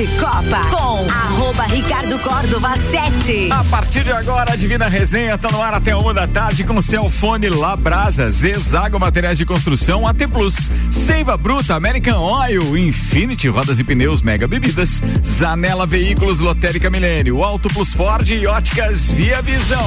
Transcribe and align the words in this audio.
de 0.00 0.06
Copa 0.16 0.64
com 0.70 1.06
arroba 1.10 1.64
Ricardo 1.64 2.18
Córdova 2.20 2.74
7. 2.74 3.52
A 3.52 3.62
partir 3.64 4.02
de 4.02 4.10
agora, 4.10 4.54
a 4.54 4.56
Divina 4.56 4.88
Resenha 4.88 5.36
tá 5.36 5.50
no 5.50 5.60
ar 5.60 5.74
até 5.74 5.94
uma 5.94 6.14
da 6.14 6.26
tarde 6.26 6.64
com 6.64 6.80
Celfone 6.80 7.50
Labrasa, 7.50 8.26
Zezago 8.30 8.98
Materiais 8.98 9.36
de 9.36 9.44
Construção, 9.44 10.06
AT 10.06 10.26
Plus, 10.30 10.70
Seiva 10.90 11.36
Bruta, 11.36 11.74
American 11.74 12.18
Oil, 12.18 12.78
Infinity 12.78 13.48
Rodas 13.48 13.78
e 13.78 13.84
Pneus, 13.84 14.22
Mega 14.22 14.48
Bebidas, 14.48 15.02
Zanela 15.22 15.84
Veículos, 15.84 16.38
Lotérica 16.38 16.88
Milênio, 16.88 17.44
Auto 17.44 17.68
Plus 17.68 17.92
Ford 17.92 18.26
e 18.26 18.46
Óticas 18.46 19.10
Via 19.10 19.42
Visão. 19.42 19.86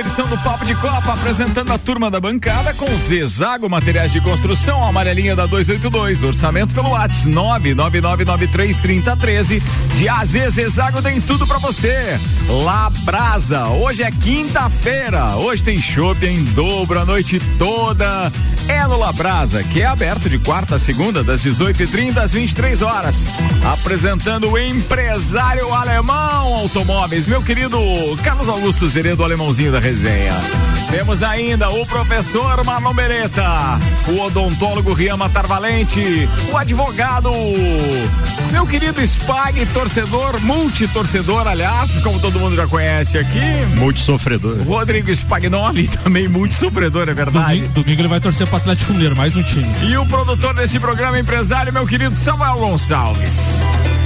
Edição 0.00 0.26
do 0.26 0.36
Papo 0.38 0.64
de 0.64 0.74
Copa, 0.76 1.12
apresentando 1.12 1.70
a 1.72 1.78
turma 1.78 2.10
da 2.10 2.18
bancada 2.18 2.72
com 2.72 2.86
Zezago 2.96 3.68
Materiais 3.68 4.10
de 4.10 4.22
Construção, 4.22 4.82
amarelinha 4.82 5.36
da 5.36 5.44
282, 5.44 6.22
orçamento 6.22 6.74
pelo 6.74 6.88
WhatsApp 6.90 7.28
999933013. 7.28 9.62
De 9.94 10.08
AZ 10.08 10.30
Zezago 10.30 11.02
tem 11.02 11.20
tudo 11.20 11.46
para 11.46 11.58
você. 11.58 12.18
Labrasa, 12.48 13.66
hoje 13.68 14.02
é 14.02 14.10
quinta-feira, 14.10 15.36
hoje 15.36 15.62
tem 15.62 15.78
shopping 15.80 16.26
em 16.26 16.42
dobro 16.44 16.98
a 16.98 17.04
noite 17.04 17.38
toda. 17.58 18.32
É 18.68 18.86
no 18.86 18.98
Labrasa, 18.98 19.62
que 19.64 19.82
é 19.82 19.86
aberto 19.86 20.30
de 20.30 20.38
quarta 20.38 20.76
a 20.76 20.78
segunda, 20.78 21.24
das 21.24 21.44
18h30 21.44 22.18
às 22.18 22.32
23 22.32 22.82
horas. 22.82 23.32
Apresentando 23.64 24.50
o 24.50 24.58
empresário 24.58 25.74
alemão 25.74 26.54
automóveis, 26.54 27.26
meu 27.26 27.42
querido 27.42 27.80
Carlos 28.22 28.48
Augusto 28.48 28.86
Zeredo 28.88 29.24
alemãozinho 29.24 29.72
da 29.72 29.80
resenha. 29.90 30.34
Temos 30.88 31.20
ainda 31.20 31.68
o 31.68 31.84
professor 31.84 32.64
Marlon 32.64 32.94
Beretta, 32.94 33.80
o 34.06 34.20
odontólogo 34.20 34.92
Rian 34.92 35.16
Matar 35.16 35.48
Valente, 35.48 36.28
o 36.52 36.56
advogado, 36.56 37.30
meu 38.52 38.64
querido 38.66 39.00
Spag, 39.04 39.66
torcedor, 39.66 40.40
multitorcedor, 40.42 41.46
aliás, 41.48 41.98
como 42.04 42.20
todo 42.20 42.38
mundo 42.38 42.54
já 42.54 42.68
conhece 42.68 43.18
aqui. 43.18 43.40
Multissofredor. 43.74 44.62
Rodrigo 44.62 45.10
Spagnoli, 45.10 45.88
também 46.04 46.28
multissofredor, 46.28 47.08
é 47.08 47.14
verdade. 47.14 47.56
Domingo, 47.56 47.74
domingo 47.74 48.00
ele 48.02 48.08
vai 48.08 48.20
torcer 48.20 48.46
para 48.46 48.58
Atlético 48.58 48.92
Mineiro, 48.92 49.16
mais 49.16 49.34
um 49.34 49.42
time. 49.42 49.66
E 49.88 49.96
o 49.96 50.06
produtor 50.06 50.54
desse 50.54 50.78
programa, 50.78 51.18
empresário, 51.18 51.72
meu 51.72 51.86
querido 51.86 52.14
Samuel 52.14 52.58
Gonçalves. 52.58 53.60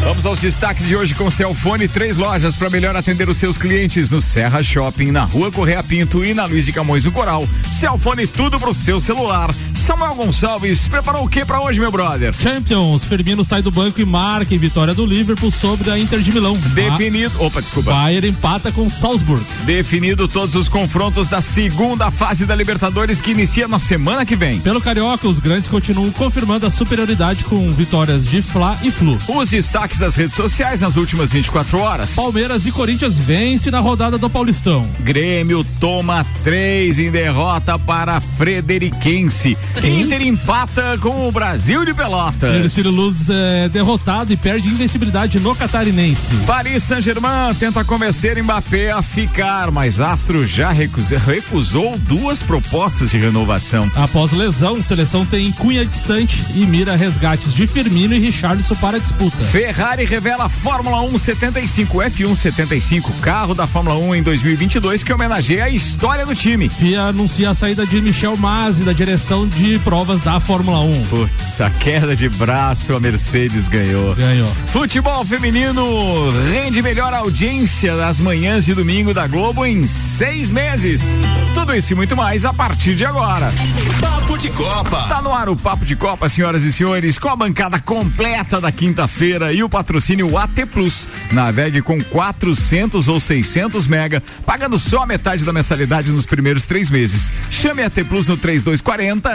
Vamos 0.05 0.27
aos 0.27 0.39
destaques 0.39 0.87
de 0.87 0.95
hoje 0.95 1.15
com 1.15 1.31
Celfone, 1.31 1.89
três 1.89 2.19
lojas 2.19 2.55
para 2.55 2.69
melhor 2.69 2.95
atender 2.95 3.27
os 3.27 3.39
seus 3.39 3.57
clientes 3.57 4.11
no 4.11 4.21
Serra 4.21 4.63
Shopping, 4.63 5.11
na 5.11 5.25
Rua 5.25 5.51
Correia 5.51 5.83
Pinto 5.83 6.23
e 6.23 6.35
na 6.35 6.45
Luiz 6.45 6.67
de 6.67 6.75
Camões 6.75 7.05
do 7.05 7.11
Coral. 7.11 7.49
Celfone 7.73 8.27
tudo 8.27 8.61
pro 8.61 8.75
seu 8.75 9.01
celular. 9.01 9.53
Samuel 9.75 10.15
Gonçalves, 10.15 10.87
preparou 10.89 11.25
o 11.25 11.29
que 11.29 11.45
para 11.45 11.61
hoje, 11.61 11.81
meu 11.81 11.91
brother? 11.91 12.35
Champions, 12.35 13.03
Firmino 13.03 13.45
sai 13.45 13.63
do 13.63 13.71
banco 13.71 13.99
e 14.01 14.05
marca 14.05 14.55
em 14.55 14.59
vitória 14.59 14.93
do 14.93 15.07
Liverpool 15.07 15.51
sobre 15.51 15.91
a 15.91 15.99
Inter 15.99 16.21
de 16.21 16.33
Milão. 16.33 16.57
Definido, 16.75 17.43
opa, 17.43 17.63
desculpa. 17.63 17.91
Bayern 17.91 18.29
empata 18.29 18.71
com 18.71 18.89
Salzburg. 18.91 19.45
Definido 19.65 20.29
todos 20.29 20.55
os 20.55 20.69
confrontos 20.69 21.29
da 21.29 21.41
segunda 21.41 22.11
fase 22.11 22.45
da 22.45 22.55
Libertadores 22.55 23.23
que 23.23 23.31
inicia 23.31 23.67
na 23.67 23.79
semana 23.79 24.27
que 24.27 24.37
vem. 24.37 24.61
Pelo 24.61 24.83
Carioca, 24.83 25.27
os 25.27 25.39
grandes 25.39 25.69
continuam 25.69 26.11
confirmando 26.13 26.67
a 26.67 26.71
superioridade 26.71 27.45
com 27.45 27.67
vitórias 27.69 28.27
de 28.27 28.43
Fla 28.43 28.79
e 28.83 28.91
Flu. 28.91 29.19
Os 29.29 29.51
destaques 29.51 29.94
das 29.99 30.17
redes 30.17 30.35
sociais 30.35 30.81
nas 30.81 30.97
últimas 30.97 31.33
24 31.33 31.79
horas. 31.79 32.11
Palmeiras 32.11 32.67
e 32.67 32.73
Corinthians 32.73 33.17
vence 33.19 33.71
na 33.71 33.81
rodada 33.81 34.19
do 34.19 34.29
Paulistão. 34.29 34.89
Grêmio 35.01 35.65
toma 35.79 36.27
três 36.43 36.99
em 36.99 37.11
derrota 37.11 37.79
para 37.79 38.21
Frederiquense. 38.21 39.57
Inter 39.83 40.23
empata 40.23 40.99
com 41.01 41.29
o 41.29 41.33
Brasil 41.33 41.85
de 41.85 41.95
Pelotas. 41.95 42.57
Ercílio 42.57 42.91
Luz 42.91 43.29
é 43.31 43.69
derrotado 43.69 44.33
e 44.33 44.37
perde 44.37 44.69
invencibilidade 44.69 45.39
no 45.39 45.55
Catarinense. 45.55 46.35
Paris 46.47 46.83
Saint-Germain 46.83 47.55
tenta 47.59 47.85
convencer 47.85 48.43
Mbappé 48.43 48.91
a 48.91 49.03
ficar, 49.03 49.71
mas 49.71 50.01
Astro 50.01 50.47
já 50.47 50.71
recusou, 50.71 51.19
recusou 51.19 51.97
duas 51.99 52.43
propostas 52.43 53.11
de 53.11 53.19
renovação. 53.19 53.91
Após 53.95 54.33
lesão, 54.33 54.83
seleção 54.83 55.25
tem 55.25 55.51
cunha 55.53 55.87
distante 55.87 56.45
e 56.55 56.67
mira 56.67 56.97
resgates 56.97 57.55
de 57.55 57.67
Firmino 57.67 58.15
e 58.15 58.19
Richarlison 58.19 58.75
para 58.75 58.97
a 58.97 59.01
disputa. 59.01 59.37
Ferrari 59.45 59.84
revela 59.93 60.49
Fórmula 60.49 61.03
1 61.03 61.19
75 61.19 61.99
F1 61.99 62.35
75, 62.35 63.13
carro 63.21 63.55
da 63.55 63.67
Fórmula 63.67 63.97
1 63.97 64.15
em 64.17 64.23
2022 64.23 65.03
que 65.03 65.13
homenageia 65.13 65.65
a 65.65 65.69
história 65.69 66.25
do 66.25 66.35
time. 66.35 66.69
FIA 66.69 67.03
anuncia 67.03 67.51
a 67.51 67.55
saída 67.55 67.87
de 67.87 68.01
Michel 68.01 68.37
Masi 68.37 68.83
da 68.83 68.93
direção 68.93 69.47
de 69.47 69.79
provas 69.81 70.23
da 70.23 70.41
Fórmula 70.41 70.81
1. 70.81 71.05
Putz, 71.05 71.61
a 71.61 71.69
queda 71.71 72.17
de 72.17 72.29
braço 72.31 72.97
a 72.97 73.01
Mercedes 73.01 73.69
ganhou. 73.69 74.15
Ganhou. 74.15 74.51
Futebol 74.73 75.25
feminino 75.25 76.31
rende 76.51 76.81
melhor 76.81 77.13
audiência 77.13 77.95
das 77.95 78.19
manhãs 78.19 78.65
de 78.65 78.75
domingo 78.75 79.13
da 79.13 79.27
Globo 79.27 79.67
em 79.67 79.87
seis 79.87 80.51
meses. 80.51 81.21
Tudo 81.53 81.77
isso 81.77 81.93
e 81.93 81.97
muito 81.97 82.17
mais 82.17 82.45
a 82.45 82.55
partir 82.55 82.95
de 82.95 83.05
agora. 83.05 83.53
Papo 84.01 84.39
de 84.39 84.49
Copa. 84.51 85.09
Tá 85.09 85.21
no 85.21 85.33
ar 85.33 85.49
o 85.49 85.57
Papo 85.57 85.85
de 85.85 85.95
Copa, 85.95 86.29
senhoras 86.29 86.63
e 86.63 86.73
senhores, 86.73 87.19
com 87.19 87.29
a 87.29 87.37
bancada 87.37 87.79
completa 87.79 88.61
da 88.61 88.73
quinta-feira 88.73 89.53
e 89.53 89.63
o 89.63 89.74
patrocínio 89.75 90.39
AT 90.39 90.67
Plus. 90.73 91.09
Navegue 91.33 91.83
com 91.83 92.01
400 92.01 93.09
ou 93.09 93.19
600 93.19 93.89
mega, 93.89 94.23
pagando 94.47 94.79
só 94.79 95.03
a 95.03 95.07
metade 95.07 95.45
da 95.45 95.53
mensalidade 95.53 96.13
nos 96.13 96.27
primeiros 96.27 96.65
três 96.65 96.89
meses. 96.89 97.33
Chame 97.51 97.83
AT 97.83 98.05
Plus 98.09 98.29
no 98.29 98.37
3240 98.37 99.31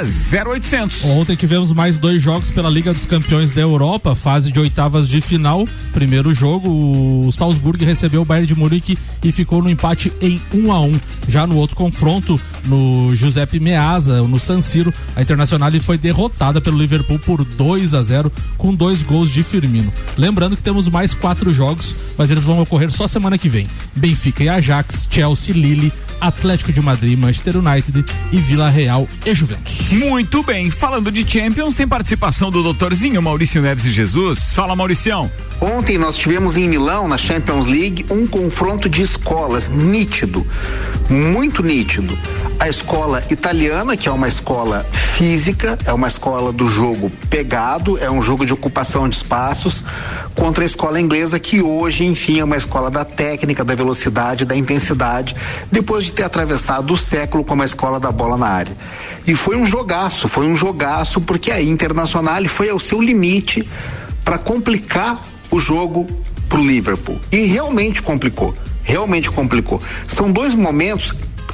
0800. 0.47 1.03
Ontem 1.03 1.35
tivemos 1.35 1.73
mais 1.73 1.99
dois 1.99 2.21
jogos 2.21 2.51
pela 2.51 2.69
Liga 2.69 2.93
dos 2.93 3.05
Campeões 3.05 3.51
da 3.51 3.59
Europa, 3.59 4.15
fase 4.15 4.49
de 4.49 4.61
oitavas 4.61 5.09
de 5.09 5.19
final. 5.19 5.65
Primeiro 5.91 6.33
jogo, 6.33 6.69
o 7.27 7.31
Salzburg 7.33 7.83
recebeu 7.83 8.21
o 8.21 8.25
Bayern 8.25 8.47
de 8.47 8.55
Munique 8.55 8.97
e 9.21 9.33
ficou 9.33 9.61
no 9.61 9.69
empate 9.69 10.13
em 10.21 10.41
1 10.53 10.57
um 10.57 10.71
a 10.71 10.79
1 10.79 10.85
um. 10.85 10.99
Já 11.27 11.45
no 11.45 11.57
outro 11.57 11.75
confronto, 11.75 12.39
no 12.65 13.13
Giuseppe 13.13 13.59
Meazza, 13.59 14.21
no 14.21 14.39
San 14.39 14.61
Siro, 14.61 14.93
a 15.17 15.21
Internacional 15.21 15.69
foi 15.81 15.97
derrotada 15.97 16.61
pelo 16.61 16.77
Liverpool 16.77 17.19
por 17.19 17.43
2 17.43 17.93
a 17.93 18.01
0 18.01 18.31
com 18.57 18.73
dois 18.73 19.03
gols 19.03 19.29
de 19.29 19.43
Firmino. 19.43 19.91
Lembrando 20.29 20.55
que 20.55 20.61
temos 20.61 20.87
mais 20.87 21.11
quatro 21.11 21.51
jogos, 21.51 21.95
mas 22.15 22.29
eles 22.29 22.43
vão 22.43 22.61
ocorrer 22.61 22.91
só 22.91 23.07
semana 23.07 23.35
que 23.35 23.49
vem. 23.49 23.65
Benfica 23.95 24.43
e 24.43 24.47
Ajax, 24.47 25.07
Chelsea, 25.09 25.55
Lille, 25.55 25.91
Atlético 26.21 26.71
de 26.71 26.79
Madrid, 26.81 27.17
Manchester 27.17 27.57
United 27.57 28.05
e 28.31 28.37
Vila 28.37 28.69
Real 28.69 29.07
e 29.25 29.33
Juventus. 29.33 29.91
Muito 29.91 30.43
bem, 30.43 30.69
falando 30.69 31.11
de 31.11 31.27
Champions, 31.27 31.73
tem 31.73 31.87
participação 31.87 32.51
do 32.51 32.61
doutorzinho 32.61 33.19
Maurício 33.23 33.59
Neves 33.59 33.85
e 33.85 33.91
Jesus. 33.91 34.53
Fala, 34.53 34.75
Mauricião. 34.75 35.31
Ontem 35.59 35.97
nós 35.97 36.15
tivemos 36.15 36.55
em 36.57 36.69
Milão, 36.69 37.07
na 37.07 37.17
Champions 37.17 37.65
League, 37.65 38.05
um 38.09 38.27
confronto 38.27 38.87
de 38.87 39.01
escolas 39.01 39.67
nítido, 39.69 40.45
muito 41.09 41.63
nítido. 41.63 42.17
A 42.59 42.69
escola 42.69 43.23
italiana, 43.29 43.97
que 43.97 44.07
é 44.07 44.11
uma 44.11 44.27
escola 44.27 44.85
física, 44.91 45.77
é 45.85 45.91
uma 45.91 46.07
escola 46.07 46.53
do 46.53 46.69
jogo 46.69 47.11
pegado, 47.29 47.97
é 47.97 48.09
um 48.09 48.21
jogo 48.21 48.45
de 48.45 48.53
ocupação 48.53 49.09
de 49.09 49.15
espaços, 49.15 49.83
contra 50.35 50.63
a 50.63 50.65
escola 50.65 50.99
inglesa, 50.99 51.39
que 51.39 51.61
hoje, 51.61 52.05
enfim, 52.05 52.39
é 52.39 52.43
uma 52.43 52.57
escola 52.57 52.89
da 52.89 53.03
técnica, 53.05 53.63
da 53.63 53.75
velocidade, 53.75 54.45
da 54.45 54.55
intensidade, 54.55 55.35
depois 55.71 56.05
de 56.05 56.11
ter 56.13 56.23
atravessado 56.23 56.93
o 56.93 56.97
século 56.97 57.43
como 57.43 57.61
a 57.61 57.65
escola 57.65 57.99
da 57.99 58.11
bola 58.11 58.37
na 58.37 58.47
área. 58.47 58.75
E 59.25 59.35
foi 59.35 59.55
um 59.55 59.65
jogaço, 59.65 60.27
foi 60.27 60.47
um 60.47 60.55
jogaço, 60.55 61.21
porque 61.21 61.51
a 61.51 61.61
Internacional 61.61 62.45
foi 62.47 62.69
ao 62.69 62.79
seu 62.79 63.01
limite 63.01 63.67
para 64.23 64.37
complicar 64.37 65.21
o 65.51 65.59
jogo 65.59 66.07
pro 66.47 66.61
Liverpool. 66.61 67.19
E 67.31 67.45
realmente 67.45 68.01
complicou. 68.01 68.55
Realmente 68.83 69.29
complicou. 69.29 69.81
São 70.07 70.31
dois 70.31 70.53
momentos 70.53 71.13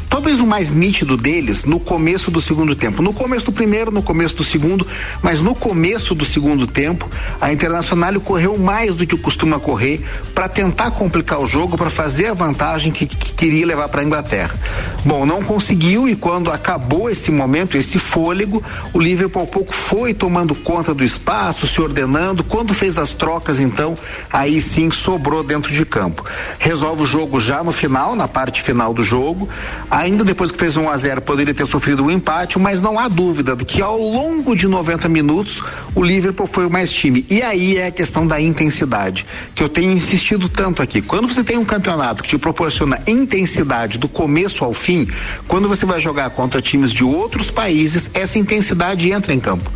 Talvez 0.10 0.40
o 0.40 0.48
mais 0.48 0.72
nítido 0.72 1.18
deles 1.18 1.66
no 1.66 1.80
começo 1.80 2.32
do 2.32 2.40
segundo 2.40 2.76
tempo. 2.76 3.02
No 3.02 3.14
começo 3.14 3.48
do 3.48 3.52
primeiro, 3.52 3.92
no 3.92 4.02
começo 4.02 4.36
do 4.36 4.44
segundo, 4.44 4.88
mas 5.22 5.42
no 5.42 5.54
começo 5.54 6.16
do 6.16 6.24
segundo 6.24 6.66
tempo, 6.68 7.10
a 7.40 7.52
Internacional 7.52 8.20
correu 8.20 8.58
mais 8.58 8.96
do 8.96 9.06
que 9.06 9.18
costuma 9.18 9.60
correr 9.60 10.06
para 10.34 10.48
tentar 10.48 10.92
complicar 10.92 11.40
o 11.40 11.48
jogo, 11.48 11.78
para 11.78 11.90
fazer 11.90 12.28
a 12.28 12.34
vantagem 12.34 12.92
que, 12.92 13.06
que 13.06 13.34
queria 13.34 13.66
levar 13.66 13.90
para 13.90 14.02
a 14.02 14.04
Inglaterra. 14.04 14.56
Bom, 15.04 15.26
não 15.26 15.44
conseguiu 15.44 16.08
e 16.08 16.16
quando 16.16 16.52
acabou 16.52 17.10
esse 17.10 17.32
momento, 17.32 17.78
esse 17.78 18.00
fôlego, 18.00 18.64
o 18.94 19.00
Liverpool 19.00 19.46
pouco 19.48 19.74
foi 19.74 20.14
tomando 20.14 20.56
conta 20.56 20.94
do 20.94 21.04
espaço, 21.04 21.68
se 21.68 21.82
ordenando. 21.82 22.44
Quando 22.44 22.74
fez 22.74 22.98
as 22.98 23.14
trocas, 23.14 23.60
então, 23.60 23.98
aí 24.32 24.62
sim 24.62 24.90
sobrou 24.92 25.44
dentro 25.44 25.74
de 25.74 25.86
campo. 25.86 26.24
Resolve 26.60 27.04
o 27.04 27.06
jogo 27.06 27.40
já 27.40 27.64
no 27.64 27.72
final, 27.72 28.16
na 28.16 28.28
parte 28.28 28.62
final 28.62 28.94
do 28.94 29.04
jogo. 29.04 29.48
Ainda 29.96 30.26
depois 30.26 30.52
que 30.52 30.60
fez 30.60 30.76
1 30.76 30.90
a 30.90 30.98
0 30.98 31.22
poderia 31.22 31.54
ter 31.54 31.66
sofrido 31.66 32.04
um 32.04 32.12
empate, 32.12 32.60
mas 32.60 32.82
não 32.82 33.00
há 33.00 33.08
dúvida 33.08 33.56
de 33.56 33.64
que 33.64 33.82
ao 33.82 33.98
longo 33.98 34.54
de 34.54 34.68
90 34.68 35.08
minutos 35.08 35.64
o 35.96 36.04
Liverpool 36.04 36.46
foi 36.46 36.66
o 36.66 36.70
mais 36.70 36.92
time. 36.92 37.26
E 37.30 37.42
aí 37.42 37.78
é 37.78 37.88
a 37.88 37.92
questão 37.92 38.28
da 38.28 38.42
intensidade, 38.42 39.26
que 39.56 39.64
eu 39.64 39.70
tenho 39.70 39.94
insistido 39.94 40.50
tanto 40.50 40.82
aqui. 40.82 41.02
Quando 41.02 41.30
você 41.30 41.46
tem 41.46 41.58
um 41.58 41.64
campeonato 41.64 42.22
que 42.22 42.28
te 42.28 42.38
proporciona 42.38 43.00
intensidade 43.08 43.98
do 43.98 44.10
começo 44.10 44.66
ao 44.66 44.74
fim, 44.74 45.08
quando 45.48 45.70
você 45.70 45.86
vai 45.86 46.02
jogar 46.02 46.30
contra 46.32 46.62
times 46.62 46.92
de 46.92 47.06
outros 47.06 47.50
países, 47.50 48.12
essa 48.14 48.38
intensidade 48.38 49.10
entra 49.10 49.34
em 49.34 49.40
campo. 49.40 49.72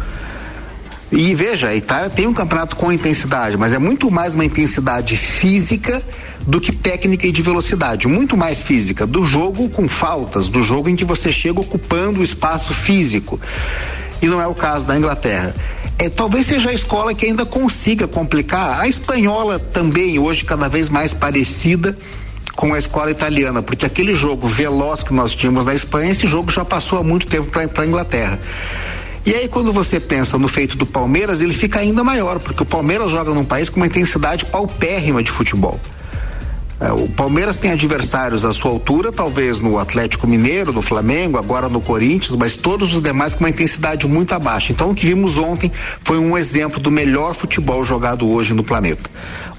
E 1.13 1.33
veja, 1.33 1.69
a 1.69 1.75
Itália 1.75 2.09
tem 2.09 2.27
um 2.27 2.33
campeonato 2.33 2.75
com 2.75 2.91
intensidade, 2.91 3.55
mas 3.55 3.71
é 3.71 3.79
muito 3.79 4.11
mais 4.11 4.35
uma 4.35 4.43
intensidade 4.43 5.15
física 5.15 6.03
do 6.49 6.59
que 6.59 6.71
técnica 6.71 7.27
e 7.27 7.31
de 7.31 7.43
velocidade, 7.43 8.07
muito 8.07 8.35
mais 8.35 8.63
física, 8.63 9.05
do 9.05 9.23
jogo 9.23 9.69
com 9.69 9.87
faltas, 9.87 10.49
do 10.49 10.63
jogo 10.63 10.89
em 10.89 10.95
que 10.95 11.05
você 11.05 11.31
chega 11.31 11.59
ocupando 11.59 12.21
o 12.21 12.23
espaço 12.23 12.73
físico. 12.73 13.39
E 14.19 14.25
não 14.25 14.41
é 14.41 14.47
o 14.47 14.55
caso 14.55 14.87
da 14.87 14.97
Inglaterra. 14.97 15.55
É, 15.99 16.09
talvez 16.09 16.47
seja 16.47 16.71
a 16.71 16.73
escola 16.73 17.13
que 17.13 17.27
ainda 17.27 17.45
consiga 17.45 18.07
complicar. 18.07 18.79
A 18.79 18.87
espanhola 18.87 19.59
também, 19.59 20.17
hoje 20.17 20.43
cada 20.43 20.67
vez 20.67 20.89
mais 20.89 21.13
parecida 21.13 21.95
com 22.55 22.73
a 22.73 22.79
escola 22.79 23.11
italiana, 23.11 23.61
porque 23.61 23.85
aquele 23.85 24.15
jogo 24.15 24.47
veloz 24.47 25.03
que 25.03 25.13
nós 25.13 25.35
tínhamos 25.35 25.65
na 25.65 25.75
Espanha, 25.75 26.11
esse 26.11 26.25
jogo 26.25 26.51
já 26.51 26.65
passou 26.65 26.97
há 26.97 27.03
muito 27.03 27.27
tempo 27.27 27.51
para 27.51 27.83
a 27.83 27.85
Inglaterra. 27.85 28.39
E 29.23 29.35
aí, 29.35 29.47
quando 29.47 29.71
você 29.71 29.99
pensa 29.99 30.35
no 30.39 30.47
feito 30.47 30.75
do 30.75 30.87
Palmeiras, 30.87 31.41
ele 31.41 31.53
fica 31.53 31.77
ainda 31.77 32.03
maior, 32.03 32.39
porque 32.39 32.63
o 32.63 32.65
Palmeiras 32.65 33.11
joga 33.11 33.35
num 33.35 33.45
país 33.45 33.69
com 33.69 33.79
uma 33.79 33.85
intensidade 33.85 34.45
paupérrima 34.45 35.21
de 35.21 35.29
futebol. 35.29 35.79
É, 36.79 36.91
o 36.91 37.07
Palmeiras 37.09 37.57
tem 37.57 37.71
adversários 37.71 38.45
à 38.45 38.53
sua 38.53 38.71
altura, 38.71 39.11
talvez 39.11 39.59
no 39.59 39.77
Atlético 39.77 40.25
Mineiro, 40.25 40.71
no 40.71 40.81
Flamengo, 40.81 41.37
agora 41.37 41.67
no 41.67 41.81
Corinthians, 41.81 42.35
mas 42.35 42.55
todos 42.55 42.93
os 42.93 43.01
demais 43.01 43.35
com 43.35 43.43
uma 43.43 43.49
intensidade 43.49 44.07
muito 44.07 44.33
abaixo. 44.33 44.71
Então, 44.71 44.91
o 44.91 44.95
que 44.95 45.07
vimos 45.07 45.37
ontem 45.37 45.71
foi 46.03 46.17
um 46.17 46.37
exemplo 46.37 46.79
do 46.79 46.89
melhor 46.89 47.33
futebol 47.33 47.83
jogado 47.83 48.29
hoje 48.29 48.53
no 48.53 48.63
planeta. 48.63 49.09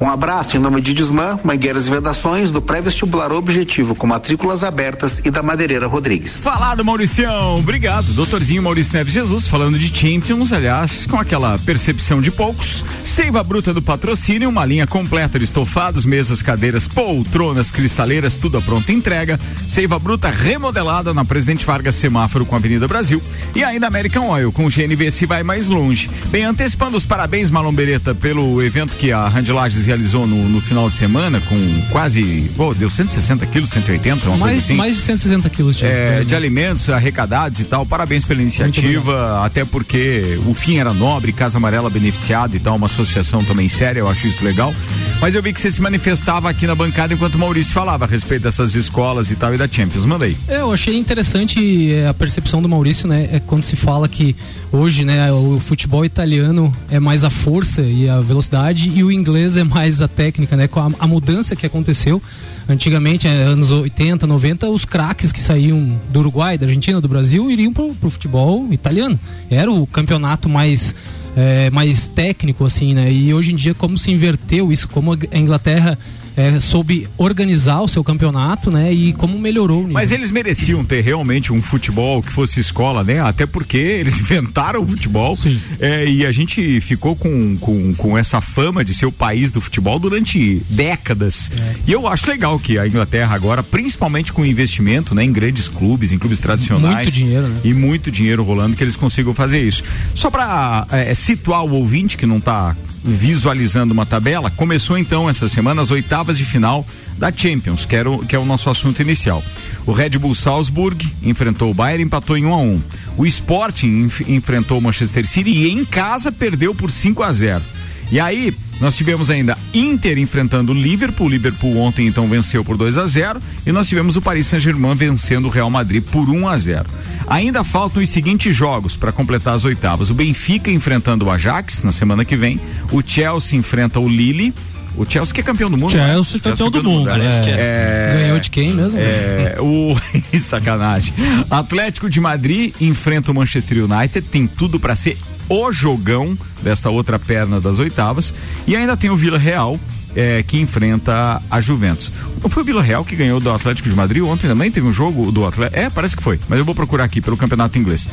Um 0.01 0.09
abraço 0.09 0.57
em 0.57 0.61
nome 0.61 0.81
de 0.81 0.95
Desmã, 0.95 1.39
Mangueiras 1.45 1.87
e 1.87 1.91
Vedações, 1.91 2.51
do 2.51 2.63
pré-vestibular 2.63 3.31
Objetivo, 3.33 3.95
com 3.95 4.07
matrículas 4.07 4.65
abertas 4.65 5.21
e 5.23 5.31
da 5.31 5.43
Madeireira 5.43 5.87
Rodrigues. 5.87 6.43
Falado, 6.43 6.83
Mauricião. 6.83 7.59
Obrigado. 7.59 8.15
Doutorzinho 8.15 8.63
Maurício 8.63 8.95
Neves 8.95 9.13
Jesus, 9.13 9.47
falando 9.47 9.79
de 9.79 9.95
Champions, 9.95 10.55
aliás, 10.55 11.05
com 11.05 11.19
aquela 11.19 11.59
percepção 11.59 12.23
de 12.23 12.31
poucos. 12.31 12.83
Seiva 13.05 13.45
Bruta 13.45 13.75
do 13.75 13.83
Patrocínio, 13.83 14.49
uma 14.49 14.65
linha 14.65 14.87
completa 14.87 15.39
de 15.39 15.45
estofados, 15.45 16.07
mesas, 16.07 16.41
cadeiras, 16.41 16.89
poltronas, 17.11 17.73
cristaleiras, 17.73 18.37
tudo 18.37 18.59
a 18.59 18.63
pronta 18.63 18.93
entrega. 18.93 19.39
Seiva 19.67 19.99
Bruta 19.99 20.31
remodelada 20.31 21.13
na 21.13 21.25
Presidente 21.25 21.67
Vargas 21.67 21.97
Semáforo 21.97 22.47
com 22.47 22.55
a 22.55 22.59
Avenida 22.59 22.87
Brasil. 22.87 23.21
E 23.53 23.65
ainda 23.65 23.89
American 23.89 24.29
Oil, 24.29 24.53
com 24.53 24.65
o 24.65 24.71
GNV 24.71 25.11
se 25.11 25.27
vai 25.27 25.43
mais 25.43 25.69
longe. 25.69 26.09
Bem, 26.29 26.45
antecipando 26.45 26.97
os 26.97 27.05
parabéns, 27.05 27.51
Malom 27.51 27.73
Beretta, 27.73 28.15
pelo 28.15 28.63
evento 28.63 28.95
que 28.95 29.11
a 29.11 29.27
Randilages 29.27 29.87
realizou 29.87 30.25
no, 30.25 30.49
no, 30.49 30.61
final 30.61 30.89
de 30.89 30.95
semana 30.95 31.41
com 31.41 31.57
quase, 31.91 32.49
pô, 32.57 32.73
deu 32.75 32.89
160 32.89 33.45
quilos, 33.47 33.71
180, 33.71 34.29
uma 34.29 34.37
mais, 34.37 34.53
coisa 34.53 34.65
assim. 34.67 34.75
Mais 34.77 34.95
de 34.95 35.03
160 35.03 35.51
quilos 35.51 35.75
de, 35.75 35.87
é, 35.87 36.23
de 36.25 36.37
alimentos 36.37 36.89
arrecadados 36.91 37.59
e 37.59 37.65
tal. 37.65 37.85
Parabéns 37.85 38.25
pela 38.25 38.41
iniciativa, 38.41 39.45
até 39.45 39.65
porque 39.65 40.39
o 40.47 40.55
fim 40.55 40.79
era 40.79 40.95
nobre, 40.95 41.33
Casa 41.33 41.59
Amarela 41.59 41.91
beneficiada 41.91 42.55
e 42.55 42.61
tal, 42.61 42.77
uma 42.77 42.87
associação 42.87 43.43
também 43.43 43.69
séria, 43.69 43.99
eu 43.99 44.09
acho 44.09 44.29
isso 44.29 44.45
legal. 44.45 44.73
Mas 45.21 45.35
eu 45.35 45.43
vi 45.43 45.53
que 45.53 45.59
você 45.61 45.71
se 45.71 45.83
manifestava 45.83 46.49
aqui 46.49 46.67
na 46.67 46.75
bancada 46.75 47.00
enquanto 47.09 47.37
o 47.37 47.39
Maurício 47.39 47.73
falava 47.73 48.05
a 48.05 48.09
respeito 48.09 48.43
dessas 48.43 48.75
escolas 48.75 49.31
e 49.31 49.37
tal 49.37 49.55
e 49.55 49.59
da 49.59 49.67
Champions. 49.67 50.05
Manda 50.05 50.25
aí. 50.25 50.37
É, 50.47 50.61
eu 50.61 50.73
achei 50.73 50.97
interessante 50.97 51.93
é, 51.93 52.07
a 52.07 52.13
percepção 52.13 52.61
do 52.61 52.69
Maurício, 52.69 53.09
né? 53.09 53.29
É 53.33 53.41
quando 53.41 53.65
se 53.65 53.77
fala 53.77 54.09
que 54.09 54.37
hoje, 54.71 55.05
né, 55.05 55.33
o 55.33 55.59
futebol 55.61 56.05
italiano 56.05 56.75
é 56.91 57.01
mais 57.01 57.25
a 57.25 57.31
força 57.31 57.83
e 57.83 58.09
a 58.09 58.21
velocidade 58.21 58.93
e 58.95 59.03
o 59.03 59.11
inglês 59.11 59.57
é 59.57 59.65
mais 59.65 60.03
a 60.03 60.09
técnica, 60.09 60.57
né? 60.57 60.69
Com 60.69 60.81
a, 60.81 60.91
a 60.99 61.07
mudança 61.07 61.57
que 61.57 61.65
aconteceu 61.65 62.21
antigamente, 62.69 63.27
é, 63.27 63.31
anos 63.31 63.71
80, 63.71 64.27
90, 64.27 64.69
os 64.69 64.85
craques 64.85 65.33
que 65.33 65.41
saíam 65.41 65.99
do 66.11 66.21
Uruguai, 66.21 66.59
da 66.59 66.67
Argentina, 66.67 67.01
do 67.01 67.09
Brasil, 67.09 67.51
iriam 67.51 67.73
pro, 67.73 67.95
pro 67.95 68.11
futebol 68.11 68.69
italiano. 68.71 69.19
Era 69.51 69.71
o 69.71 69.87
campeonato 69.87 70.49
mais 70.49 70.95
é, 71.37 71.71
mais 71.71 72.09
técnico, 72.09 72.65
assim, 72.65 72.95
né? 72.95 73.11
E 73.13 73.33
hoje 73.33 73.53
em 73.53 73.57
dia, 73.57 73.75
como 73.75 73.97
se 73.97 74.11
inverteu 74.11 74.73
isso, 74.73 74.89
como 74.89 75.13
a 75.13 75.39
Inglaterra 75.39 75.99
é, 76.37 76.59
soube 76.61 77.09
organizar 77.17 77.81
o 77.81 77.89
seu 77.89 78.03
campeonato, 78.03 78.71
né? 78.71 78.93
E 78.93 79.13
como 79.13 79.39
melhorou. 79.39 79.87
Mas 79.89 80.11
eles 80.11 80.31
mereciam 80.31 80.85
ter 80.85 81.01
realmente 81.03 81.53
um 81.53 81.63
futebol 81.63 82.23
que 82.23 82.33
fosse 82.33 82.61
escola, 82.61 83.03
né? 83.05 83.21
Até 83.21 83.47
porque 83.47 83.77
eles 84.01 84.19
inventaram 84.19 84.83
o 84.83 84.87
futebol. 84.87 85.35
Sim. 85.37 85.61
É, 85.79 86.07
e 86.09 86.25
a 86.25 86.33
gente 86.33 86.81
ficou 86.81 87.17
com, 87.17 87.57
com, 87.59 87.95
com 87.95 88.19
essa 88.19 88.41
fama 88.41 88.85
de 88.85 88.95
ser 88.95 89.07
o 89.07 89.13
país 89.13 89.51
do 89.51 89.61
futebol 89.61 89.99
durante 89.99 90.63
décadas. 90.69 91.51
É. 91.59 91.75
E 91.87 91.93
eu 91.93 92.07
acho 92.07 92.29
legal 92.29 92.59
que 92.59 92.79
a 92.79 92.87
Inglaterra 92.87 93.35
agora, 93.35 93.63
principalmente 93.63 94.33
com 94.33 94.45
investimento, 94.45 95.15
né? 95.15 95.25
Em 95.25 95.33
grandes 95.33 95.69
clubes, 95.69 96.13
em 96.13 96.19
clubes 96.19 96.41
tradicionais. 96.41 97.09
Muito 97.09 97.13
dinheiro, 97.13 97.49
né? 97.49 97.61
E 97.65 97.75
muito 97.75 98.11
dinheiro 98.11 98.43
rolando, 98.43 98.77
que 98.77 98.85
eles 98.85 98.97
consigam 98.97 99.35
fazer 99.35 99.61
isso. 99.63 99.83
Só 100.15 100.31
para 100.31 100.87
é, 100.91 101.15
situar 101.15 101.65
o 101.65 101.73
ouvinte 101.73 102.17
que 102.17 102.27
não 102.27 102.39
está 102.39 102.77
visualizando 103.03 103.93
uma 103.93 104.05
tabela, 104.05 104.51
começou 104.51 104.99
então 104.99 105.29
essa 105.29 105.49
semana 105.49 105.83
as 105.83 105.91
oitavas 105.91 106.37
de 106.37 106.45
final 106.45 106.87
da 107.17 107.33
Champions, 107.33 107.85
que, 107.85 107.97
era 107.97 108.11
o, 108.11 108.25
que 108.25 108.37
é 108.37 108.39
o 108.39 108.45
nosso 108.45 108.71
assunto 108.71 109.01
inicial. 109.01 109.43
O 109.87 109.93
Red 109.93 110.11
Bull 110.11 110.35
Salzburg 110.35 111.07
enfrentou 111.23 111.71
o 111.71 111.75
Bayern 111.75 112.03
e 112.03 112.07
empatou 112.07 112.37
em 112.37 112.45
1 112.45 112.53
a 112.53 112.57
1. 112.59 112.83
O 113.17 113.27
Sporting 113.27 114.05
enf 114.05 114.21
enfrentou 114.29 114.79
o 114.79 114.83
Manchester 114.83 115.27
City 115.27 115.51
e 115.51 115.71
em 115.71 115.85
casa 115.85 116.31
perdeu 116.31 116.75
por 116.75 116.91
5 116.91 117.23
a 117.23 117.33
0. 117.33 117.63
E 118.11 118.19
aí, 118.19 118.55
nós 118.81 118.97
tivemos 118.97 119.31
ainda 119.31 119.57
Inter 119.75 120.19
enfrentando 120.19 120.73
o 120.73 120.75
Liverpool. 120.75 121.27
O 121.27 121.31
Liverpool 121.31 121.77
ontem 121.77 122.07
então 122.07 122.29
venceu 122.29 122.65
por 122.65 122.77
2 122.77 122.97
a 122.97 123.07
0 123.07 123.41
e 123.67 123.73
nós 123.73 123.89
tivemos 123.89 124.17
o 124.17 124.23
Paris 124.23 124.47
Saint-Germain 124.47 124.95
vencendo 124.95 125.47
o 125.47 125.51
Real 125.51 125.71
Madrid 125.71 126.03
por 126.03 126.29
1 126.29 126.49
a 126.49 126.57
0. 126.57 126.87
Ainda 127.27 127.63
faltam 127.63 128.03
os 128.03 128.09
seguintes 128.09 128.57
jogos 128.57 128.97
para 128.97 129.13
completar 129.13 129.55
as 129.55 129.65
oitavas. 129.65 130.11
O 130.11 130.15
Benfica 130.15 130.71
enfrentando 130.71 131.27
o 131.27 131.31
Ajax 131.31 131.83
na 131.83 131.93
semana 131.93 132.25
que 132.25 132.37
vem. 132.37 132.61
O 132.91 133.03
Chelsea 133.07 133.59
enfrenta 133.59 134.01
o 134.01 134.09
Lille. 134.09 134.53
O 134.97 135.09
Chelsea 135.09 135.33
que 135.33 135.41
é 135.41 135.45
campeão 135.45 135.71
do 135.71 135.77
mundo. 135.77 135.93
Chelsea, 135.93 136.35
né? 136.35 136.41
campeão, 136.43 136.43
campeão, 136.43 136.71
do, 136.71 136.83
do 136.83 136.91
mundo. 136.91 137.11
mundo. 137.11 137.23
É, 137.23 137.51
é, 137.51 138.19
Ganhou 138.23 138.41
de 138.41 138.51
quem 138.51 138.73
mesmo? 138.73 138.99
É, 138.99 139.57
o 139.61 139.95
sacanagem. 140.41 141.15
Atlético 141.49 142.11
de 142.11 142.19
Madrid 142.19 142.75
enfrenta 142.81 143.31
o 143.31 143.35
Manchester 143.35 143.85
United. 143.85 144.27
Tem 144.29 144.47
tudo 144.47 144.81
para 144.81 144.97
ser 144.97 145.17
o 145.51 145.73
jogão 145.73 146.39
desta 146.63 146.89
outra 146.89 147.19
perna 147.19 147.61
das 147.61 147.79
oitavas. 147.79 148.33
E 148.67 148.77
ainda 148.77 148.97
tem 148.97 149.11
o 149.11 149.17
Vila 149.17 149.37
Real 149.37 149.79
é, 150.15 150.43
que 150.43 150.59
enfrenta 150.59 151.43
a 151.51 151.61
Juventus. 151.61 152.13
Não 152.41 152.49
foi 152.49 152.63
o 152.63 152.67
Vila 152.67 152.83
Real 152.83 153.05
que 153.05 153.17
ganhou 153.17 153.41
do 153.41 153.51
Atlético 153.51 153.89
de 153.89 153.95
Madrid 153.95 154.23
ontem 154.23 154.49
também? 154.49 154.71
Teve 154.71 154.87
um 154.87 154.93
jogo 154.93 155.31
do 155.33 155.45
Atlético? 155.45 155.79
É, 155.79 155.91
parece 155.91 156.17
que 156.17 156.23
foi, 156.23 156.39
mas 156.49 156.59
eu 156.59 156.65
vou 156.65 156.75
procurar 156.75 157.05
aqui 157.05 157.21
pelo 157.21 157.37
campeonato 157.37 157.79
inglês. 157.79 158.09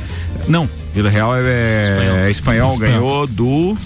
Não, 0.48 0.68
Vila 0.94 1.10
Real 1.10 1.36
é, 1.36 1.40
é 1.40 1.84
espanhol. 1.84 2.16
é 2.16 2.32
espanhol, 2.32 2.74
espanhol, 2.74 2.78
ganhou 2.78 3.28
do. 3.28 3.78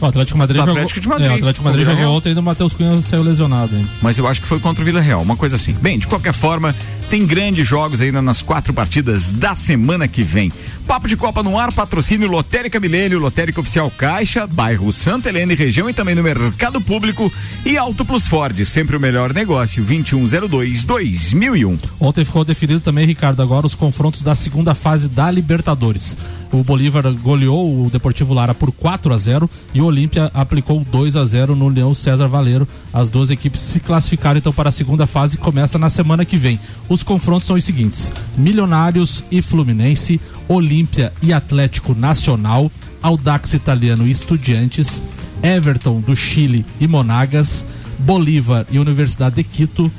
O 0.00 0.06
Atlético 0.06 0.38
Madrid, 0.38 0.58
jogou, 0.58 0.74
Atlético 0.74 1.00
de 1.00 1.08
Madrid. 1.08 1.26
É, 1.26 1.32
o 1.32 1.34
Atlético 1.34 1.64
Madrid 1.64 1.84
jogou 1.84 2.04
ontem 2.16 2.32
e 2.32 2.38
o 2.38 2.42
Matheus 2.42 2.72
Cunha 2.72 3.02
saiu 3.02 3.22
lesionado. 3.22 3.74
Hein? 3.74 3.84
Mas 4.00 4.16
eu 4.16 4.28
acho 4.28 4.40
que 4.40 4.46
foi 4.46 4.60
contra 4.60 4.80
o 4.80 4.84
Vila 4.84 5.00
Real, 5.00 5.20
uma 5.20 5.36
coisa 5.36 5.56
assim. 5.56 5.72
Bem, 5.80 5.98
de 5.98 6.06
qualquer 6.06 6.32
forma, 6.32 6.72
tem 7.10 7.26
grandes 7.26 7.66
jogos 7.66 8.00
ainda 8.02 8.20
nas 8.20 8.42
quatro 8.42 8.74
partidas 8.74 9.32
da 9.32 9.54
semana 9.54 10.06
que 10.06 10.22
vem. 10.22 10.52
Papo 10.86 11.08
de 11.08 11.16
Copa 11.16 11.42
no 11.42 11.58
ar, 11.58 11.72
patrocínio 11.72 12.28
Lotérica 12.28 12.78
Milênio, 12.80 13.18
Lotérica 13.18 13.60
Oficial 13.60 13.90
Caixa, 13.90 14.46
bairro 14.46 14.92
Santa 14.92 15.28
Helena 15.28 15.52
e 15.52 15.56
região 15.56 15.88
e 15.88 15.94
também 15.94 16.14
no 16.14 16.22
Mercado 16.22 16.80
Público 16.80 17.32
e 17.64 17.76
Auto 17.76 18.04
Plus 18.04 18.26
Ford, 18.26 18.58
sempre 18.64 18.96
o 18.96 19.00
melhor 19.00 19.34
negócio, 19.34 19.84
2102-2001. 19.84 21.78
Ontem 22.00 22.24
ficou 22.24 22.44
definido 22.44 22.80
também, 22.80 23.06
Ricardo, 23.06 23.42
agora 23.42 23.66
os 23.66 23.74
confrontos 23.74 24.22
da 24.22 24.34
segunda 24.34 24.74
fase 24.74 25.08
da 25.08 25.30
Libertadores. 25.30 26.16
O 26.50 26.64
Bolívar 26.64 27.04
goleou 27.12 27.84
o 27.84 27.90
Deportivo 27.90 28.32
Lara 28.32 28.54
por 28.54 28.72
4 28.72 29.12
a 29.12 29.18
0 29.18 29.50
e 29.74 29.82
o 29.82 29.84
Olímpia 29.84 30.30
aplicou 30.32 30.82
2 30.82 31.16
a 31.16 31.24
0 31.24 31.54
no 31.54 31.68
Leão 31.68 31.92
César 31.94 32.26
Valeiro. 32.26 32.66
As 32.90 33.10
duas 33.10 33.28
equipes 33.28 33.60
se 33.60 33.80
classificaram 33.80 34.38
então 34.38 34.52
para 34.52 34.70
a 34.70 34.72
segunda 34.72 35.06
fase 35.06 35.36
e 35.36 35.38
começa 35.38 35.78
na 35.78 35.90
semana 35.90 36.24
que 36.24 36.38
vem. 36.38 36.58
Os 36.88 36.97
Os 36.98 37.04
confrontos 37.04 37.46
são 37.46 37.54
os 37.54 37.64
seguintes: 37.64 38.10
Milionários 38.36 39.22
e 39.30 39.40
Fluminense, 39.40 40.20
Olímpia 40.48 41.12
e 41.22 41.32
Atlético 41.32 41.94
Nacional, 41.94 42.72
Audax 43.00 43.54
Italiano 43.54 44.04
e 44.04 44.10
Estudiantes, 44.10 45.00
Everton 45.40 46.00
do 46.00 46.16
Chile 46.16 46.66
e 46.80 46.88
Monagas, 46.88 47.64
Bolívar 48.00 48.66
e 48.68 48.80
Universidade 48.80 49.36
de 49.36 49.44
Quito, 49.44 49.92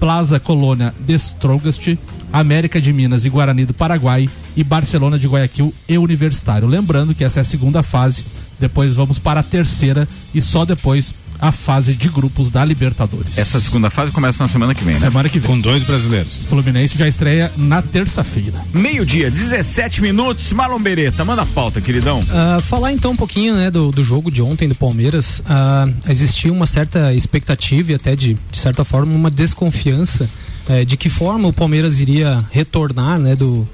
Plaza 0.00 0.40
Colônia 0.40 0.94
de 0.98 1.12
Strogast, 1.16 1.98
América 2.32 2.80
de 2.80 2.90
Minas 2.90 3.26
e 3.26 3.28
Guarani 3.28 3.66
do 3.66 3.74
Paraguai 3.74 4.26
e 4.56 4.64
Barcelona 4.64 5.18
de 5.18 5.28
Guayaquil 5.28 5.74
e 5.86 5.98
Universitário. 5.98 6.66
Lembrando 6.66 7.14
que 7.14 7.22
essa 7.22 7.40
é 7.40 7.42
a 7.42 7.44
segunda 7.44 7.82
fase, 7.82 8.24
depois 8.58 8.94
vamos 8.94 9.18
para 9.18 9.40
a 9.40 9.42
terceira 9.42 10.08
e 10.34 10.40
só 10.40 10.64
depois 10.64 11.14
a 11.40 11.52
fase 11.52 11.94
de 11.94 12.08
grupos 12.08 12.50
da 12.50 12.64
Libertadores. 12.64 13.38
Essa 13.38 13.60
segunda 13.60 13.90
fase 13.90 14.12
começa 14.12 14.42
na 14.42 14.48
semana 14.48 14.74
que 14.74 14.84
vem, 14.84 14.94
né? 14.94 15.00
Semana 15.00 15.28
que 15.28 15.38
vem. 15.38 15.50
Com 15.50 15.60
dois 15.60 15.82
brasileiros. 15.82 16.44
Fluminense 16.48 16.98
já 16.98 17.06
estreia 17.08 17.52
na 17.56 17.82
terça-feira. 17.82 18.60
Meio-dia, 18.72 19.30
17 19.30 20.00
minutos. 20.02 20.52
Marlon 20.52 20.80
Beretta, 20.80 21.24
manda 21.24 21.42
a 21.42 21.46
pauta, 21.46 21.80
queridão. 21.80 22.20
Uh, 22.20 22.60
falar 22.62 22.92
então 22.92 23.12
um 23.12 23.16
pouquinho 23.16 23.54
né, 23.54 23.70
do, 23.70 23.90
do 23.90 24.02
jogo 24.02 24.30
de 24.30 24.42
ontem 24.42 24.68
do 24.68 24.74
Palmeiras. 24.74 25.40
Uh, 25.40 25.94
existia 26.08 26.52
uma 26.52 26.66
certa 26.66 27.12
expectativa 27.14 27.92
e 27.92 27.94
até 27.94 28.16
de, 28.16 28.36
de 28.50 28.58
certa 28.58 28.84
forma 28.84 29.14
uma 29.14 29.30
desconfiança 29.30 30.28
uh, 30.68 30.84
de 30.84 30.96
que 30.96 31.08
forma 31.08 31.48
o 31.48 31.52
Palmeiras 31.52 32.00
iria 32.00 32.44
retornar 32.50 33.18
né, 33.18 33.36
do, 33.36 33.66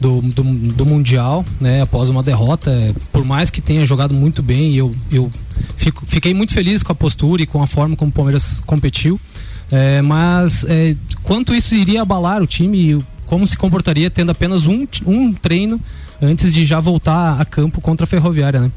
do, 0.00 0.20
do, 0.20 0.42
do, 0.42 0.86
Mundial, 0.86 1.44
né? 1.60 1.82
Após 1.82 2.08
uma 2.08 2.22
derrota, 2.22 2.70
por 3.12 3.24
mais 3.24 3.50
que 3.50 3.60
tenha 3.60 3.86
jogado 3.86 4.12
muito 4.14 4.42
bem, 4.42 4.74
eu, 4.74 4.94
eu 5.10 5.30
fico, 5.76 6.04
fiquei 6.06 6.34
muito 6.34 6.52
feliz 6.52 6.82
com 6.82 6.92
a 6.92 6.94
postura 6.94 7.42
e 7.42 7.46
com 7.46 7.62
a 7.62 7.66
forma 7.66 7.96
como 7.96 8.10
o 8.10 8.12
Palmeiras 8.12 8.60
competiu. 8.66 9.18
É, 9.70 10.00
mas 10.02 10.64
é, 10.68 10.94
quanto 11.22 11.54
isso 11.54 11.74
iria 11.74 12.02
abalar 12.02 12.40
o 12.42 12.46
time 12.46 12.92
e 12.92 12.98
como 13.26 13.46
se 13.46 13.56
comportaria 13.56 14.08
tendo 14.08 14.30
apenas 14.30 14.66
um, 14.66 14.86
um 15.04 15.32
treino 15.32 15.80
antes 16.22 16.54
de 16.54 16.64
já 16.64 16.78
voltar 16.78 17.40
a 17.40 17.44
campo 17.44 17.80
contra 17.80 18.04
a 18.04 18.06
Ferroviária, 18.06 18.60
né? 18.60 18.70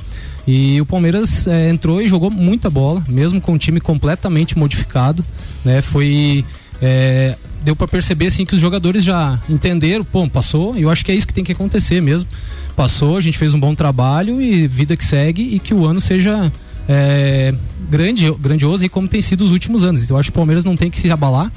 E 0.47 0.81
o 0.81 0.85
Palmeiras 0.85 1.47
é, 1.47 1.69
entrou 1.69 2.01
e 2.01 2.09
jogou 2.09 2.31
muita 2.31 2.69
bola, 2.69 3.03
mesmo 3.07 3.39
com 3.39 3.53
o 3.53 3.57
time 3.57 3.79
completamente 3.79 4.57
modificado, 4.57 5.23
né? 5.63 5.81
Foi 5.81 6.43
é, 6.81 7.35
deu 7.63 7.75
para 7.75 7.87
perceber 7.87 8.27
assim 8.27 8.45
que 8.45 8.55
os 8.55 8.61
jogadores 8.61 9.03
já 9.03 9.39
entenderam, 9.49 10.03
pô, 10.03 10.27
passou, 10.29 10.77
e 10.77 10.83
eu 10.83 10.89
acho 10.89 11.03
que 11.03 11.11
é 11.11 11.15
isso 11.15 11.27
que 11.27 11.33
tem 11.33 11.43
que 11.43 11.51
acontecer 11.51 12.01
mesmo. 12.01 12.29
Passou, 12.75 13.17
a 13.17 13.21
gente 13.21 13.37
fez 13.37 13.53
um 13.53 13.59
bom 13.59 13.75
trabalho 13.75 14.41
e 14.41 14.67
vida 14.67 14.95
que 14.95 15.03
segue 15.03 15.41
e 15.41 15.59
que 15.59 15.73
o 15.73 15.85
ano 15.85 15.99
seja 15.99 16.51
é, 16.87 17.53
grande, 17.89 18.31
grandioso 18.39 18.85
e 18.85 18.89
como 18.89 19.07
tem 19.07 19.21
sido 19.21 19.43
os 19.43 19.51
últimos 19.51 19.83
anos. 19.83 20.03
Então, 20.03 20.15
eu 20.15 20.19
acho 20.19 20.31
que 20.31 20.35
o 20.35 20.39
Palmeiras 20.39 20.63
não 20.63 20.75
tem 20.75 20.89
que 20.89 20.99
se 20.99 21.11
abalar, 21.11 21.51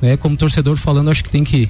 né? 0.00 0.16
Como 0.16 0.36
torcedor 0.36 0.76
falando, 0.76 1.10
acho 1.10 1.24
que 1.24 1.30
tem 1.30 1.42
que 1.42 1.68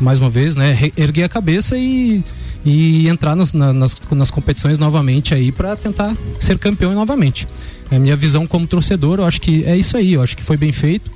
mais 0.00 0.18
uma 0.18 0.30
vez, 0.30 0.56
né, 0.56 0.76
erguer 0.96 1.24
a 1.24 1.28
cabeça 1.28 1.76
e, 1.76 2.22
e 2.64 3.08
entrar 3.08 3.36
nas, 3.36 3.52
nas, 3.52 3.96
nas 4.10 4.30
competições 4.30 4.78
novamente 4.78 5.34
aí 5.34 5.52
para 5.52 5.76
tentar 5.76 6.16
ser 6.40 6.58
campeão 6.58 6.92
novamente. 6.94 7.46
É 7.90 7.96
a 7.96 7.98
minha 7.98 8.16
visão 8.16 8.46
como 8.46 8.66
torcedor, 8.66 9.18
eu 9.18 9.24
acho 9.24 9.40
que 9.40 9.64
é 9.64 9.76
isso 9.76 9.96
aí, 9.96 10.14
eu 10.14 10.22
acho 10.22 10.36
que 10.36 10.42
foi 10.42 10.56
bem 10.56 10.72
feito. 10.72 11.10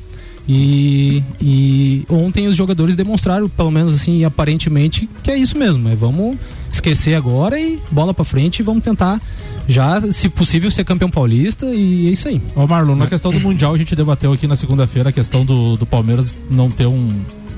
E, 0.49 1.23
e 1.41 2.07
ontem 2.09 2.47
os 2.47 2.57
jogadores 2.57 2.97
demonstraram, 2.97 3.49
pelo 3.51 3.71
menos 3.71 3.95
assim, 3.95 4.25
aparentemente, 4.25 5.09
que 5.23 5.31
é 5.31 5.37
isso 5.37 5.59
mesmo. 5.59 5.89
É, 5.89 5.95
vamos 5.95 6.39
esquecer 6.73 7.15
agora 7.15 7.61
e 7.61 7.79
bola 7.91 8.15
para 8.15 8.25
frente 8.25 8.61
e 8.61 8.63
vamos 8.63 8.83
tentar 8.83 9.21
já, 9.69 10.01
se 10.13 10.29
possível, 10.31 10.71
ser 10.71 10.85
campeão 10.85 11.11
paulista 11.11 11.67
e 11.67 12.09
é 12.09 12.11
isso 12.11 12.29
aí. 12.29 12.41
Ô 12.57 12.67
Marlon, 12.67 12.97
na 12.97 13.07
questão 13.07 13.31
do 13.31 13.39
Mundial, 13.39 13.75
a 13.75 13.79
gente 13.79 13.95
debateu 13.95 14.33
aqui 14.33 14.47
na 14.47 14.57
segunda-feira 14.57 15.11
a 15.11 15.13
questão 15.13 15.45
do, 15.45 15.77
do 15.77 15.85
Palmeiras 15.85 16.37
não 16.51 16.71
ter 16.71 16.87
um, 16.87 17.13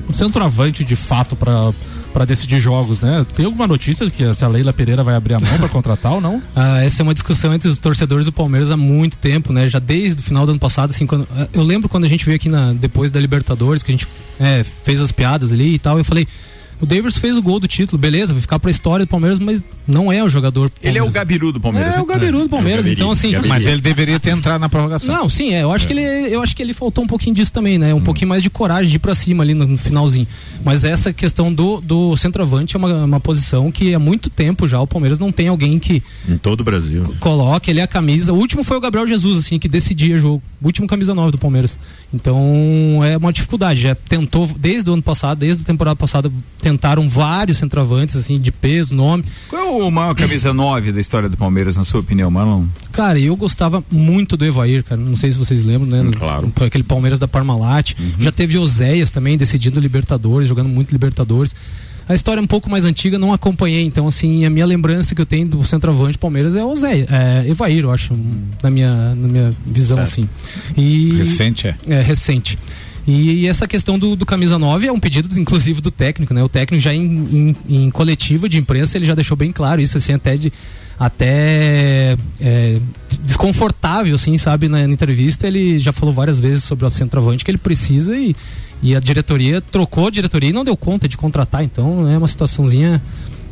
um 0.09 0.12
centroavante 0.14 0.85
de 0.85 0.97
fato 0.97 1.37
para 1.37 1.73
para 2.12 2.24
decidir 2.24 2.58
jogos, 2.60 3.00
né? 3.00 3.24
Tem 3.34 3.46
alguma 3.46 3.66
notícia 3.66 4.06
de 4.06 4.12
que 4.12 4.24
essa 4.24 4.46
Leila 4.48 4.72
Pereira 4.72 5.02
vai 5.02 5.14
abrir 5.14 5.34
a 5.34 5.40
mão 5.40 5.56
para 5.56 5.68
contratar 5.70 6.12
ou 6.12 6.20
não? 6.20 6.42
Ah, 6.54 6.82
essa 6.82 7.02
é 7.02 7.04
uma 7.04 7.14
discussão 7.14 7.54
entre 7.54 7.68
os 7.68 7.78
torcedores 7.78 8.26
do 8.26 8.32
Palmeiras 8.32 8.70
há 8.70 8.76
muito 8.76 9.18
tempo, 9.18 9.52
né? 9.52 9.68
Já 9.68 9.78
desde 9.78 10.20
o 10.20 10.24
final 10.24 10.44
do 10.44 10.50
ano 10.50 10.60
passado, 10.60 10.90
assim, 10.90 11.06
quando, 11.06 11.26
ah, 11.34 11.48
eu 11.52 11.62
lembro 11.62 11.88
quando 11.88 12.04
a 12.04 12.08
gente 12.08 12.24
veio 12.24 12.36
aqui 12.36 12.48
na, 12.48 12.72
depois 12.72 13.10
da 13.10 13.20
Libertadores, 13.20 13.82
que 13.82 13.90
a 13.90 13.94
gente 13.94 14.08
é, 14.38 14.64
fez 14.82 15.00
as 15.00 15.12
piadas 15.12 15.52
ali 15.52 15.74
e 15.74 15.78
tal, 15.78 15.98
eu 15.98 16.04
falei, 16.04 16.26
o 16.80 16.87
Davis 16.87 17.18
fez 17.18 17.37
o 17.37 17.42
gol 17.42 17.60
do 17.60 17.68
título, 17.68 17.99
beleza, 17.99 18.32
vai 18.32 18.40
ficar 18.40 18.58
pra 18.58 18.70
história 18.70 19.04
do 19.04 19.08
Palmeiras, 19.08 19.38
mas 19.38 19.62
não 19.87 20.10
é 20.10 20.25
o 20.25 20.30
jogador. 20.30 20.70
Ele 20.82 20.99
é 20.99 21.02
o 21.02 21.10
Gabiru 21.10 21.52
do 21.52 21.60
Palmeiras. 21.60 21.94
É, 21.94 21.99
é 21.99 22.00
o 22.00 22.06
Gabiru 22.06 22.40
do 22.40 22.49
Palmeiras, 22.49 22.87
é 22.87 22.92
então 22.92 23.10
assim. 23.10 23.32
Mas 23.46 23.66
ele 23.66 23.80
deveria 23.80 24.18
ter 24.18 24.30
entrado 24.30 24.60
na 24.60 24.68
prorrogação. 24.68 25.14
Não, 25.14 25.28
sim, 25.28 25.52
é. 25.52 25.62
Eu 25.62 25.72
acho 25.72 25.84
é. 25.84 25.87
que 25.87 25.92
ele, 25.92 26.34
eu 26.34 26.42
acho 26.42 26.56
que 26.56 26.62
ele 26.62 26.72
faltou 26.72 27.04
um 27.04 27.06
pouquinho 27.06 27.34
disso 27.37 27.52
também, 27.52 27.78
né? 27.78 27.92
Um 27.92 27.99
hum. 27.99 28.00
pouquinho 28.00 28.28
mais 28.28 28.42
de 28.42 28.49
coragem 28.49 28.88
de 28.88 28.96
ir 28.96 28.99
pra 28.99 29.14
cima 29.14 29.44
ali 29.44 29.52
no, 29.52 29.66
no 29.66 29.76
finalzinho. 29.76 30.26
Mas 30.64 30.84
essa 30.84 31.12
questão 31.12 31.52
do, 31.52 31.80
do 31.80 32.16
centroavante 32.16 32.76
é 32.76 32.78
uma, 32.78 33.04
uma 33.04 33.20
posição 33.20 33.70
que 33.70 33.94
há 33.94 33.99
muito 33.99 34.30
tempo 34.30 34.66
já 34.66 34.80
o 34.80 34.87
Palmeiras 34.87 35.18
não 35.18 35.30
tem 35.30 35.49
alguém 35.49 35.78
que. 35.78 36.02
Em 36.28 36.38
todo 36.38 36.62
o 36.62 36.64
Brasil. 36.64 37.14
Coloque 37.20 37.70
ele 37.70 37.80
a 37.80 37.87
camisa. 37.87 38.32
O 38.32 38.37
último 38.37 38.64
foi 38.64 38.76
o 38.76 38.80
Gabriel 38.80 39.06
Jesus, 39.06 39.38
assim, 39.38 39.58
que 39.58 39.68
decidia 39.68 40.16
jogo. 40.16 40.42
O 40.62 40.66
último 40.66 40.87
camisa 40.87 41.14
9 41.14 41.32
do 41.32 41.38
Palmeiras. 41.38 41.78
Então 42.12 43.00
é 43.04 43.16
uma 43.16 43.32
dificuldade. 43.32 43.80
Já 43.80 43.94
tentou, 43.94 44.49
desde 44.56 44.88
o 44.88 44.94
ano 44.94 45.02
passado, 45.02 45.38
desde 45.38 45.62
a 45.62 45.66
temporada 45.66 45.96
passada, 45.96 46.30
tentaram 46.70 47.08
vários 47.08 47.58
centroavantes, 47.58 48.16
assim, 48.16 48.38
de 48.38 48.52
peso, 48.52 48.94
nome. 48.94 49.24
Qual 49.48 49.60
é 49.60 49.86
o 49.86 49.90
maior 49.90 50.14
camisa 50.14 50.52
9 50.52 50.92
da 50.92 51.00
história 51.00 51.28
do 51.28 51.36
Palmeiras, 51.36 51.76
na 51.76 51.84
sua 51.84 52.00
opinião, 52.00 52.30
Marlon? 52.30 52.64
Cara, 52.92 53.18
eu 53.18 53.34
gostava 53.36 53.82
muito 53.90 54.36
do 54.36 54.44
Evair, 54.44 54.84
cara. 54.84 55.00
Não 55.00 55.16
sei 55.16 55.32
se 55.32 55.38
vocês 55.38 55.64
lembram, 55.64 55.90
né? 55.90 56.00
Hum, 56.02 56.12
claro. 56.12 56.52
Aquele 56.64 56.84
Palmeiras 56.84 57.18
da 57.18 57.26
Parmalat. 57.26 57.94
Uhum. 57.98 58.12
Já 58.20 58.32
teve 58.32 58.56
Oséias 58.58 59.10
também 59.10 59.36
decidindo 59.36 59.80
Libertadores, 59.80 60.48
jogando 60.48 60.68
muito 60.68 60.92
Libertadores. 60.92 61.54
A 62.08 62.14
história 62.14 62.40
é 62.40 62.42
um 62.42 62.46
pouco 62.46 62.68
mais 62.68 62.84
antiga, 62.84 63.20
não 63.20 63.32
acompanhei, 63.32 63.84
então 63.84 64.08
assim, 64.08 64.44
a 64.44 64.50
minha 64.50 64.66
lembrança 64.66 65.14
que 65.14 65.20
eu 65.20 65.26
tenho 65.26 65.46
do 65.46 65.64
centroavante 65.64 66.18
Palmeiras 66.18 66.56
é 66.56 66.64
o 66.64 66.74
Zé, 66.74 67.06
é 67.08 67.48
Evair, 67.48 67.84
eu 67.84 67.90
acho, 67.92 68.18
na 68.60 68.68
minha, 68.68 69.14
na 69.14 69.28
minha 69.28 69.54
visão 69.64 69.96
certo. 69.98 70.08
assim. 70.08 70.28
E, 70.76 71.12
recente, 71.18 71.68
é? 71.68 71.76
É, 71.86 72.02
recente. 72.02 72.58
E, 73.10 73.42
e, 73.42 73.46
essa 73.48 73.66
questão 73.66 73.98
do, 73.98 74.14
do, 74.14 74.24
camisa 74.24 74.58
9 74.58 74.86
é 74.86 74.92
um 74.92 75.00
pedido, 75.00 75.38
inclusive, 75.38 75.80
do 75.80 75.90
técnico, 75.90 76.32
né? 76.32 76.42
O 76.42 76.48
técnico 76.48 76.82
já 76.82 76.94
em, 76.94 77.56
em, 77.68 77.84
em 77.84 77.90
coletiva 77.90 78.48
de 78.48 78.56
imprensa, 78.56 78.96
ele 78.96 79.06
já 79.06 79.14
deixou 79.14 79.36
bem 79.36 79.50
claro 79.50 79.80
isso, 79.80 79.98
assim, 79.98 80.12
até 80.12 80.36
de 80.36 80.52
até 80.98 82.14
é, 82.38 82.78
desconfortável, 83.22 84.14
assim, 84.14 84.36
sabe, 84.36 84.68
na, 84.68 84.86
na, 84.86 84.92
entrevista, 84.92 85.46
ele 85.46 85.78
já 85.78 85.94
falou 85.94 86.14
várias 86.14 86.38
vezes 86.38 86.62
sobre 86.62 86.84
o 86.84 86.90
centroavante 86.90 87.42
que 87.42 87.50
ele 87.50 87.56
precisa 87.56 88.14
e, 88.14 88.36
e 88.82 88.94
a 88.94 89.00
diretoria 89.00 89.62
trocou 89.62 90.08
a 90.08 90.10
diretoria 90.10 90.50
e 90.50 90.52
não 90.52 90.62
deu 90.62 90.76
conta 90.76 91.08
de 91.08 91.16
contratar, 91.16 91.64
então 91.64 92.06
é 92.06 92.18
uma 92.18 92.28
situaçãozinha 92.28 93.00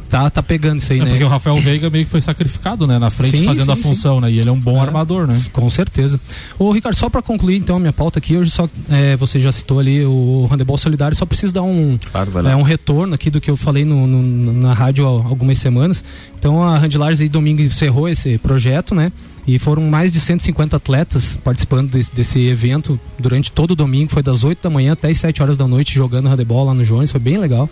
tá, 0.08 0.28
tá 0.30 0.42
pegando 0.42 0.80
isso 0.80 0.92
aí, 0.92 1.00
é 1.00 1.04
né? 1.04 1.10
Porque 1.10 1.24
o 1.24 1.28
Rafael 1.28 1.56
Veiga 1.60 1.90
meio 1.90 2.04
que 2.04 2.10
foi 2.10 2.20
sacrificado, 2.20 2.86
né? 2.86 2.98
Na 2.98 3.10
frente, 3.10 3.38
sim, 3.38 3.44
fazendo 3.44 3.66
sim, 3.66 3.72
a 3.72 3.76
função, 3.76 4.16
sim. 4.16 4.20
né? 4.22 4.32
E 4.32 4.38
ele 4.38 4.48
é 4.48 4.52
um 4.52 4.58
bom 4.58 4.78
é, 4.78 4.80
armador, 4.80 5.26
né? 5.26 5.40
Com 5.52 5.68
certeza. 5.70 6.20
Ô, 6.58 6.70
Ricardo, 6.72 6.94
só 6.96 7.08
para 7.08 7.22
concluir 7.22 7.56
então 7.56 7.76
a 7.76 7.80
minha 7.80 7.92
pauta 7.92 8.18
aqui, 8.18 8.36
hoje 8.36 8.50
só 8.50 8.68
é, 8.90 9.16
você 9.16 9.38
já 9.38 9.52
citou 9.52 9.78
ali 9.78 10.04
o 10.04 10.48
Handebol 10.50 10.78
Solidário, 10.78 11.16
só 11.16 11.26
preciso 11.26 11.52
dar 11.52 11.62
um, 11.62 11.98
claro, 12.10 12.48
é, 12.48 12.56
um 12.56 12.62
retorno 12.62 13.14
aqui 13.14 13.30
do 13.30 13.40
que 13.40 13.50
eu 13.50 13.56
falei 13.56 13.84
no, 13.84 14.06
no, 14.06 14.52
na 14.52 14.72
rádio 14.72 15.06
há 15.06 15.10
algumas 15.10 15.58
semanas. 15.58 16.02
Então 16.38 16.62
a 16.62 16.78
Handlars 16.78 17.20
aí 17.20 17.28
domingo 17.28 17.62
encerrou 17.62 18.08
esse 18.08 18.38
projeto, 18.38 18.94
né? 18.94 19.12
E 19.46 19.58
foram 19.58 19.82
mais 19.82 20.12
de 20.12 20.20
150 20.20 20.76
atletas 20.76 21.38
participando 21.42 21.90
desse, 21.90 22.14
desse, 22.14 22.46
evento 22.46 23.00
durante 23.18 23.50
todo 23.50 23.70
o 23.70 23.74
domingo. 23.74 24.10
Foi 24.12 24.22
das 24.22 24.44
8 24.44 24.62
da 24.62 24.68
manhã 24.68 24.92
até 24.92 25.08
as 25.08 25.18
7 25.18 25.42
horas 25.42 25.56
da 25.56 25.66
noite 25.66 25.94
jogando 25.94 26.28
handebol 26.28 26.66
lá 26.66 26.74
no 26.74 26.84
Jones. 26.84 27.10
Foi 27.10 27.18
bem 27.18 27.38
legal. 27.38 27.68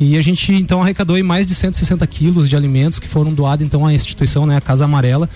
E 0.00 0.16
a 0.16 0.22
gente 0.22 0.50
então 0.54 0.82
arrecadou 0.82 1.22
mais 1.22 1.46
de 1.46 1.54
160 1.54 2.06
quilos 2.06 2.48
de 2.48 2.56
alimentos 2.56 2.98
que 2.98 3.06
foram 3.06 3.34
doados 3.34 3.64
então 3.64 3.84
à 3.84 3.92
instituição, 3.92 4.46
né, 4.46 4.56
a 4.56 4.60
Casa 4.60 4.86
Amarela. 4.86 5.28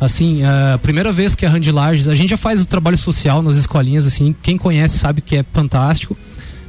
Assim, 0.00 0.42
a 0.44 0.78
primeira 0.78 1.12
vez 1.12 1.34
que 1.34 1.44
a 1.44 1.48
Randilages, 1.48 2.06
a 2.06 2.14
gente 2.14 2.30
já 2.30 2.36
faz 2.36 2.60
o 2.60 2.64
trabalho 2.64 2.96
social 2.96 3.42
nas 3.42 3.56
escolinhas, 3.56 4.06
assim, 4.06 4.34
quem 4.42 4.56
conhece 4.56 4.98
sabe 4.98 5.20
que 5.20 5.36
é 5.36 5.44
fantástico. 5.52 6.16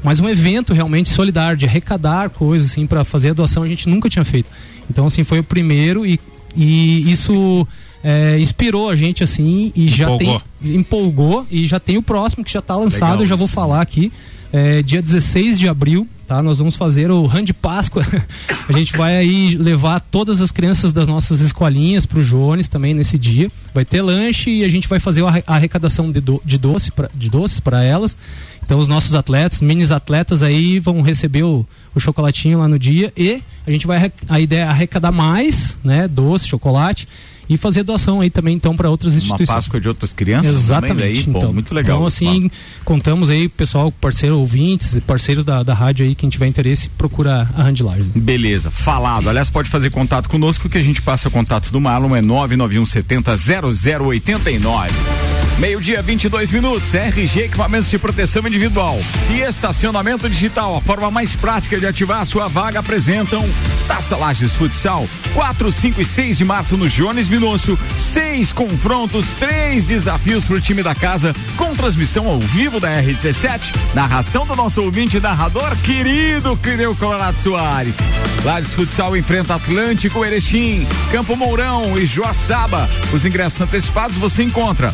Mas 0.04 0.20
um 0.20 0.28
evento 0.28 0.74
realmente 0.74 1.10
solidário, 1.10 1.58
de 1.58 1.66
arrecadar 1.66 2.30
coisas, 2.30 2.72
assim, 2.72 2.86
para 2.86 3.06
fazer 3.06 3.30
a 3.30 3.34
doação, 3.34 3.64
a 3.64 3.68
gente 3.68 3.88
nunca 3.88 4.10
tinha 4.10 4.26
feito. 4.26 4.50
Então, 4.90 5.06
assim, 5.06 5.24
foi 5.24 5.40
o 5.40 5.44
primeiro 5.44 6.06
e, 6.06 6.20
e 6.56 7.10
isso 7.10 7.66
é, 8.04 8.38
inspirou 8.38 8.90
a 8.90 8.96
gente, 8.96 9.24
assim, 9.24 9.72
e 9.76 9.88
já 9.88 10.06
empolgou. 10.06 10.42
tem. 10.62 10.76
Empolgou 10.76 11.48
e 11.50 11.68
já 11.68 11.80
tem 11.80 11.98
o 11.98 12.02
próximo 12.02 12.44
que 12.44 12.52
já 12.52 12.60
está 12.60 12.76
lançado, 12.76 13.12
Legal, 13.12 13.22
eu 13.22 13.28
já 13.28 13.36
vou 13.36 13.48
falar 13.48 13.82
aqui. 13.82 14.12
É, 14.56 14.84
dia 14.84 15.02
16 15.02 15.58
de 15.58 15.68
abril, 15.68 16.08
tá? 16.28 16.40
Nós 16.44 16.60
vamos 16.60 16.76
fazer 16.76 17.10
o 17.10 17.28
de 17.44 17.56
Páscoa. 17.56 18.06
a 18.70 18.72
gente 18.72 18.96
vai 18.96 19.18
aí 19.18 19.58
levar 19.58 20.00
todas 20.00 20.42
as 20.42 20.52
crianças 20.52 20.94
das 20.94 21.08
nossas 21.08 21.40
escolinhas 21.40 22.06
para 22.06 22.20
o 22.20 22.24
Jones 22.24 22.68
também 22.68 22.94
nesse 22.94 23.18
dia. 23.18 23.52
Vai 23.74 23.84
ter 23.84 24.04
lanche 24.04 24.52
e 24.52 24.64
a 24.64 24.70
gente 24.70 24.88
vai 24.88 25.00
fazer 25.00 25.24
a 25.26 25.42
arrecadação 25.48 26.12
de, 26.12 26.22
do, 26.22 26.40
de, 26.46 26.60
doce 26.60 26.92
pra, 26.92 27.10
de 27.16 27.32
doces 27.32 27.60
para 27.60 27.84
elas. 27.84 28.16
Então 28.64 28.78
os 28.78 28.88
nossos 28.88 29.16
atletas, 29.16 29.60
minis 29.60 29.90
atletas 29.90 30.44
aí 30.44 30.80
vão 30.80 31.02
receber 31.02 31.42
o, 31.42 31.66
o 31.96 32.00
chocolatinho 32.00 32.60
lá 32.60 32.68
no 32.68 32.78
dia 32.78 33.12
e 33.18 33.42
a 33.66 33.72
gente 33.72 33.88
vai 33.88 34.12
a 34.30 34.40
ideia 34.40 34.66
é 34.66 34.68
arrecadar 34.68 35.12
mais, 35.12 35.80
né, 35.84 36.08
doce, 36.08 36.48
chocolate 36.48 37.08
e 37.50 37.58
fazer 37.58 37.84
doação 37.84 38.22
aí 38.22 38.30
também 38.30 38.56
então 38.56 38.76
para 38.76 38.90
outras 38.90 39.16
instituições. 39.16 39.50
Uma 39.50 39.56
Páscoa 39.56 39.80
de 39.80 39.88
outras 39.88 40.14
crianças 40.14 40.54
Exatamente. 40.54 41.00
Daí, 41.00 41.20
então, 41.20 41.42
pô, 41.42 41.54
muito 41.54 41.74
legal. 41.74 41.98
Então 41.98 42.08
assim, 42.08 42.50
contamos 42.84 43.30
aí 43.30 43.50
pessoal, 43.50 43.92
parceiro 43.92 44.40
ouvintes, 44.40 45.00
parceiros 45.06 45.44
da, 45.44 45.64
da 45.64 45.74
rádio 45.74 46.06
aí, 46.06 46.16
quem 46.16 46.30
tiver 46.30 46.48
interesse, 46.48 46.90
procura 46.90 47.50
a 47.56 47.64
Handlagem. 47.64 48.12
Beleza, 48.16 48.72
falado. 48.72 49.30
Aliás, 49.30 49.50
pode 49.50 49.70
fazer 49.70 49.90
contato 49.90 50.30
conosco 50.30 50.70
que 50.70 50.78
a 50.78 50.82
gente 50.82 51.02
passa 51.02 51.30
contato 51.30 51.72
do 51.72 51.80
Marlon 51.80 52.16
é 52.16 52.22
991 52.22 52.86
70 52.86 53.36
0089. 53.36 55.43
Meio-dia, 55.60 56.02
22 56.02 56.52
minutos. 56.52 56.94
RG 56.94 57.44
Equipamentos 57.44 57.90
de 57.90 58.00
Proteção 58.00 58.46
Individual 58.48 59.00
e 59.30 59.42
Estacionamento 59.42 60.30
Digital. 60.30 60.76
A 60.76 60.82
forma 60.82 61.12
mais 61.12 61.36
prática 61.36 61.80
de 61.80 61.86
ativar 61.86 62.22
a 62.22 62.26
sua 62.26 62.48
vaga 62.48 62.80
apresentam 62.80 63.48
Taça 63.88 64.16
Lages 64.16 64.56
Futsal. 64.56 65.08
4, 65.34 65.72
5 65.72 66.02
e 66.02 66.06
6 66.06 66.38
de 66.38 66.46
março 66.46 66.76
no 66.76 66.90
Jones 66.90 67.30
Minosso. 67.30 67.78
Seis 67.98 68.52
confrontos, 68.52 69.28
três 69.40 69.88
desafios 69.88 70.44
para 70.46 70.58
o 70.58 70.62
time 70.62 70.84
da 70.84 70.94
casa, 70.94 71.34
com 71.56 71.74
transmissão 71.74 72.28
ao 72.28 72.40
vivo 72.40 72.80
da 72.80 73.02
RC7. 73.02 73.74
Narração 73.94 74.46
do 74.46 74.56
nosso 74.56 74.82
ouvinte 74.82 75.20
narrador, 75.20 75.76
querido 75.78 76.58
Clineu 76.58 76.96
Colorado 76.96 77.38
Soares. 77.38 77.98
Lages 78.44 78.74
Futsal 78.74 79.16
enfrenta 79.16 79.56
Atlântico 79.56 80.26
Erechim, 80.26 80.86
Campo 81.12 81.36
Mourão 81.36 81.98
e 81.98 82.06
Joaçaba. 82.06 82.90
Os 83.14 83.26
ingressos 83.26 83.62
antecipados 83.62 84.18
você 84.18 84.44
encontra 84.44 84.94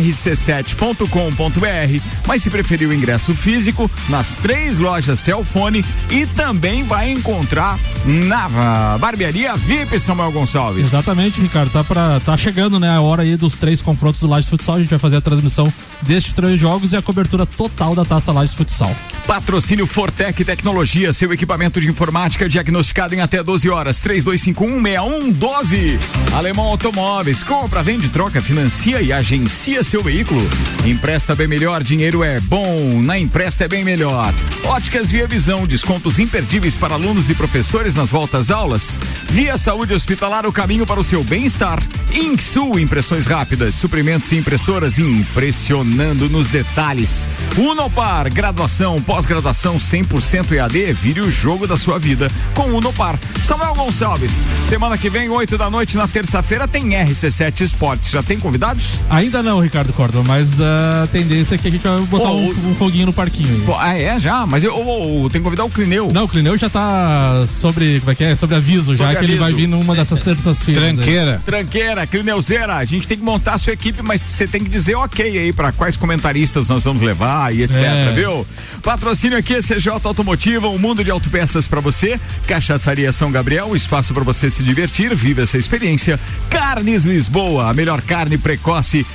rc7.com.br, 0.00 2.02
mas 2.26 2.42
se 2.42 2.50
preferir 2.50 2.88
o 2.88 2.94
ingresso 2.94 3.34
físico, 3.34 3.90
nas 4.08 4.36
três 4.36 4.78
lojas 4.78 5.20
Celfone 5.20 5.84
e 6.10 6.26
também 6.26 6.84
vai 6.84 7.10
encontrar 7.10 7.78
na 8.04 8.98
barbearia 8.98 9.54
VIP 9.56 9.98
Samuel 9.98 10.32
Gonçalves. 10.32 10.86
Exatamente, 10.86 11.40
Ricardo, 11.40 11.70
tá 11.70 11.84
para 11.84 12.20
tá 12.20 12.36
chegando, 12.36 12.80
né, 12.80 12.90
a 12.90 13.00
hora 13.00 13.22
aí 13.22 13.36
dos 13.36 13.54
três 13.54 13.82
confrontos 13.82 14.20
do 14.20 14.26
Lages 14.26 14.48
Futsal, 14.48 14.76
a 14.76 14.80
gente 14.80 14.90
vai 14.90 14.98
fazer 14.98 15.16
a 15.16 15.20
transmissão 15.20 15.72
destes 16.02 16.32
três 16.32 16.58
jogos 16.58 16.92
e 16.92 16.96
a 16.96 17.02
cobertura 17.02 17.46
total 17.46 17.94
da 17.94 18.04
Taça 18.04 18.32
Lages 18.32 18.54
Futsal. 18.54 18.94
Patrocínio 19.26 19.86
Fortec 19.86 20.44
Tecnologia, 20.44 21.12
seu 21.12 21.32
equipamento 21.32 21.80
de 21.80 21.88
informática 21.88 22.48
diagnosticado 22.48 23.14
em 23.14 23.20
até 23.20 23.42
12 23.42 23.70
horas, 23.70 24.02
32516112. 24.02 25.98
Alemão 26.32 26.66
Automóveis, 26.66 27.42
compra, 27.42 27.82
vende, 27.82 28.08
troca, 28.08 28.40
financia 28.40 29.00
e 29.00 29.12
agencia 29.12 29.84
seu 29.90 30.04
veículo. 30.04 30.40
Empresta 30.86 31.34
bem 31.34 31.48
melhor, 31.48 31.82
dinheiro 31.82 32.22
é 32.22 32.38
bom, 32.38 33.02
na 33.02 33.18
empresta 33.18 33.64
é 33.64 33.68
bem 33.68 33.84
melhor. 33.84 34.32
Óticas 34.62 35.10
Via 35.10 35.26
Visão, 35.26 35.66
descontos 35.66 36.20
imperdíveis 36.20 36.76
para 36.76 36.94
alunos 36.94 37.28
e 37.28 37.34
professores 37.34 37.96
nas 37.96 38.08
voltas 38.08 38.52
aulas. 38.52 39.00
Via 39.28 39.58
Saúde 39.58 39.92
Hospitalar, 39.92 40.46
o 40.46 40.52
caminho 40.52 40.86
para 40.86 41.00
o 41.00 41.04
seu 41.04 41.24
bem-estar. 41.24 41.82
Insul, 42.12 42.78
impressões 42.78 43.26
rápidas, 43.26 43.74
suprimentos 43.74 44.30
e 44.30 44.36
impressoras 44.36 44.96
impressionando 44.96 46.28
nos 46.28 46.48
detalhes. 46.48 47.28
Unopar, 47.58 48.32
graduação, 48.32 49.02
pós-graduação 49.02 49.76
100% 49.76 50.52
EAD, 50.52 50.92
vire 50.92 51.20
o 51.20 51.30
jogo 51.32 51.66
da 51.66 51.76
sua 51.76 51.98
vida 51.98 52.30
com 52.54 52.70
Unopar. 52.70 53.18
Samuel 53.42 53.74
Gonçalves, 53.74 54.46
semana 54.68 54.96
que 54.96 55.10
vem, 55.10 55.28
8 55.28 55.58
da 55.58 55.68
noite, 55.68 55.96
na 55.96 56.06
terça-feira, 56.06 56.68
tem 56.68 56.90
RC7 56.90 57.62
Esportes. 57.62 58.10
Já 58.10 58.22
tem 58.22 58.38
convidados? 58.38 59.00
Ainda 59.10 59.42
não, 59.42 59.60
Ricardo 59.60 59.79
Córdoba, 59.88 60.24
mas 60.26 60.60
a 60.60 61.08
tendência 61.10 61.54
é 61.54 61.58
que 61.58 61.68
a 61.68 61.70
gente 61.70 61.82
vai 61.82 62.00
botar 62.02 62.30
um, 62.30 62.50
um, 62.50 62.74
foguinho 62.74 63.06
no 63.06 63.12
parquinho. 63.12 63.48
Aí. 63.54 63.62
Pô, 63.66 63.76
ah, 63.78 63.96
é, 63.96 64.18
já? 64.18 64.46
Mas 64.46 64.62
eu, 64.62 64.76
eu, 64.76 65.22
eu, 65.24 65.30
tenho 65.30 65.30
que 65.30 65.40
convidar 65.40 65.64
o 65.64 65.70
Clineu. 65.70 66.10
Não, 66.12 66.24
o 66.24 66.28
Clineu 66.28 66.56
já 66.56 66.68
tá 66.68 67.44
sobre, 67.46 68.00
como 68.00 68.12
é 68.12 68.14
que 68.14 68.24
é? 68.24 68.36
Sobre 68.36 68.56
aviso, 68.56 68.94
já 68.94 69.14
que 69.14 69.24
ele 69.24 69.36
vai 69.36 69.52
vir 69.52 69.66
numa 69.66 69.94
dessas 69.94 70.20
terças-feiras. 70.20 70.82
Tranqueira. 70.82 71.34
Aí. 71.34 71.38
Tranqueira, 71.40 72.06
Clineuzeira, 72.06 72.76
a 72.76 72.84
gente 72.84 73.06
tem 73.06 73.16
que 73.18 73.24
montar 73.24 73.54
a 73.54 73.58
sua 73.58 73.72
equipe, 73.72 74.02
mas 74.02 74.20
você 74.20 74.46
tem 74.46 74.62
que 74.62 74.70
dizer 74.70 74.94
ok 74.94 75.38
aí 75.38 75.52
para 75.52 75.72
quais 75.72 75.96
comentaristas 75.96 76.68
nós 76.68 76.84
vamos 76.84 77.02
levar 77.02 77.54
e 77.54 77.62
etc, 77.62 77.80
é. 77.80 78.12
viu? 78.14 78.46
Patrocínio 78.82 79.38
aqui 79.38 79.54
é 79.54 79.60
CJ 79.60 80.00
Automotiva, 80.04 80.68
um 80.68 80.78
mundo 80.78 81.04
de 81.04 81.10
autopeças 81.10 81.66
para 81.66 81.80
você. 81.80 82.18
Cachaçaria 82.46 83.12
São 83.12 83.30
Gabriel, 83.30 83.66
um 83.66 83.76
espaço 83.76 84.12
para 84.14 84.24
você 84.24 84.50
se 84.50 84.62
divertir, 84.62 85.14
vive 85.14 85.42
essa 85.42 85.58
experiência. 85.58 86.18
Carnes 86.48 87.04
Lisboa, 87.04 87.70
a 87.70 87.74
melhor 87.74 88.00
carne 88.02 88.38
precoce, 88.38 89.06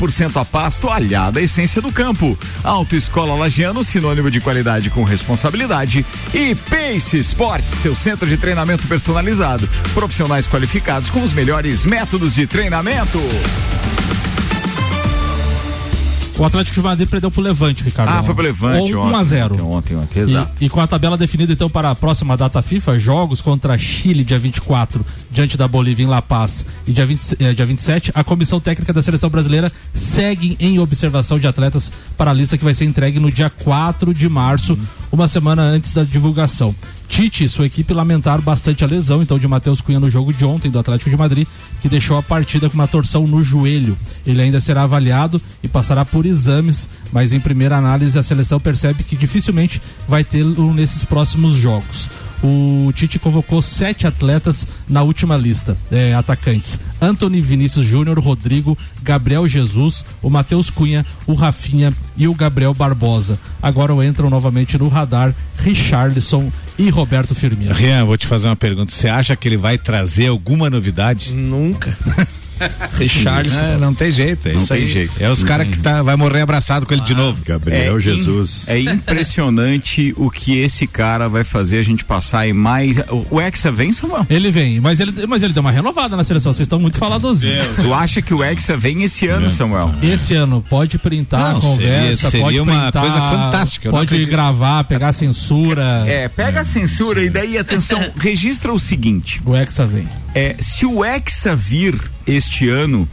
100% 0.00 0.40
a 0.40 0.44
pasto, 0.44 0.88
alhada 0.88 1.40
a 1.40 1.42
essência 1.42 1.82
do 1.82 1.92
campo. 1.92 2.38
Autoescola 2.64 3.34
Lagiano, 3.34 3.84
sinônimo 3.84 4.30
de 4.30 4.40
qualidade 4.40 4.88
com 4.88 5.04
responsabilidade. 5.04 6.04
E 6.32 6.54
Pace 6.54 7.18
Sports, 7.18 7.70
seu 7.70 7.94
centro 7.94 8.26
de 8.26 8.36
treinamento 8.36 8.86
personalizado. 8.86 9.68
Profissionais 9.92 10.48
qualificados 10.48 11.10
com 11.10 11.22
os 11.22 11.32
melhores 11.32 11.84
métodos 11.84 12.34
de 12.34 12.46
treinamento. 12.46 13.18
O 16.40 16.44
Atlético 16.46 16.74
de 16.76 16.82
Madrid 16.82 17.06
perdeu 17.06 17.30
pro 17.30 17.42
Levante, 17.42 17.84
Ricardo. 17.84 18.08
Ah, 18.08 18.22
foi 18.22 18.34
pro 18.34 18.42
Levante, 18.42 18.94
1 18.94 19.14
a 19.14 19.22
0 19.22 19.54
Ontem, 19.56 19.62
ontem, 19.62 19.96
ontem 19.96 20.20
exato. 20.20 20.52
E, 20.58 20.64
e, 20.64 20.68
com 20.70 20.80
a 20.80 20.86
tabela 20.86 21.14
definida 21.14 21.52
então 21.52 21.68
para 21.68 21.90
a 21.90 21.94
próxima 21.94 22.34
data 22.34 22.62
FIFA, 22.62 22.98
jogos 22.98 23.42
contra 23.42 23.76
Chile 23.76 24.24
dia 24.24 24.38
24, 24.38 25.04
diante 25.30 25.56
da 25.56 25.68
Bolívia 25.68 26.04
em 26.04 26.08
La 26.08 26.20
Paz, 26.20 26.66
e 26.86 26.92
dia, 26.92 27.06
20, 27.06 27.36
eh, 27.38 27.54
dia 27.54 27.66
27, 27.66 28.10
a 28.14 28.24
comissão 28.24 28.58
técnica 28.58 28.92
da 28.92 29.00
seleção 29.00 29.30
brasileira 29.30 29.72
segue 29.94 30.56
em 30.58 30.78
observação 30.78 31.38
de 31.38 31.46
atletas 31.46 31.92
para 32.16 32.30
a 32.30 32.34
lista 32.34 32.58
que 32.58 32.64
vai 32.64 32.74
ser 32.74 32.84
entregue 32.84 33.20
no 33.20 33.30
dia 33.30 33.48
4 33.48 34.12
de 34.12 34.28
março, 34.28 34.78
uma 35.12 35.28
semana 35.28 35.62
antes 35.62 35.92
da 35.92 36.02
divulgação. 36.02 36.74
Tite 37.08 37.44
e 37.44 37.48
sua 37.48 37.66
equipe 37.66 37.92
lamentaram 37.92 38.42
bastante 38.42 38.84
a 38.84 38.86
lesão, 38.86 39.20
então, 39.20 39.38
de 39.38 39.48
Matheus 39.48 39.80
Cunha 39.80 39.98
no 39.98 40.08
jogo 40.08 40.32
de 40.32 40.44
ontem 40.44 40.70
do 40.70 40.78
Atlético 40.78 41.10
de 41.10 41.16
Madrid, 41.16 41.46
que 41.80 41.88
deixou 41.88 42.16
a 42.16 42.22
partida 42.22 42.68
com 42.68 42.74
uma 42.74 42.86
torção 42.86 43.26
no 43.26 43.42
joelho. 43.42 43.98
Ele 44.24 44.40
ainda 44.40 44.60
será 44.60 44.84
avaliado 44.84 45.42
e 45.62 45.68
passará 45.68 46.04
por 46.04 46.24
exames, 46.24 46.88
mas 47.12 47.32
em 47.32 47.40
primeira 47.40 47.76
análise 47.76 48.16
a 48.16 48.22
seleção 48.22 48.60
percebe 48.60 49.02
que 49.02 49.16
dificilmente 49.16 49.82
vai 50.08 50.22
tê-lo 50.22 50.72
nesses 50.72 51.04
próximos 51.04 51.54
jogos 51.54 52.08
o 52.42 52.92
Tite 52.92 53.18
convocou 53.18 53.60
sete 53.60 54.06
atletas 54.06 54.66
na 54.88 55.02
última 55.02 55.36
lista, 55.36 55.76
é, 55.90 56.14
atacantes. 56.14 56.78
Anthony 57.00 57.40
Vinícius 57.40 57.86
Júnior, 57.86 58.18
Rodrigo, 58.18 58.76
Gabriel 59.02 59.46
Jesus, 59.48 60.04
o 60.22 60.30
Matheus 60.30 60.70
Cunha, 60.70 61.04
o 61.26 61.34
Rafinha 61.34 61.92
e 62.16 62.28
o 62.28 62.34
Gabriel 62.34 62.74
Barbosa. 62.74 63.38
Agora 63.62 63.90
entram 64.06 64.30
novamente 64.30 64.78
no 64.78 64.88
radar 64.88 65.34
Richarlison 65.58 66.50
e 66.78 66.88
Roberto 66.88 67.34
Firmino. 67.34 67.74
Rian, 67.74 68.04
vou 68.04 68.16
te 68.16 68.26
fazer 68.26 68.48
uma 68.48 68.56
pergunta. 68.56 68.90
Você 68.90 69.08
acha 69.08 69.36
que 69.36 69.48
ele 69.48 69.56
vai 69.56 69.76
trazer 69.76 70.28
alguma 70.28 70.70
novidade? 70.70 71.32
Nunca. 71.32 71.96
Richardson. 72.98 73.64
É, 73.64 73.78
não 73.78 73.94
tem 73.94 74.10
jeito, 74.10 74.48
é 74.48 74.52
não 74.52 74.58
isso 74.58 74.68
tem 74.68 74.82
aí. 74.82 74.88
jeito. 74.88 75.12
É 75.18 75.30
os 75.30 75.42
caras 75.42 75.68
que 75.68 75.78
tá, 75.78 76.02
vai 76.02 76.16
morrer 76.16 76.42
abraçado 76.42 76.86
com 76.86 76.92
ele 76.92 77.02
ah, 77.02 77.06
de 77.06 77.14
novo. 77.14 77.42
Gabriel 77.44 77.96
é 77.96 78.00
Jesus. 78.00 78.66
In, 78.68 78.72
é 78.72 78.80
impressionante 78.80 80.14
o 80.16 80.30
que 80.30 80.58
esse 80.58 80.86
cara 80.86 81.28
vai 81.28 81.44
fazer 81.44 81.78
a 81.78 81.82
gente 81.82 82.04
passar 82.04 82.46
em 82.46 82.52
mais. 82.52 82.96
O 83.30 83.40
Hexa 83.40 83.70
vem, 83.70 83.92
Samuel? 83.92 84.26
Ele 84.28 84.50
vem, 84.50 84.80
mas 84.80 85.00
ele, 85.00 85.26
mas 85.26 85.42
ele 85.42 85.52
deu 85.52 85.60
uma 85.60 85.70
renovada 85.70 86.16
na 86.16 86.24
seleção. 86.24 86.52
Vocês 86.52 86.66
estão 86.66 86.78
muito 86.78 86.98
faladosinhos. 86.98 87.66
Tu 87.76 87.94
acha 87.94 88.22
que 88.22 88.34
o 88.34 88.42
Hexa 88.42 88.76
vem 88.76 89.02
esse 89.02 89.26
ano. 89.28 89.50
Samuel? 89.50 89.94
Esse 90.02 90.34
ano, 90.34 90.64
pode 90.68 90.98
printar 90.98 91.52
não, 91.52 91.58
a 91.58 91.60
conversa, 91.60 92.30
seria, 92.30 92.30
seria 92.30 92.44
pode 92.44 92.60
uma 92.60 92.82
printar, 92.82 93.02
coisa 93.02 93.20
fantástica. 93.30 93.90
Pode 93.90 94.24
gravar, 94.26 94.84
pegar 94.84 95.08
a 95.08 95.12
censura. 95.12 96.04
É, 96.06 96.28
pega 96.28 96.60
a 96.60 96.64
censura 96.64 97.22
e 97.22 97.30
daí, 97.30 97.58
atenção, 97.58 98.00
registra 98.16 98.72
o 98.72 98.78
seguinte. 98.78 99.40
O 99.44 99.54
Hexa 99.54 99.84
vem. 99.84 100.08
É, 100.34 100.56
se 100.60 100.86
o 100.86 101.04
Hexa 101.04 101.56
vir 101.56 102.00
este 102.26 102.49
ano, 102.68 103.08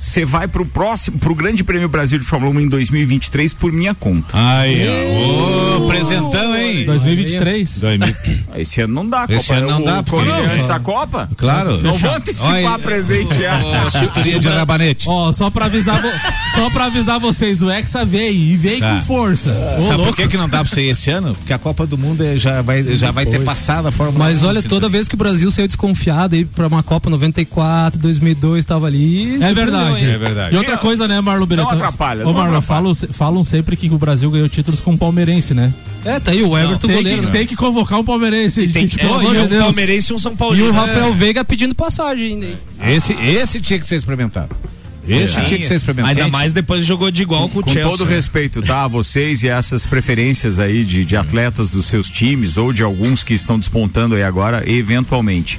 você 0.00 0.24
vai 0.24 0.48
pro 0.48 0.64
próximo, 0.64 1.18
pro 1.18 1.34
Grande 1.34 1.62
Prêmio 1.62 1.86
Brasil 1.86 2.18
de 2.18 2.24
Fórmula 2.24 2.52
1 2.52 2.60
em 2.60 2.68
2023 2.68 3.52
por 3.52 3.70
minha 3.70 3.94
conta. 3.94 4.28
Aí, 4.32 4.82
ô, 5.76 5.86
presentão, 5.88 6.56
hein? 6.56 6.86
2023. 6.86 7.82
Esse 8.56 8.80
ano 8.80 8.94
não 8.94 9.06
dá, 9.06 9.26
Esse 9.28 9.48
Copa. 9.48 9.58
ano 9.60 9.68
não 9.68 9.82
dá, 9.82 10.02
porque 10.02 10.26
não, 10.26 10.44
antes 10.44 10.66
da 10.66 10.80
Copa? 10.80 11.28
Claro. 11.36 11.82
Não 11.82 11.92
vou 11.92 12.14
antecipar 12.14 12.78
presente 12.78 13.34
já. 13.38 13.90
Chuteria 13.90 14.38
de 14.38 14.48
rabanete. 14.48 15.06
Ó, 15.06 15.32
só 15.32 15.50
pra 15.50 15.66
avisar, 15.66 16.00
só 16.54 16.70
pra 16.70 16.86
avisar 16.86 17.20
vocês, 17.20 17.62
o 17.62 17.70
Hexa 17.70 18.02
veio 18.02 18.32
e 18.32 18.56
veio 18.56 18.80
tá. 18.80 18.94
com 18.94 19.02
força. 19.02 19.50
Ô, 19.50 19.82
Sabe 19.82 19.96
louco. 19.96 20.04
por 20.06 20.16
que 20.16 20.28
que 20.28 20.36
não 20.38 20.48
dá 20.48 20.64
pra 20.64 20.68
você 20.74 20.80
ir 20.80 20.90
esse 20.90 21.10
ano? 21.10 21.34
Porque 21.34 21.52
a 21.52 21.58
Copa 21.58 21.86
do 21.86 21.98
Mundo 21.98 22.24
é, 22.24 22.38
já 22.38 22.62
vai, 22.62 22.82
já 22.96 23.10
vai 23.10 23.26
ter 23.26 23.44
passado 23.44 23.88
a 23.88 23.92
Fórmula 23.92 24.24
Mas 24.24 24.42
olha, 24.42 24.62
toda 24.62 24.88
vez 24.88 25.08
que 25.08 25.14
o 25.14 25.18
Brasil 25.18 25.50
saiu 25.50 25.66
desconfiado 25.66 26.34
aí 26.36 26.46
pra 26.46 26.66
uma 26.66 26.82
Copa 26.82 27.10
94, 27.10 28.00
2002, 28.00 28.64
tava 28.64 28.86
ali. 28.86 29.36
É 29.44 29.52
verdade 29.52 29.89
verdade. 29.92 30.14
É 30.14 30.18
verdade. 30.18 30.54
E 30.54 30.58
outra 30.58 30.78
coisa, 30.78 31.06
né, 31.08 31.20
Marlon 31.20 31.46
Beretta? 31.46 31.68
Não 31.68 31.76
atrapalha. 31.76 32.26
Ô, 32.26 32.32
Marlon, 32.32 32.60
falam, 32.60 32.94
falam 32.94 33.44
sempre 33.44 33.76
que 33.76 33.88
o 33.88 33.98
Brasil 33.98 34.30
ganhou 34.30 34.48
títulos 34.48 34.80
com 34.80 34.92
o 34.92 34.98
palmeirense, 34.98 35.54
né? 35.54 35.72
É, 36.04 36.18
tá 36.18 36.30
aí 36.30 36.42
o 36.42 36.56
Everton 36.56 36.86
não, 36.86 36.94
tem 36.94 36.96
goleiro. 36.96 37.20
Que, 37.20 37.26
né? 37.26 37.32
Tem 37.32 37.46
que 37.46 37.56
convocar 37.56 37.98
um 37.98 38.04
palmeirense. 38.04 38.66
tem, 38.68 38.82
gente, 38.82 38.98
é, 38.98 39.02
pelo 39.02 39.14
amor 39.14 39.34
de 39.34 39.46
Deus. 39.46 39.62
um 39.62 39.64
palmeirense 39.66 40.12
e 40.12 40.16
um 40.16 40.18
São 40.18 40.36
Paulo. 40.36 40.56
E 40.56 40.62
o 40.62 40.72
Rafael 40.72 41.08
é. 41.08 41.12
Veiga 41.12 41.44
pedindo 41.44 41.74
passagem 41.74 42.34
ainda. 42.34 42.48
Esse, 42.86 43.12
esse 43.12 43.60
tinha 43.60 43.78
que 43.78 43.86
ser 43.86 43.96
experimentado. 43.96 44.54
Esse 45.06 45.34
Sim. 45.34 45.44
tinha 45.44 45.58
que 45.58 45.66
ser 45.66 45.74
experimentado. 45.74 46.18
Ainda 46.18 46.30
mais 46.30 46.52
depois 46.52 46.84
jogou 46.84 47.10
de 47.10 47.22
igual 47.22 47.48
com, 47.48 47.62
Com 47.62 47.70
o 47.70 47.72
Chelsea. 47.72 47.90
todo 47.90 48.04
respeito, 48.04 48.62
tá? 48.62 48.84
A 48.84 48.88
vocês 48.88 49.42
e 49.42 49.48
essas 49.48 49.86
preferências 49.86 50.58
aí 50.58 50.84
de, 50.84 51.04
de 51.04 51.16
atletas 51.16 51.70
dos 51.70 51.86
seus 51.86 52.10
times 52.10 52.56
ou 52.56 52.72
de 52.72 52.82
alguns 52.82 53.24
que 53.24 53.34
estão 53.34 53.58
despontando 53.58 54.14
aí 54.14 54.22
agora, 54.22 54.62
eventualmente. 54.70 55.58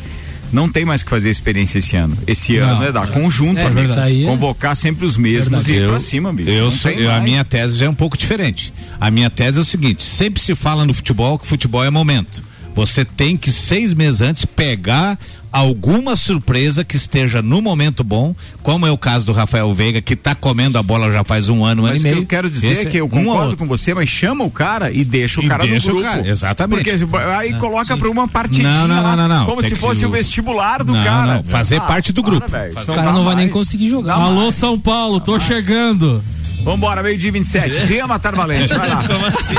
Não 0.52 0.70
tem 0.70 0.84
mais 0.86 1.02
que 1.04 1.10
fazer 1.10 1.30
experiência 1.30 1.78
esse 1.80 1.96
ano. 1.96 2.18
Esse 2.28 2.58
Não, 2.58 2.70
ano 2.70 2.84
é 2.86 2.92
dar 2.92 3.08
conjunto, 3.08 3.58
é 3.60 3.66
amigo. 3.66 3.88
verdade. 3.88 4.24
É- 4.24 4.28
Convocar 4.28 4.76
sempre 4.76 5.06
os 5.06 5.18
mesmos 5.18 5.68
e 5.68 5.74
ir 5.74 5.88
pra 5.88 6.00
cima, 6.00 6.34
bicho. 6.34 6.50
Eu 6.50 6.70
sou- 6.72 6.92
eu- 6.92 7.12
a 7.12 7.20
minha 7.22 7.44
tese 7.46 7.78
já 7.78 7.86
é 7.86 7.90
um 7.90 7.96
pouco 7.96 8.18
diferente. 8.18 8.74
A 9.00 9.10
minha 9.10 9.30
tese 9.30 9.58
é 9.58 9.62
o 9.62 9.66
seguinte: 9.66 10.04
sempre 10.04 10.42
se 10.42 10.54
fala 10.56 10.86
no 10.86 10.94
futebol 10.94 11.38
que 11.40 11.48
futebol 11.48 11.84
é 11.84 11.90
momento. 11.90 12.44
Você 12.74 13.04
tem 13.04 13.36
que 13.36 13.52
seis 13.52 13.94
meses 13.94 14.22
antes 14.22 14.46
pegar 14.46 15.18
alguma 15.52 16.16
surpresa 16.16 16.82
que 16.86 16.96
esteja 16.96 17.42
no 17.42 17.62
momento 17.62 18.06
bom, 18.06 18.34
como 18.64 18.88
é 18.88 18.92
o 18.92 18.98
caso 18.98 19.26
do 19.26 19.34
Rafael 19.34 19.74
Veiga, 19.74 20.02
que 20.02 20.16
tá 20.16 20.34
comendo 20.34 20.78
a 20.78 20.84
bola 20.84 21.12
já 21.12 21.26
faz 21.26 21.50
um 21.50 21.66
ano, 21.66 21.84
um 21.84 21.86
ano 21.86 21.96
e 21.96 22.00
o 22.00 22.02
que 22.02 22.08
meio. 22.08 22.18
eu 22.20 22.26
quero 22.26 22.50
dizer 22.50 22.72
Esse 22.72 22.88
é 22.88 22.90
que 22.90 22.98
eu 22.98 23.06
um 23.06 23.10
concordo 23.10 23.58
com 23.58 23.66
você, 23.66 23.94
mas 23.94 24.08
chama 24.08 24.46
o 24.46 24.50
cara 24.50 24.90
e 24.92 25.04
deixa 25.04 25.42
o 25.42 25.44
E 25.44 25.48
cara 25.50 25.66
deixa 25.68 25.88
no 25.92 25.96
o 25.96 25.98
grupo. 26.02 26.10
cara, 26.16 26.26
exatamente. 26.30 26.78
Porque 26.78 26.98
se- 26.98 27.06
aí 27.38 27.54
coloca 27.56 27.98
pra 27.98 28.10
uma 28.10 28.30
partidinha 28.30 28.70
Não, 28.72 28.88
não, 28.88 29.04
não, 29.04 29.16
não, 29.18 29.28
não. 29.28 29.46
como 29.46 29.60
Tem 29.60 29.70
se 29.72 29.76
que- 29.76 29.82
fosse 29.82 30.06
o 30.06 30.10
vestibular 30.10 30.82
do 30.86 30.94
Não, 30.94 31.04
cara. 31.04 31.36
não, 31.36 31.44
fazer 31.44 31.82
parte 31.82 32.14
do 32.14 32.24
grupo. 32.24 32.48
velho, 32.50 32.74
O 32.80 32.86
são 32.86 32.96
cara 32.96 33.12
não 33.12 33.26
vai 33.26 33.36
nem 33.36 33.48
mais. 33.48 33.54
conseguir 33.54 33.90
jogar. 33.90 34.14
Alô, 34.14 34.50
São 34.54 34.80
Paulo, 34.80 35.20
tô 35.20 35.38
chegando. 35.38 36.24
Vambora, 36.64 37.02
meio 37.02 37.18
dia 37.18 37.32
27. 37.32 37.88
Tema 37.88 38.08
Matar 38.08 38.36
Valente, 38.36 38.74
vai 38.74 38.88
lá. 38.90 39.04
Como 39.08 39.26
assim? 39.26 39.56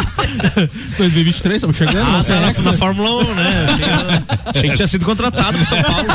2023, 0.99 1.57
estamos 1.57 1.77
chegando. 1.77 1.99
Ah, 2.01 2.23
tá 2.25 2.49
hexa. 2.49 2.63
na, 2.63 2.73
na 2.73 2.79
Fórmula 2.79 3.25
1, 3.25 3.35
né? 3.35 4.23
Achei, 4.47 4.71
que 4.71 4.77
tinha 4.77 4.89
sido 4.89 5.05
contratado 5.05 5.59
pro 5.59 5.67
São 5.67 5.83
Paulo. 5.83 6.07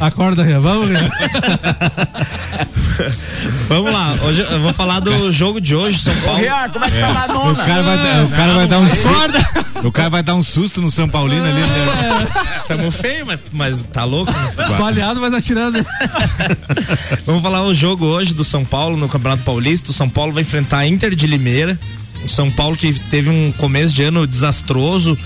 Acorda, 0.00 0.42
Ria, 0.42 0.58
vamos, 0.58 0.88
Ria. 0.88 1.10
Vamos 3.68 3.92
lá, 3.92 4.14
hoje 4.22 4.40
eu 4.48 4.60
vou 4.62 4.72
falar 4.72 5.00
do 5.00 5.30
jogo 5.30 5.60
de 5.60 5.74
hoje, 5.74 5.98
São 5.98 6.14
Paulo. 6.22 6.38
Riá, 6.40 6.68
como 6.72 6.84
é 6.84 6.90
que 6.90 6.98
tá 6.98 7.08
lá 7.08 7.26
O 7.26 7.46
nona? 7.46 7.64
cara 7.64 7.82
vai, 7.82 7.96
dar- 7.98 8.24
o 8.24 8.28
cara 8.30 8.54
vai 8.54 8.66
dar 8.66 8.78
um 8.78 8.88
susto. 8.88 9.86
O 9.86 9.92
cara 9.92 10.08
vai 10.10 10.22
dar 10.22 10.34
um 10.34 10.42
susto 10.42 10.80
no 10.80 10.90
São 10.90 11.06
Paulino 11.08 11.44
ali. 11.44 11.60
né? 11.60 12.26
Tamo 12.66 12.90
feio, 12.90 13.26
mas, 13.26 13.38
mas 13.52 13.80
tá 13.92 14.04
louco? 14.04 14.32
né? 14.32 14.52
Espalhado, 14.70 15.20
mas 15.20 15.34
atirando. 15.34 15.84
Vamos 17.26 17.42
falar 17.42 17.62
o 17.64 17.74
jogo 17.74 18.06
hoje 18.06 18.32
do 18.32 18.44
São 18.44 18.64
Paulo 18.64 18.96
no 18.96 19.08
Campeonato 19.10 19.42
Paulista. 19.42 19.90
O 19.90 19.94
São 19.94 20.05
Paulo 20.08 20.32
vai 20.32 20.42
enfrentar 20.42 20.78
a 20.78 20.86
Inter 20.86 21.14
de 21.14 21.26
Limeira. 21.26 21.78
O 22.24 22.28
São 22.28 22.50
Paulo 22.50 22.76
que 22.76 22.98
teve 23.10 23.30
um 23.30 23.52
começo 23.52 23.94
de 23.94 24.02
ano 24.02 24.26
desastroso, 24.26 25.16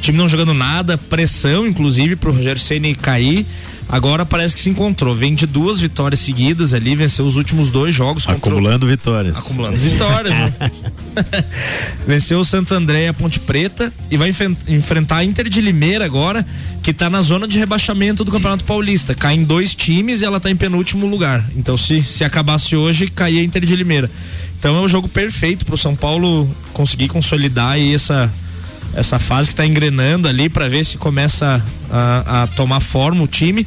time 0.00 0.18
não 0.18 0.28
jogando 0.28 0.52
nada, 0.54 0.96
pressão 0.98 1.66
inclusive 1.66 2.16
pro 2.16 2.32
Rogério 2.32 2.60
Ceni 2.60 2.94
cair. 2.94 3.46
Agora 3.88 4.24
parece 4.24 4.54
que 4.54 4.60
se 4.60 4.70
encontrou. 4.70 5.16
Vem 5.16 5.34
de 5.34 5.46
duas 5.46 5.80
vitórias 5.80 6.20
seguidas 6.20 6.72
ali, 6.72 6.94
venceu 6.94 7.26
os 7.26 7.34
últimos 7.36 7.72
dois 7.72 7.92
jogos 7.92 8.24
contra 8.24 8.38
o- 8.50 8.52
Acumulando 8.52 8.86
vitórias. 8.86 9.36
acumulando 9.36 9.76
vitórias, 9.78 10.32
né? 10.32 10.52
Venceu 12.06 12.38
o 12.40 12.44
Santo 12.44 12.72
André 12.74 13.04
e 13.04 13.08
a 13.08 13.12
Ponte 13.14 13.40
Preta 13.40 13.92
e 14.10 14.16
vai 14.16 14.32
enfrentar 14.68 15.16
a 15.16 15.24
Inter 15.24 15.48
de 15.48 15.60
Limeira 15.60 16.04
agora, 16.04 16.46
que 16.82 16.92
tá 16.92 17.10
na 17.10 17.20
zona 17.20 17.46
de 17.48 17.58
rebaixamento 17.58 18.24
do 18.24 18.30
Campeonato 18.30 18.64
Paulista. 18.64 19.14
Caem 19.14 19.42
dois 19.44 19.74
times 19.74 20.20
e 20.20 20.24
ela 20.24 20.38
tá 20.40 20.50
em 20.50 20.56
penúltimo 20.56 21.06
lugar. 21.06 21.44
Então, 21.56 21.76
se, 21.76 22.02
se 22.02 22.22
acabasse 22.24 22.76
hoje, 22.76 23.08
caía 23.08 23.40
a 23.40 23.44
Inter 23.44 23.64
de 23.64 23.74
Limeira. 23.74 24.10
Então 24.58 24.76
é 24.76 24.80
o 24.80 24.88
jogo 24.88 25.08
perfeito 25.08 25.64
pro 25.66 25.76
São 25.76 25.96
Paulo 25.96 26.48
conseguir 26.72 27.08
consolidar 27.08 27.70
aí 27.72 27.94
essa, 27.94 28.32
essa 28.94 29.18
fase 29.18 29.48
que 29.48 29.54
tá 29.54 29.66
engrenando 29.66 30.26
ali 30.28 30.48
para 30.48 30.68
ver 30.68 30.84
se 30.84 30.96
começa 30.96 31.64
a, 31.90 32.42
a 32.42 32.46
tomar 32.48 32.80
forma 32.80 33.22
o 33.22 33.26
time. 33.26 33.66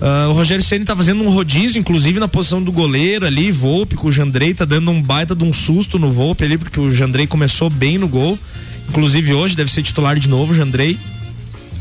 Ah, 0.00 0.28
o 0.28 0.32
Rogério 0.32 0.62
Ceni 0.62 0.84
tá 0.84 0.94
fazendo 0.94 1.22
um 1.22 1.30
rodízio, 1.30 1.78
inclusive 1.78 2.20
na 2.20 2.28
posição 2.28 2.62
do 2.62 2.70
goleiro 2.70 3.26
ali, 3.26 3.50
Volpe 3.50 3.96
com 3.96 4.08
o 4.08 4.12
Jandrei, 4.12 4.54
tá 4.54 4.64
dando 4.64 4.90
um 4.90 5.00
baita 5.00 5.34
de 5.34 5.44
um 5.44 5.52
susto 5.52 5.98
no 5.98 6.10
Volpe 6.12 6.44
ali, 6.44 6.58
porque 6.58 6.78
o 6.78 6.92
Jandrei 6.92 7.26
começou 7.26 7.70
bem 7.70 7.98
no 7.98 8.08
gol. 8.08 8.38
Inclusive 8.88 9.34
hoje 9.34 9.56
deve 9.56 9.72
ser 9.72 9.82
titular 9.82 10.18
de 10.18 10.28
novo, 10.28 10.54
Jandrei. 10.54 10.98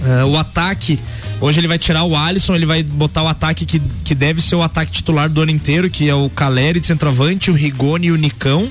Ah, 0.04 0.26
o 0.26 0.38
ataque, 0.38 1.00
hoje 1.42 1.60
ele 1.60 1.68
vai 1.68 1.78
tirar 1.78 2.04
o 2.04 2.16
Alisson, 2.16 2.56
ele 2.56 2.66
vai 2.66 2.84
botar 2.84 3.24
o 3.24 3.28
ataque 3.28 3.66
que, 3.66 3.82
que 4.04 4.16
deve 4.16 4.42
ser 4.42 4.56
o 4.56 4.64
ataque 4.64 4.92
titular 4.92 5.30
do 5.30 5.42
ano 5.42 5.52
inteiro, 5.52 5.90
que 5.90 6.10
é 6.10 6.16
o 6.16 6.30
Caleri 6.30 6.80
de 6.80 6.88
centroavante, 6.88 7.52
o 7.52 7.54
Rigoni 7.54 8.08
e 8.08 8.12
o 8.12 8.16
Nicão. 8.16 8.70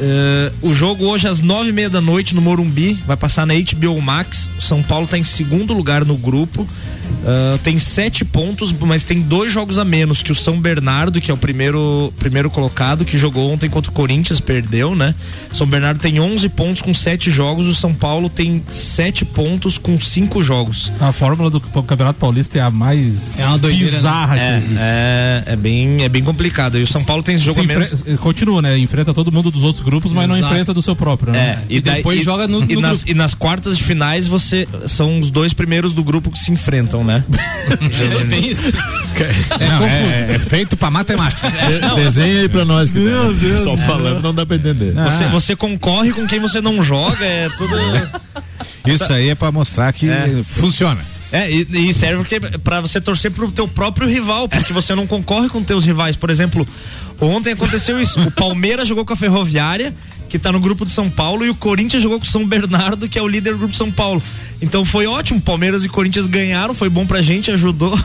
Eh, 0.00 0.52
o 0.62 0.72
jogo 0.72 1.06
hoje 1.06 1.28
às 1.28 1.40
nove 1.40 1.70
e 1.70 1.72
meia 1.72 1.90
da 1.90 2.00
noite 2.00 2.34
no 2.34 2.40
Morumbi 2.40 2.94
vai 3.06 3.16
passar 3.16 3.46
na 3.46 3.54
HBO 3.54 4.00
Max. 4.00 4.50
O 4.58 4.62
São 4.62 4.82
Paulo 4.82 5.04
está 5.04 5.18
em 5.18 5.24
segundo 5.24 5.72
lugar 5.72 6.04
no 6.04 6.16
grupo. 6.16 6.66
Eh, 7.24 7.58
tem 7.62 7.78
sete 7.78 8.24
pontos, 8.24 8.72
mas 8.72 9.04
tem 9.04 9.20
dois 9.20 9.52
jogos 9.52 9.78
a 9.78 9.84
menos 9.84 10.22
que 10.22 10.32
o 10.32 10.34
São 10.34 10.60
Bernardo, 10.60 11.20
que 11.20 11.30
é 11.30 11.34
o 11.34 11.36
primeiro, 11.36 12.12
primeiro 12.18 12.50
colocado, 12.50 13.04
que 13.04 13.16
jogou 13.18 13.52
ontem 13.52 13.70
contra 13.70 13.90
o 13.90 13.94
Corinthians, 13.94 14.40
perdeu, 14.40 14.94
né? 14.94 15.14
São 15.52 15.66
Bernardo 15.66 16.00
tem 16.00 16.18
11 16.18 16.48
pontos 16.48 16.82
com 16.82 16.92
sete 16.92 17.30
jogos. 17.30 17.66
O 17.66 17.74
São 17.74 17.94
Paulo 17.94 18.28
tem 18.28 18.62
sete 18.70 19.24
pontos 19.24 19.78
com 19.78 19.98
cinco 20.00 20.42
jogos. 20.42 20.90
A 21.00 21.12
fórmula 21.12 21.50
do 21.50 21.60
Campeonato 21.60 22.18
Paulista 22.18 22.58
é 22.58 22.62
a 22.62 22.70
mais 22.70 23.38
É 23.38 23.46
uma 23.46 23.58
doideira, 23.58 23.92
né? 23.92 23.96
bizarra 23.98 24.36
que 24.38 24.56
existe. 24.56 24.76
É, 24.78 25.42
é 25.46 25.56
bem, 25.56 26.02
é 26.02 26.08
bem 26.08 26.24
complicado. 26.24 26.78
E 26.78 26.82
o 26.82 26.86
São 26.86 27.04
Paulo 27.04 27.22
tem 27.22 27.36
esse 27.36 27.44
jogo 27.44 27.60
Se 27.60 27.64
a 27.64 27.68
menos. 27.68 28.04
Continua, 28.20 28.62
né? 28.62 28.78
Enfrenta 28.78 29.14
todo 29.14 29.30
mundo 29.30 29.50
dos 29.50 29.62
outros 29.62 29.81
grupos, 29.82 30.12
mas 30.12 30.28
não 30.28 30.36
Exato. 30.36 30.52
enfrenta 30.52 30.72
do 30.74 30.80
seu 30.82 30.94
próprio, 30.96 31.32
né? 31.32 31.38
É, 31.38 31.58
E 31.68 31.80
depois 31.80 32.22
joga 32.24 32.46
no- 32.48 32.64
e 32.64 32.74
no 32.74 32.80
nas, 32.80 32.98
grupo. 32.98 33.10
e 33.10 33.14
nas 33.14 33.34
quartas 33.34 33.76
de 33.76 33.84
finais 33.84 34.26
você 34.26 34.66
são 34.86 35.18
os 35.20 35.30
dois 35.30 35.52
primeiros 35.52 35.92
do 35.92 36.02
grupo 36.02 36.30
que 36.30 36.38
se 36.38 36.50
enfrentam, 36.52 37.02
né? 37.04 37.24
Tem 38.28 38.46
isso. 38.50 38.72
Não, 39.60 39.84
é, 39.86 40.34
é 40.34 40.38
feito 40.38 40.76
pra 40.76 40.90
matemática. 40.90 41.48
Desenha 41.96 42.40
aí 42.42 42.48
pra 42.48 42.64
nós. 42.64 42.90
Que 42.90 42.98
Meu 42.98 43.32
Deus. 43.34 43.62
Só 43.62 43.76
falando 43.76 44.22
não 44.22 44.34
dá 44.34 44.46
pra 44.46 44.56
entender. 44.56 44.94
Você, 44.94 45.24
você 45.26 45.56
concorre 45.56 46.12
com 46.12 46.26
quem 46.26 46.40
você 46.40 46.60
não 46.60 46.82
joga, 46.82 47.24
é 47.24 47.48
tudo. 47.56 47.74
Isso 48.86 49.12
aí 49.12 49.28
é 49.30 49.34
pra 49.34 49.52
mostrar 49.52 49.92
que 49.92 50.08
É. 50.08 50.42
funciona. 50.44 51.00
É, 51.32 51.50
e, 51.50 51.66
e 51.88 51.94
serve 51.94 52.24
pra 52.62 52.82
você 52.82 53.00
torcer 53.00 53.30
pro 53.30 53.50
teu 53.50 53.66
próprio 53.66 54.06
rival, 54.06 54.46
porque 54.48 54.72
você 54.72 54.94
não 54.94 55.06
concorre 55.06 55.48
com 55.48 55.62
teus 55.64 55.84
rivais. 55.84 56.14
Por 56.14 56.28
exemplo, 56.28 56.68
ontem 57.18 57.54
aconteceu 57.54 58.00
isso. 58.00 58.20
O 58.20 58.30
Palmeiras 58.30 58.86
jogou 58.86 59.04
com 59.04 59.14
a 59.14 59.16
Ferroviária, 59.16 59.94
que 60.28 60.38
tá 60.38 60.52
no 60.52 60.60
grupo 60.60 60.84
de 60.84 60.92
São 60.92 61.08
Paulo, 61.10 61.44
e 61.44 61.50
o 61.50 61.54
Corinthians 61.54 62.02
jogou 62.02 62.18
com 62.18 62.26
o 62.26 62.28
São 62.28 62.46
Bernardo, 62.46 63.08
que 63.08 63.18
é 63.18 63.22
o 63.22 63.28
líder 63.28 63.52
do 63.52 63.58
grupo 63.58 63.72
de 63.72 63.78
São 63.78 63.90
Paulo. 63.90 64.22
Então 64.60 64.84
foi 64.84 65.06
ótimo. 65.06 65.40
Palmeiras 65.40 65.84
e 65.84 65.88
Corinthians 65.88 66.26
ganharam, 66.26 66.74
foi 66.74 66.90
bom 66.90 67.06
pra 67.06 67.22
gente, 67.22 67.50
ajudou. 67.50 67.98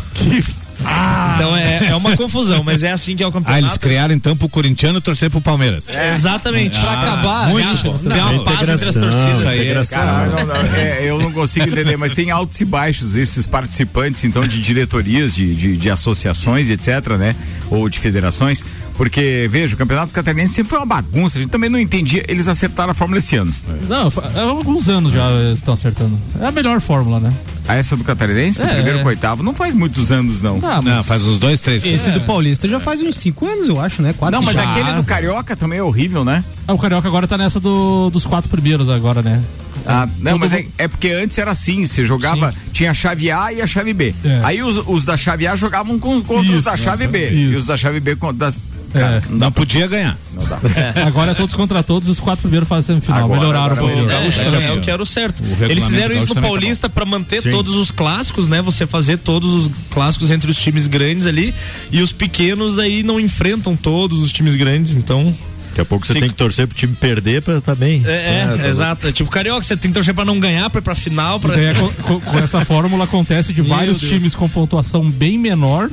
Então 0.80 1.56
é, 1.56 1.88
é 1.90 1.96
uma 1.96 2.16
confusão, 2.16 2.64
mas 2.64 2.84
é 2.84 2.92
assim 2.92 3.16
que 3.16 3.24
é 3.24 3.26
o 3.26 3.30
Ah, 3.30 3.34
campeonato. 3.34 3.64
eles 3.66 3.78
criaram 3.78 4.14
então 4.14 4.36
pro 4.36 4.48
corintiano 4.50 5.02
torcer 5.02 5.30
pro 5.30 5.42
Palmeiras. 5.42 5.90
É, 5.90 6.14
Exatamente. 6.14 6.80
Pra 6.80 6.92
acabar, 6.92 7.50
Muito 7.50 7.66
né? 7.66 8.16
Tem 8.16 8.22
uma 8.22 8.44
paz 8.44 8.70
entre 8.70 8.90
as 8.90 8.96
torcidas. 8.96 9.38
Isso 9.40 9.48
aí 9.48 9.68
é. 9.70 9.86
Cara, 9.86 10.28
não, 10.28 10.46
não, 10.46 10.56
é, 10.76 11.00
eu 11.04 11.20
não 11.20 11.32
consigo 11.32 11.68
entender, 11.70 11.98
mas 11.98 12.14
tem 12.14 12.32
altos 12.32 12.60
e 12.62 12.66
baixos 12.66 13.16
esses 13.16 13.48
participantes, 13.48 14.24
então, 14.24 14.46
de 14.48 14.62
diretorias, 14.62 15.34
de, 15.34 15.56
de, 15.56 15.78
de 15.78 15.90
associações, 15.90 16.70
etc., 16.70 17.16
né? 17.18 17.36
Ou 17.70 17.90
de 17.90 18.00
federações. 18.00 18.64
Porque, 18.98 19.48
veja, 19.52 19.76
o 19.76 19.78
Campeonato 19.78 20.12
Catarinense 20.12 20.56
sempre 20.56 20.72
foi 20.72 20.80
uma 20.80 20.86
bagunça, 20.86 21.38
a 21.38 21.42
gente 21.42 21.52
também 21.52 21.70
não 21.70 21.80
entendia. 21.80 22.26
Eles 22.28 22.48
acertaram 22.48 22.92
a 22.92 22.94
fórmula 22.96 23.20
esse 23.20 23.36
ano. 23.36 23.54
Não, 23.88 24.10
fa- 24.10 24.32
há 24.36 24.42
alguns 24.42 24.90
anos 24.90 25.14
já 25.14 25.30
estão 25.54 25.76
acertando. 25.76 26.18
É 26.42 26.48
a 26.48 26.52
melhor 26.52 26.82
fórmula, 26.82 27.20
né? 27.20 27.32
A 27.68 27.76
essa 27.76 27.96
do 27.96 28.04
Catarinense, 28.04 28.60
do 28.60 28.66
É, 28.66 28.74
primeiro 28.74 28.98
é. 28.98 29.02
pro 29.02 29.10
oitavo, 29.10 29.44
não 29.44 29.54
faz 29.54 29.76
muitos 29.76 30.12
anos, 30.12 30.42
não. 30.42 30.58
Ah, 30.64 30.82
Não, 30.82 30.96
mas 30.96 31.06
faz 31.06 31.22
uns 31.24 31.38
dois, 31.38 31.62
três. 31.62 31.84
Esse 31.86 32.10
do 32.12 32.22
Paulista 32.22 32.68
já 32.68 32.80
faz 32.80 33.02
uns 33.02 33.18
5 33.18 33.46
anos, 33.46 33.68
eu 33.68 33.80
acho, 33.80 34.02
né? 34.02 34.14
Quatro 34.18 34.36
Não, 34.40 34.44
mas 34.44 34.56
cinco. 34.58 34.68
aquele 34.72 34.94
do 34.94 35.04
Carioca 35.04 35.56
também 35.56 35.78
é 35.78 35.84
horrível, 35.84 36.26
né? 36.26 36.44
Ah, 36.68 36.74
o 36.74 36.78
Carioca 36.80 37.08
agora 37.08 37.28
tá 37.28 37.38
nessa 37.38 37.60
do- 37.60 38.10
dos 38.10 38.26
quatro 38.26 38.50
primeiros 38.50 38.90
agora, 38.90 39.22
né? 39.22 39.44
Ah, 39.86 40.08
não, 40.20 40.32
Todo 40.34 40.40
mas 40.40 40.54
é, 40.54 40.66
é 40.78 40.88
porque 40.88 41.10
antes 41.12 41.38
era 41.38 41.52
assim, 41.52 41.86
você 41.86 42.04
jogava, 42.04 42.54
tinha 42.74 42.90
a 42.92 42.94
chave 42.96 43.30
A 43.30 43.54
e 43.54 43.62
a 43.62 43.68
chave 43.68 43.94
B. 43.94 44.16
É. 44.26 44.42
Aí 44.44 44.64
os, 44.64 44.82
os 44.88 45.06
da 45.06 45.16
chave 45.16 45.46
A 45.46 45.56
jogavam 45.56 46.00
com, 46.00 46.20
contra 46.24 46.42
os 46.52 46.58
Isso, 46.58 46.66
da 46.66 46.76
chave 46.76 47.06
B. 47.08 47.28
isso. 47.30 47.36
E 47.36 47.56
os 47.56 47.66
da 47.68 47.78
chave 47.78 48.00
B 48.00 48.16
contra 48.16 48.38
das. 48.38 48.60
É. 48.94 49.22
Não 49.30 49.52
podia 49.52 49.86
ganhar. 49.88 50.18
Agora 51.06 51.32
é 51.32 51.34
todos 51.34 51.54
contra 51.54 51.84
todos 51.84 52.08
e 52.08 52.12
os 52.12 52.20
quatro 52.20 52.42
primeiros 52.44 52.68
fazem 52.68 52.96
semifinal. 52.96 53.26
Agora- 53.26 53.40
Melhoraram 53.42 53.66
agora 53.76 53.84
um 53.84 53.88
pouquinho. 53.88 54.08
o 54.08 54.12
É, 54.12 54.66
é, 54.68 54.72
o 54.74 54.82
que 54.82 54.90
era 54.90 55.02
o 55.02 55.06
certo. 55.06 55.42
regulamento 55.44 55.72
Eles 55.74 55.84
fizeram 55.86 56.16
isso 56.16 56.28
no 56.30 56.36
tá 56.36 56.42
Paulista 56.42 56.90
pra 56.90 57.06
manter 57.06 57.42
Sim. 57.42 57.52
todos 57.52 57.76
os 57.76 57.92
clássicos, 57.92 58.48
né? 58.48 58.62
Você 58.62 58.88
fazer 58.88 59.18
todos 59.18 59.54
os 59.66 59.72
clássicos 59.92 60.32
entre 60.32 60.50
os 60.50 60.58
times 60.58 60.88
grandes 60.88 61.26
ali 61.28 61.54
e 61.92 62.02
os 62.02 62.12
pequenos 62.12 62.76
daí 62.76 63.04
não 63.04 63.20
enfrentam 63.20 63.76
todos 63.76 64.20
os 64.22 64.32
times 64.32 64.56
grandes, 64.56 64.94
então 64.96 65.36
Daqui 65.70 65.82
a 65.82 65.86
pouco 65.86 66.08
você 66.08 66.14
Fica- 66.14 66.26
tem 66.26 66.32
que 66.32 66.38
torcer 66.38 66.66
pro 66.66 66.76
time 66.76 66.96
perder 66.96 67.42
pra 67.44 67.62
tá 67.62 67.76
bem. 67.76 68.02
é, 68.04 68.10
é, 68.12 68.48
Ah, 68.52 68.58
tá 68.58 68.68
exato. 68.68 69.08
É 69.08 69.12
tipo 69.12 69.30
carioca, 69.30 69.62
você 69.62 69.78
tem 69.78 69.92
que 69.92 69.94
torcer 69.94 70.12
pra 70.12 70.26
não 70.26 70.40
ganhar, 70.40 70.68
pra 70.72 70.80
ir 70.80 70.82
pra 70.82 70.96
final, 70.96 71.40
pra 71.40 71.56
é 71.56 71.74
co- 71.76 71.92
co- 72.02 72.20
com 72.20 72.40
essa 72.40 72.66
fórmula 72.66 73.04
acontece 73.04 73.54
de 73.54 73.62
Meu 73.62 73.70
vários 73.70 74.00
Deus. 74.00 74.12
times 74.12 74.34
com 74.34 74.50
pontuação 74.50 75.08
bem 75.08 75.38
menor 75.38 75.92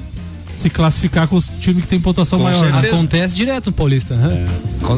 se 0.57 0.71
classificar 0.71 1.27
com 1.29 1.37
os 1.37 1.51
times 1.61 1.83
que 1.83 1.89
tem 1.89 2.01
pontuação 2.01 2.39
Com 2.39 2.45
maior. 2.45 2.65
né? 2.67 2.73
certeza. 2.73 2.95
Acontece 2.97 3.35
direto 3.35 3.67
no 3.67 3.73
Paulista. 3.73 4.15
né? 4.15 4.47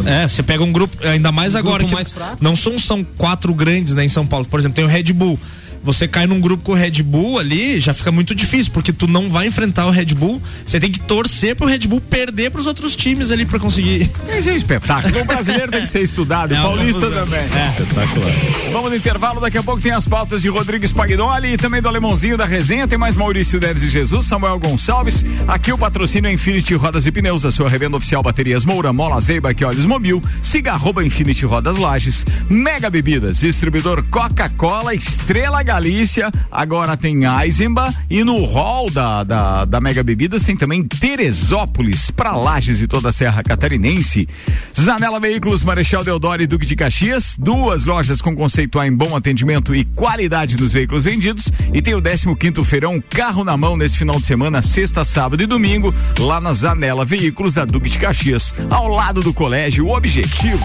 É, 0.07 0.29
você 0.29 0.42
pega 0.42 0.62
um 0.62 0.73
grupo, 0.73 0.97
ainda 1.07 1.31
mais 1.33 1.55
Um 1.55 1.59
agora 1.59 1.79
grupo 1.79 1.88
que 1.90 1.95
mais 1.95 2.11
fraco. 2.11 2.38
não 2.40 2.55
são, 2.57 2.79
são 2.79 3.05
quatro 3.16 3.53
grandes, 3.55 3.95
né, 3.95 4.05
em 4.05 4.09
São 4.09 4.27
Paulo. 4.27 4.47
Por 4.47 4.59
exemplo, 4.61 4.75
tem 4.77 4.85
o 4.85 4.88
Red 4.88 5.12
Bull. 5.12 5.38
Você 5.87 6.09
cai 6.09 6.27
num 6.27 6.40
grupo 6.40 6.64
com 6.64 6.72
o 6.72 6.75
Red 6.75 7.01
Bull 7.05 7.38
ali, 7.38 7.79
já 7.79 7.94
fica 7.94 8.11
muito 8.11 8.35
difícil, 8.35 8.72
porque 8.72 8.92
tu 8.92 9.07
não 9.07 9.31
vai 9.31 9.46
enfrentar 9.46 9.87
o 9.87 9.90
Red 9.90 10.07
Bull, 10.07 10.42
você 10.64 10.81
tem 10.81 10.90
que 10.90 10.99
torcer 10.99 11.55
pro 11.55 11.66
Red 11.66 11.87
Bull 11.87 12.01
perder 12.01 12.51
pros 12.51 12.66
outros 12.66 12.96
times 12.96 13.31
ali 13.31 13.46
pra 13.46 13.61
conseguir. 13.61 14.11
Esse 14.29 14.51
é 14.51 14.53
um 14.53 14.57
espetáculo. 14.57 15.20
O 15.20 15.25
brasileiro 15.25 15.70
tem 15.70 15.83
que 15.83 15.88
ser 15.88 16.03
estudado, 16.03 16.51
o 16.51 16.55
É 16.55 16.59
uma 16.59 16.68
paulista 16.70 17.09
também. 17.09 17.40
Espetacular. 17.40 18.33
Vamos 18.72 18.90
no 18.90 18.96
intervalo, 18.96 19.40
daqui 19.40 19.59
a 19.59 19.62
pouco 19.62 19.81
tem 19.81 19.92
as 19.92 20.09
pautas 20.09 20.42
de 20.42 20.49
Rodrigues 20.49 20.90
Pagnoli 20.90 21.53
e 21.53 21.57
também 21.57 21.81
do 21.81 21.88
Alemãozinho 21.88 22.37
da 22.37 22.44
Resenha, 22.44 22.88
tem 22.88 22.99
mais 22.99 23.16
Maurício 23.16 23.61
Neves 23.61 23.85
e 23.85 23.88
Jesus, 23.88 24.25
Samuel 24.25 24.59
Gonçalves. 24.59 25.25
Aqui 25.46 25.72
o 25.72 25.79
patrocínio 25.79 26.29
é 26.29 26.33
Infinity 26.33 26.75
Rodas 26.75 27.07
e 27.07 27.12
Pneus, 27.12 27.44
a 27.44 27.53
sua 27.53 27.68
revenda 27.68 27.96
oficial 27.96 28.25
Baterias 28.25 28.64
Moura, 28.64 28.92
Mola 28.92 29.20
Zeiba 29.20 29.53
e 29.57 29.64
Olhos 29.64 29.87
Mobil, 29.87 30.20
siga 30.42 30.72
arroba 30.72 31.05
Infinity 31.05 31.46
Rodas 31.46 31.77
Lages, 31.77 32.27
Mega 32.51 32.90
Bebidas, 32.90 33.38
distribuidor 33.38 34.03
Coca-Cola, 34.09 34.92
Estrela 34.94 35.62
Galícia, 35.76 36.30
agora 36.50 36.96
tem 36.96 37.24
Eisenbach 37.26 37.94
e 38.08 38.24
no 38.24 38.42
hall 38.46 38.88
da, 38.88 39.22
da, 39.22 39.64
da 39.66 39.78
Mega 39.78 40.02
Bebidas 40.02 40.42
tem 40.42 40.56
também 40.56 40.82
Teresópolis, 40.82 42.10
para 42.10 42.34
Lages 42.34 42.80
e 42.80 42.86
toda 42.86 43.10
a 43.10 43.12
Serra 43.12 43.42
Catarinense. 43.42 44.26
Zanela 44.72 45.20
Veículos, 45.20 45.62
Marechal 45.62 46.02
Deodoro 46.02 46.42
e 46.42 46.46
Duque 46.46 46.64
de 46.64 46.74
Caxias, 46.74 47.36
duas 47.38 47.84
lojas 47.84 48.22
com 48.22 48.34
conceito 48.34 48.78
A 48.78 48.88
em 48.88 48.96
bom 48.96 49.14
atendimento 49.14 49.74
e 49.74 49.84
qualidade 49.84 50.56
dos 50.56 50.72
veículos 50.72 51.04
vendidos. 51.04 51.52
E 51.74 51.82
tem 51.82 51.94
o 51.94 52.00
15 52.00 52.64
feirão 52.64 52.98
Carro 52.98 53.44
na 53.44 53.54
Mão 53.54 53.76
nesse 53.76 53.98
final 53.98 54.18
de 54.18 54.24
semana, 54.24 54.62
sexta, 54.62 55.04
sábado 55.04 55.42
e 55.42 55.46
domingo, 55.46 55.94
lá 56.18 56.40
na 56.40 56.54
Zanela 56.54 57.04
Veículos 57.04 57.52
da 57.52 57.66
Duque 57.66 57.90
de 57.90 57.98
Caxias, 57.98 58.54
ao 58.70 58.88
lado 58.88 59.20
do 59.20 59.34
colégio 59.34 59.90
Objetivo. 59.90 60.64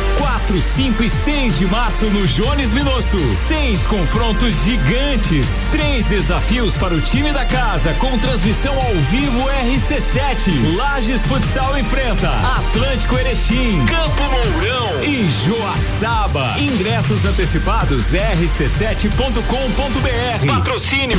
4, 0.21 0.61
5 0.61 1.03
e 1.03 1.09
6 1.09 1.57
de 1.57 1.65
março 1.65 2.05
no 2.05 2.27
Jones 2.27 2.71
Minosso. 2.73 3.17
Seis 3.47 3.87
confrontos 3.87 4.53
gigantes. 4.63 5.69
Três 5.71 6.05
desafios 6.05 6.77
para 6.77 6.93
o 6.93 7.01
time 7.01 7.33
da 7.33 7.43
casa 7.43 7.91
com 7.95 8.19
transmissão 8.19 8.79
ao 8.79 8.93
vivo 9.01 9.49
RC7. 9.49 10.75
Lages 10.75 11.25
Futsal 11.25 11.75
enfrenta 11.79 12.29
Atlântico 12.29 13.17
Erechim, 13.17 13.83
Campo 13.87 14.21
Mourão 14.21 15.03
e 15.03 15.27
Joaçaba. 15.43 16.53
Ingressos 16.59 17.25
antecipados 17.25 18.13
rc7.com.br. 18.13 20.45
Patrocínio 20.45 21.17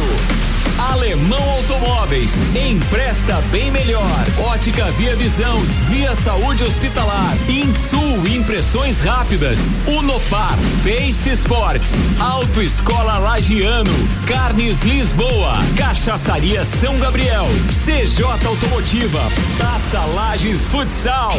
Alemão 0.90 1.50
Automóveis. 1.50 2.54
Empresta 2.54 3.40
bem 3.50 3.70
melhor. 3.70 4.02
Ótica 4.38 4.90
Via 4.92 5.14
Visão. 5.16 5.60
Via 5.88 6.14
Saúde 6.14 6.64
Hospitalar. 6.64 7.36
Insul 7.48 8.26
Impressões 8.26 8.91
Rápidas. 9.00 9.80
Unopar. 9.86 10.56
Pace 10.82 11.30
Sports. 11.30 11.92
Autoescola 12.20 13.18
Lagiano. 13.18 13.90
Carnes 14.26 14.82
Lisboa. 14.82 15.54
Cachaçaria 15.76 16.64
São 16.64 16.98
Gabriel. 16.98 17.46
CJ 17.70 18.24
Automotiva. 18.46 19.20
Taça 19.58 20.00
Lages 20.14 20.66
Futsal. 20.66 21.38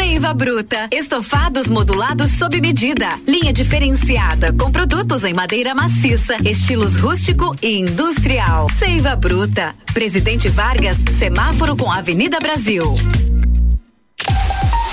Seiva 0.00 0.32
Bruta. 0.32 0.88
Estofados 0.90 1.68
modulados 1.68 2.30
sob 2.30 2.58
medida. 2.58 3.10
Linha 3.28 3.52
diferenciada 3.52 4.50
com 4.50 4.72
produtos 4.72 5.24
em 5.24 5.34
madeira 5.34 5.74
maciça, 5.74 6.38
estilos 6.42 6.96
rústico 6.96 7.54
e 7.60 7.78
industrial. 7.78 8.66
Seiva 8.78 9.14
Bruta. 9.14 9.74
Presidente 9.92 10.48
Vargas, 10.48 10.96
semáforo 11.18 11.76
com 11.76 11.92
Avenida 11.92 12.40
Brasil. 12.40 12.96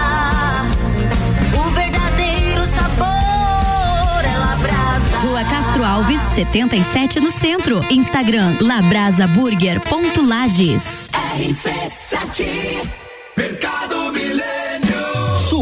Rua 5.41 5.49
Castro 5.49 5.83
Alves, 5.83 6.21
77 6.35 7.19
no 7.19 7.31
centro. 7.31 7.81
Instagram 7.89 8.55
labrasaburger.lages. 8.61 11.09
RC7 11.35 12.87
Mercado 13.35 14.00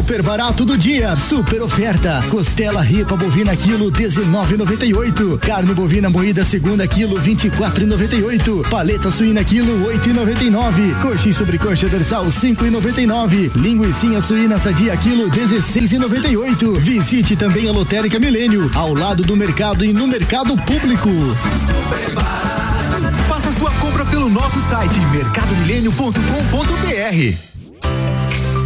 Super 0.10 0.24
barato 0.24 0.66
do 0.66 0.76
dia, 0.76 1.16
super 1.16 1.62
oferta. 1.62 2.24
Costela 2.32 2.82
ripa 2.82 3.16
bovina 3.16 3.56
quilo 3.56 3.92
19,98. 3.92 5.38
Carne 5.38 5.72
bovina 5.76 6.10
moída 6.10 6.44
segunda 6.44 6.88
quilo 6.88 7.16
24,98. 7.22 8.68
Paleta 8.68 9.12
suína 9.12 9.44
quilo 9.44 9.86
8,99. 9.86 11.00
Coxa 11.00 11.30
e 11.30 11.34
sobrecoxa 11.34 11.88
dorsal 11.88 12.26
5,99. 12.26 13.52
Linguiça 13.56 14.20
suína 14.20 14.58
sadia 14.58 14.98
quilo 14.98 15.30
16,98. 15.30 16.80
Visite 16.80 17.36
também 17.36 17.70
a 17.70 17.72
Lotérica 17.72 18.18
Milênio, 18.18 18.72
ao 18.74 18.96
lado 18.96 19.22
do 19.22 19.38
mercado 19.38 19.86
e 19.86 19.94
no 19.94 20.08
mercado 20.08 20.58
público. 20.58 21.12
Faça 23.28 23.54
sua 23.54 23.70
compra 23.74 24.04
pelo 24.06 24.28
nosso 24.28 24.60
site 24.62 25.00
mercadomilênio.com.br. 25.12 27.59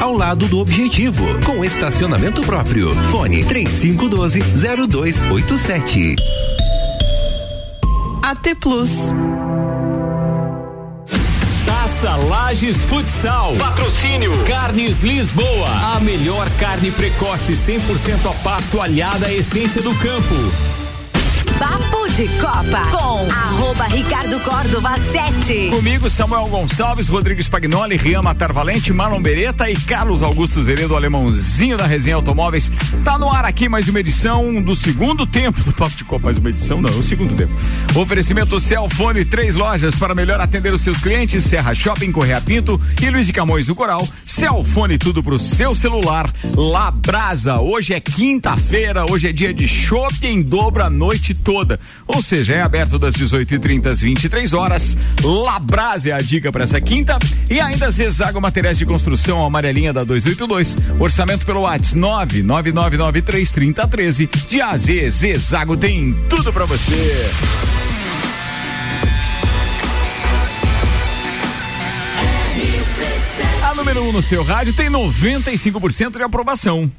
ao 0.00 0.12
lado 0.12 0.46
do 0.46 0.58
objetivo. 0.58 1.24
Com 1.44 1.64
estacionamento 1.64 2.42
próprio. 2.42 2.94
Fone 3.10 3.44
3512 3.44 4.40
0287. 4.88 6.16
AT 8.22 8.54
Plus. 8.60 8.90
Taça 11.64 12.16
Lages 12.16 12.84
Futsal. 12.84 13.54
Patrocínio. 13.56 14.32
Carnes 14.44 15.02
Lisboa. 15.02 15.68
A 15.96 16.00
melhor 16.00 16.48
carne 16.58 16.90
precoce 16.90 17.52
100% 17.52 18.30
a 18.30 18.34
pasto 18.42 18.80
alhada 18.80 19.26
à 19.26 19.32
essência 19.32 19.80
do 19.80 19.94
campo. 19.96 20.71
De 22.16 22.28
Copa 22.38 22.90
com 22.90 23.30
arroba 23.30 23.84
Ricardo 23.84 24.38
Córdova 24.40 24.98
7. 24.98 25.70
Comigo, 25.70 26.10
Samuel 26.10 26.46
Gonçalves, 26.46 27.08
Rodrigo 27.08 27.40
Spagnoli, 27.40 27.96
Rian 27.96 28.20
Matar 28.20 28.52
Valente, 28.52 28.92
Marlon 28.92 29.22
Beretta 29.22 29.70
e 29.70 29.74
Carlos 29.74 30.22
Augusto 30.22 30.62
Zeredo, 30.62 30.94
alemãozinho 30.94 31.78
da 31.78 31.86
Resenha 31.86 32.16
Automóveis. 32.16 32.70
Tá 33.02 33.18
no 33.18 33.30
ar 33.30 33.46
aqui 33.46 33.66
mais 33.66 33.88
uma 33.88 33.98
edição 33.98 34.54
do 34.56 34.76
segundo 34.76 35.26
tempo 35.26 35.58
do 35.62 35.72
Papo 35.72 35.96
de 35.96 36.04
Copa. 36.04 36.24
Mais 36.24 36.36
uma 36.36 36.50
edição, 36.50 36.82
não, 36.82 36.90
é 36.90 36.98
o 36.98 37.02
segundo 37.02 37.34
tempo. 37.34 37.52
Oferecimento 37.96 38.60
Celfone, 38.60 39.24
três 39.24 39.54
lojas 39.54 39.94
para 39.96 40.14
melhor 40.14 40.38
atender 40.38 40.74
os 40.74 40.82
seus 40.82 40.98
clientes: 40.98 41.42
Serra 41.44 41.74
Shopping, 41.74 42.12
Correia 42.12 42.42
Pinto 42.42 42.78
e 43.00 43.08
Luiz 43.08 43.26
de 43.26 43.32
Camões 43.32 43.68
do 43.68 43.74
Coral. 43.74 44.06
Celfone, 44.22 44.98
tudo 44.98 45.22
pro 45.22 45.38
seu 45.38 45.74
celular. 45.74 46.30
Labrasa, 46.54 47.58
hoje 47.58 47.94
é 47.94 48.00
quinta-feira, 48.00 49.10
hoje 49.10 49.28
é 49.28 49.32
dia 49.32 49.54
de 49.54 49.66
shopping 49.66 50.26
em 50.26 50.40
dobro 50.40 50.84
a 50.84 50.90
noite 50.90 51.32
toda. 51.34 51.80
Ou 52.06 52.22
seja, 52.22 52.54
é 52.54 52.62
aberto 52.62 52.96
das 52.98 53.14
18h30 53.14 53.86
às 53.86 54.00
23 54.00 54.52
horas. 54.52 54.98
Labrasa 55.22 56.10
é 56.10 56.12
a 56.12 56.18
dica 56.18 56.52
para 56.52 56.64
essa 56.64 56.80
quinta. 56.80 57.16
E 57.50 57.60
ainda 57.60 57.90
Zezago 57.90 58.40
Materiais 58.40 58.78
de 58.78 58.86
Construção, 58.86 59.44
amarelinha 59.44 59.92
da 59.92 60.04
282. 60.04 60.78
Orçamento 60.98 61.44
pelo 61.46 61.60
WhatsApp 61.60 62.42
999933013. 62.42 64.28
De 64.48 64.60
AZ, 64.60 64.86
Zezago 65.10 65.76
tem 65.76 66.12
tudo 66.28 66.52
para 66.52 66.66
você. 66.66 67.30
A 73.62 73.74
número 73.74 74.02
1 74.02 74.08
um 74.08 74.12
no 74.12 74.22
seu 74.22 74.42
rádio 74.42 74.74
tem 74.74 74.90
95% 74.90 76.18
de 76.18 76.22
aprovação. 76.22 76.90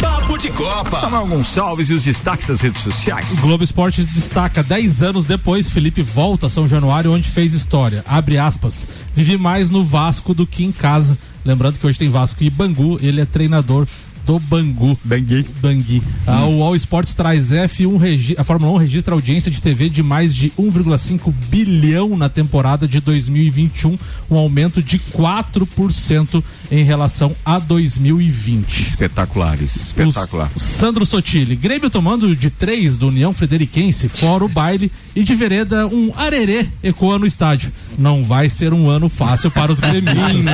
Papo 0.00 0.38
de 0.38 0.50
Copa. 0.50 0.98
Samuel 0.98 1.26
Gonçalves 1.26 1.90
e 1.90 1.94
os 1.94 2.04
destaques 2.04 2.46
das 2.46 2.60
redes 2.60 2.82
sociais. 2.82 3.38
O 3.38 3.40
Globo 3.42 3.62
Esporte 3.62 4.02
destaca 4.02 4.62
10 4.62 5.02
anos 5.02 5.26
depois, 5.26 5.68
Felipe 5.70 6.02
volta 6.02 6.46
a 6.46 6.50
São 6.50 6.66
Januário, 6.66 7.12
onde 7.12 7.28
fez 7.28 7.52
história. 7.52 8.04
Abre 8.06 8.38
aspas. 8.38 8.88
Vivi 9.14 9.36
mais 9.36 9.70
no 9.70 9.84
Vasco 9.84 10.32
do 10.32 10.46
que 10.46 10.64
em 10.64 10.72
casa. 10.72 11.18
Lembrando 11.44 11.78
que 11.78 11.86
hoje 11.86 11.98
tem 11.98 12.08
Vasco 12.08 12.42
e 12.42 12.50
Bangu, 12.50 12.98
ele 13.02 13.20
é 13.20 13.24
treinador 13.24 13.86
do 14.30 14.38
Bangu. 14.38 14.96
Bangui. 15.02 15.44
Bangui. 15.60 16.02
Ah, 16.24 16.46
o 16.46 16.62
All 16.62 16.76
Sports 16.76 17.14
traz 17.14 17.50
F1, 17.50 17.98
regi 17.98 18.36
a 18.38 18.44
Fórmula 18.44 18.72
1 18.74 18.76
registra 18.76 19.12
audiência 19.12 19.50
de 19.50 19.60
TV 19.60 19.88
de 19.88 20.04
mais 20.04 20.32
de 20.32 20.50
1,5 20.50 21.32
bilhão 21.48 22.16
na 22.16 22.28
temporada 22.28 22.86
de 22.86 23.00
2021, 23.00 23.98
um 24.30 24.36
aumento 24.36 24.80
de 24.80 25.00
4% 25.00 26.44
em 26.70 26.84
relação 26.84 27.34
a 27.44 27.58
2020. 27.58 28.82
Espetaculares, 28.82 29.74
espetacular. 29.74 30.48
O 30.54 30.60
Sandro 30.60 31.04
Sotile, 31.04 31.56
Grêmio 31.56 31.90
tomando 31.90 32.36
de 32.36 32.50
3 32.50 32.96
do 32.96 33.08
União 33.08 33.34
Frederiquense, 33.34 34.08
fora 34.08 34.44
o 34.44 34.48
baile 34.48 34.92
e 35.16 35.24
de 35.24 35.34
vereda 35.34 35.88
um 35.88 36.12
arerê 36.14 36.68
ecoa 36.84 37.18
no 37.18 37.26
estádio. 37.26 37.72
Não 37.98 38.22
vai 38.22 38.48
ser 38.48 38.72
um 38.72 38.88
ano 38.88 39.08
fácil 39.08 39.50
para 39.50 39.72
os 39.72 39.80
gremistas. 39.80 40.44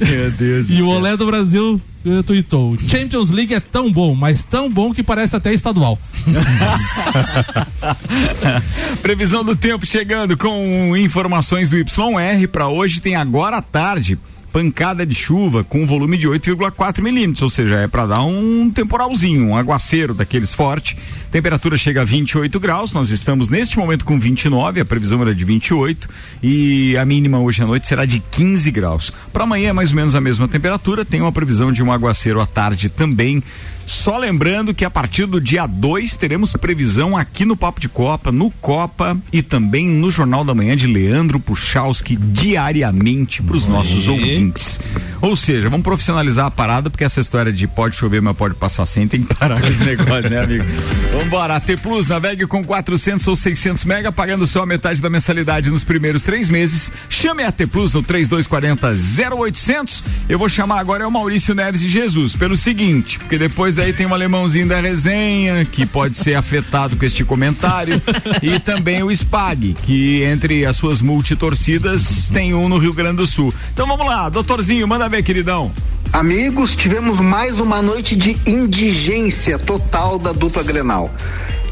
Meu 0.00 0.30
Deus 0.30 0.70
E 0.70 0.80
o 0.80 0.88
Olé 0.88 1.18
do 1.18 1.26
Brasil 1.26 1.78
tweetou: 2.24 2.76
Champions 2.88 3.30
League 3.30 3.54
é 3.54 3.60
tão 3.60 3.90
bom, 3.90 4.14
mas 4.14 4.42
tão 4.42 4.70
bom 4.70 4.92
que 4.92 5.02
parece 5.02 5.36
até 5.36 5.52
estadual. 5.52 5.98
Previsão 9.02 9.44
do 9.44 9.56
tempo 9.56 9.86
chegando 9.86 10.36
com 10.36 10.96
informações 10.96 11.70
do 11.70 11.76
YR 11.76 12.48
para 12.50 12.68
hoje 12.68 13.00
tem 13.00 13.16
agora 13.16 13.58
à 13.58 13.62
tarde 13.62 14.18
pancada 14.56 15.04
de 15.04 15.14
chuva 15.14 15.62
com 15.62 15.84
volume 15.84 16.16
de 16.16 16.26
8,4 16.26 17.02
milímetros, 17.02 17.42
ou 17.42 17.50
seja, 17.50 17.74
é 17.74 17.86
para 17.86 18.06
dar 18.06 18.22
um 18.22 18.70
temporalzinho, 18.70 19.48
um 19.48 19.54
aguaceiro 19.54 20.14
daqueles 20.14 20.54
forte. 20.54 20.96
Temperatura 21.30 21.76
chega 21.76 22.00
a 22.00 22.04
28 22.06 22.58
graus, 22.58 22.94
nós 22.94 23.10
estamos 23.10 23.50
neste 23.50 23.76
momento 23.76 24.06
com 24.06 24.18
29, 24.18 24.80
a 24.80 24.84
previsão 24.86 25.20
era 25.20 25.34
de 25.34 25.44
28 25.44 26.08
e 26.42 26.96
a 26.96 27.04
mínima 27.04 27.38
hoje 27.38 27.62
à 27.62 27.66
noite 27.66 27.86
será 27.86 28.06
de 28.06 28.18
15 28.30 28.70
graus. 28.70 29.12
Para 29.30 29.44
amanhã 29.44 29.68
é 29.68 29.72
mais 29.74 29.90
ou 29.90 29.96
menos 29.96 30.14
a 30.14 30.22
mesma 30.22 30.48
temperatura, 30.48 31.04
tem 31.04 31.20
uma 31.20 31.32
previsão 31.32 31.70
de 31.70 31.82
um 31.82 31.92
aguaceiro 31.92 32.40
à 32.40 32.46
tarde 32.46 32.88
também. 32.88 33.42
Só 33.86 34.18
lembrando 34.18 34.74
que 34.74 34.84
a 34.84 34.90
partir 34.90 35.26
do 35.26 35.40
dia 35.40 35.64
2 35.64 36.16
teremos 36.16 36.52
previsão 36.54 37.16
aqui 37.16 37.44
no 37.44 37.56
Papo 37.56 37.80
de 37.80 37.88
Copa, 37.88 38.32
no 38.32 38.50
Copa 38.50 39.16
e 39.32 39.42
também 39.42 39.88
no 39.88 40.10
Jornal 40.10 40.44
da 40.44 40.52
Manhã 40.52 40.76
de 40.76 40.88
Leandro 40.88 41.38
Puchalski 41.38 42.16
diariamente 42.16 43.40
para 43.40 43.56
os 43.56 43.68
nossos 43.68 44.08
ouvintes. 44.08 44.80
Ou 45.20 45.36
seja, 45.36 45.70
vamos 45.70 45.84
profissionalizar 45.84 46.46
a 46.46 46.50
parada 46.50 46.90
porque 46.90 47.04
essa 47.04 47.20
história 47.20 47.52
de 47.52 47.66
pode 47.66 47.96
chover, 47.96 48.20
mas 48.20 48.36
pode 48.36 48.54
passar 48.54 48.84
sem 48.86 49.06
tem 49.06 49.22
que 49.22 49.34
parar 49.34 49.60
com 49.60 49.66
esse 49.66 49.84
negócio, 49.84 50.28
né, 50.28 50.40
amigo? 50.42 50.64
Vambora, 51.12 51.56
AT 51.56 51.76
Plus, 51.80 52.08
navegue 52.08 52.46
com 52.46 52.64
400 52.64 53.26
ou 53.28 53.36
600 53.36 53.84
mega, 53.84 54.10
pagando 54.10 54.46
só 54.46 54.62
a 54.62 54.66
metade 54.66 55.00
da 55.00 55.08
mensalidade 55.08 55.70
nos 55.70 55.84
primeiros 55.84 56.22
três 56.22 56.48
meses. 56.48 56.92
Chame 57.08 57.44
a 57.44 57.48
AT 57.48 57.66
Plus 57.70 57.94
no 57.94 58.02
3240 58.02 58.94
0800. 59.34 60.04
Eu 60.28 60.38
vou 60.38 60.48
chamar 60.48 60.80
agora 60.80 61.04
é 61.04 61.06
o 61.06 61.10
Maurício 61.10 61.54
Neves 61.54 61.80
de 61.80 61.88
Jesus, 61.88 62.34
pelo 62.34 62.56
seguinte, 62.56 63.18
porque 63.18 63.38
depois 63.38 63.75
daí 63.76 63.92
tem 63.92 64.06
um 64.06 64.14
alemãozinho 64.14 64.66
da 64.66 64.80
resenha 64.80 65.64
que 65.64 65.84
pode 65.84 66.16
ser 66.16 66.34
afetado 66.34 66.96
com 66.96 67.04
este 67.04 67.22
comentário 67.24 68.00
e 68.42 68.58
também 68.58 69.02
o 69.02 69.14
SPAG, 69.14 69.76
que 69.82 70.22
entre 70.24 70.64
as 70.64 70.78
suas 70.78 71.02
multitorcidas 71.02 72.30
tem 72.32 72.54
um 72.54 72.70
no 72.70 72.78
Rio 72.78 72.94
Grande 72.94 73.18
do 73.18 73.26
Sul. 73.26 73.52
Então 73.72 73.86
vamos 73.86 74.06
lá, 74.06 74.30
doutorzinho, 74.30 74.88
manda 74.88 75.08
ver, 75.10 75.22
queridão. 75.22 75.70
Amigos, 76.10 76.74
tivemos 76.74 77.20
mais 77.20 77.60
uma 77.60 77.82
noite 77.82 78.16
de 78.16 78.38
indigência 78.46 79.58
total 79.58 80.18
da 80.18 80.32
dupla 80.32 80.62
Grenal. 80.62 81.14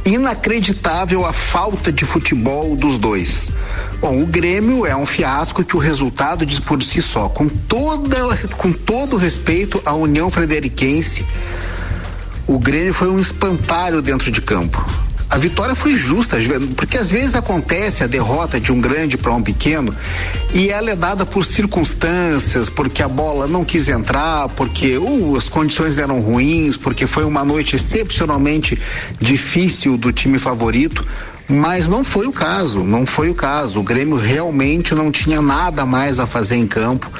Inacreditável 0.04 1.24
a 1.24 1.32
falta 1.32 1.90
de 1.90 2.04
futebol 2.04 2.76
dos 2.76 2.98
dois. 2.98 3.50
Bom, 3.98 4.22
o 4.22 4.26
Grêmio 4.26 4.84
é 4.84 4.94
um 4.94 5.06
fiasco 5.06 5.64
que 5.64 5.74
o 5.74 5.80
resultado 5.80 6.44
diz 6.44 6.60
por 6.60 6.82
si 6.82 7.00
só. 7.00 7.30
Com, 7.30 7.48
toda, 7.48 8.36
com 8.58 8.70
todo 8.70 9.16
respeito 9.16 9.80
à 9.86 9.94
União 9.94 10.30
Frederiquense, 10.30 11.24
o 12.46 12.58
Grêmio 12.58 12.92
foi 12.92 13.08
um 13.08 13.18
espantalho 13.18 14.02
dentro 14.02 14.30
de 14.30 14.40
campo. 14.40 14.84
A 15.30 15.36
vitória 15.36 15.74
foi 15.74 15.96
justa, 15.96 16.36
porque 16.76 16.96
às 16.96 17.10
vezes 17.10 17.34
acontece 17.34 18.04
a 18.04 18.06
derrota 18.06 18.60
de 18.60 18.70
um 18.70 18.80
grande 18.80 19.18
para 19.18 19.32
um 19.32 19.42
pequeno 19.42 19.92
e 20.52 20.68
ela 20.68 20.90
é 20.90 20.94
dada 20.94 21.26
por 21.26 21.44
circunstâncias, 21.44 22.68
porque 22.68 23.02
a 23.02 23.08
bola 23.08 23.48
não 23.48 23.64
quis 23.64 23.88
entrar, 23.88 24.48
porque 24.50 24.96
uh, 24.96 25.36
as 25.36 25.48
condições 25.48 25.98
eram 25.98 26.20
ruins, 26.20 26.76
porque 26.76 27.06
foi 27.06 27.24
uma 27.24 27.44
noite 27.44 27.74
excepcionalmente 27.74 28.80
difícil 29.18 29.96
do 29.96 30.12
time 30.12 30.38
favorito. 30.38 31.04
Mas 31.48 31.88
não 31.88 32.04
foi 32.04 32.26
o 32.26 32.32
caso, 32.32 32.84
não 32.84 33.04
foi 33.04 33.28
o 33.28 33.34
caso. 33.34 33.80
O 33.80 33.82
Grêmio 33.82 34.16
realmente 34.16 34.94
não 34.94 35.10
tinha 35.10 35.42
nada 35.42 35.84
mais 35.84 36.20
a 36.20 36.26
fazer 36.26 36.56
em 36.56 36.66
campo, 36.66 37.10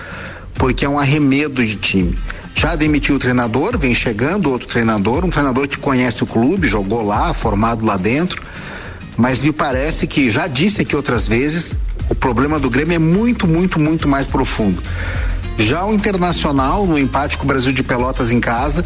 porque 0.55 0.85
é 0.85 0.89
um 0.89 0.99
arremedo 0.99 1.65
de 1.65 1.75
time. 1.75 2.17
Já 2.55 2.77
demitiu 2.77 3.17
o 3.17 3.19
treinador, 3.19 3.77
vem 3.77 3.93
chegando 3.93 4.51
outro 4.51 4.69
treinador, 4.69 5.25
um 5.25 5.31
treinador 5.31 5.69
que 5.69 5.77
conhece 5.77 6.23
o 6.23 6.27
clube, 6.27 6.67
jogou 6.67 7.03
lá, 7.03 7.35
formado 7.35 7.85
lá 7.85 7.97
dentro. 7.97 8.43
Mas 9.17 9.43
me 9.43 9.53
parece 9.53 10.07
que, 10.07 10.31
já 10.31 10.47
disse 10.47 10.81
aqui 10.81 10.97
outras 10.97 11.27
vezes, 11.29 11.75
o 12.09 12.15
problema 12.15 12.59
do 12.59 12.71
Grêmio 12.71 12.95
é 12.95 12.99
muito, 12.99 13.47
muito, 13.47 13.79
muito 13.79 14.09
mais 14.09 14.27
profundo. 14.27 14.83
Já 15.59 15.85
o 15.85 15.93
Internacional, 15.93 16.87
no 16.87 16.99
empate 16.99 17.37
com 17.37 17.45
o 17.45 17.47
Brasil 17.47 17.73
de 17.73 17.83
Pelotas 17.83 18.33
em 18.33 18.41
casa, 18.41 18.85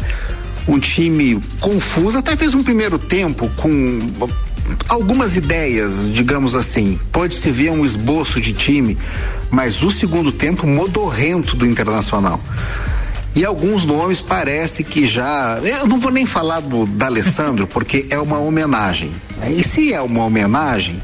um 0.67 0.79
time 0.79 1.41
confuso, 1.59 2.17
até 2.17 2.35
fez 2.35 2.53
um 2.53 2.63
primeiro 2.63 2.99
tempo 2.99 3.49
com 3.55 3.99
algumas 4.87 5.35
ideias, 5.35 6.11
digamos 6.11 6.53
assim. 6.53 6.99
Pode-se 7.11 7.49
ver 7.49 7.71
um 7.71 7.83
esboço 7.83 8.39
de 8.39 8.53
time, 8.53 8.97
mas 9.49 9.81
o 9.81 9.89
segundo 9.89 10.31
tempo 10.31 10.67
modorrento 10.67 11.55
do 11.55 11.65
Internacional. 11.65 12.39
E 13.35 13.45
alguns 13.45 13.85
nomes 13.85 14.21
parece 14.21 14.83
que 14.83 15.05
já. 15.05 15.59
Eu 15.63 15.87
não 15.87 15.99
vou 15.99 16.11
nem 16.11 16.25
falar 16.25 16.59
do 16.61 16.85
D'Alessandro, 16.85 17.65
porque 17.67 18.07
é 18.09 18.17
uma 18.17 18.39
homenagem. 18.39 19.11
E 19.49 19.63
se 19.63 19.93
é 19.93 20.01
uma 20.01 20.25
homenagem, 20.25 21.01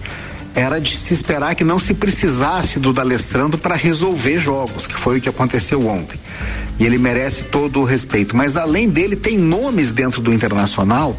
era 0.55 0.79
de 0.79 0.95
se 0.97 1.13
esperar 1.13 1.53
que 1.53 1.63
não 1.63 1.77
se 1.77 1.93
precisasse 1.93 2.79
do 2.79 2.91
D'Alessandro 2.91 3.57
para 3.57 3.75
resolver 3.75 4.39
jogos, 4.39 4.87
que 4.87 4.95
foi 4.95 5.19
o 5.19 5.21
que 5.21 5.29
aconteceu 5.29 5.87
ontem. 5.87 6.19
E 6.79 6.85
ele 6.85 6.97
merece 6.97 7.43
todo 7.45 7.81
o 7.81 7.83
respeito. 7.83 8.35
Mas 8.35 8.57
além 8.57 8.89
dele, 8.89 9.15
tem 9.15 9.37
nomes 9.37 9.91
dentro 9.91 10.21
do 10.21 10.33
Internacional 10.33 11.17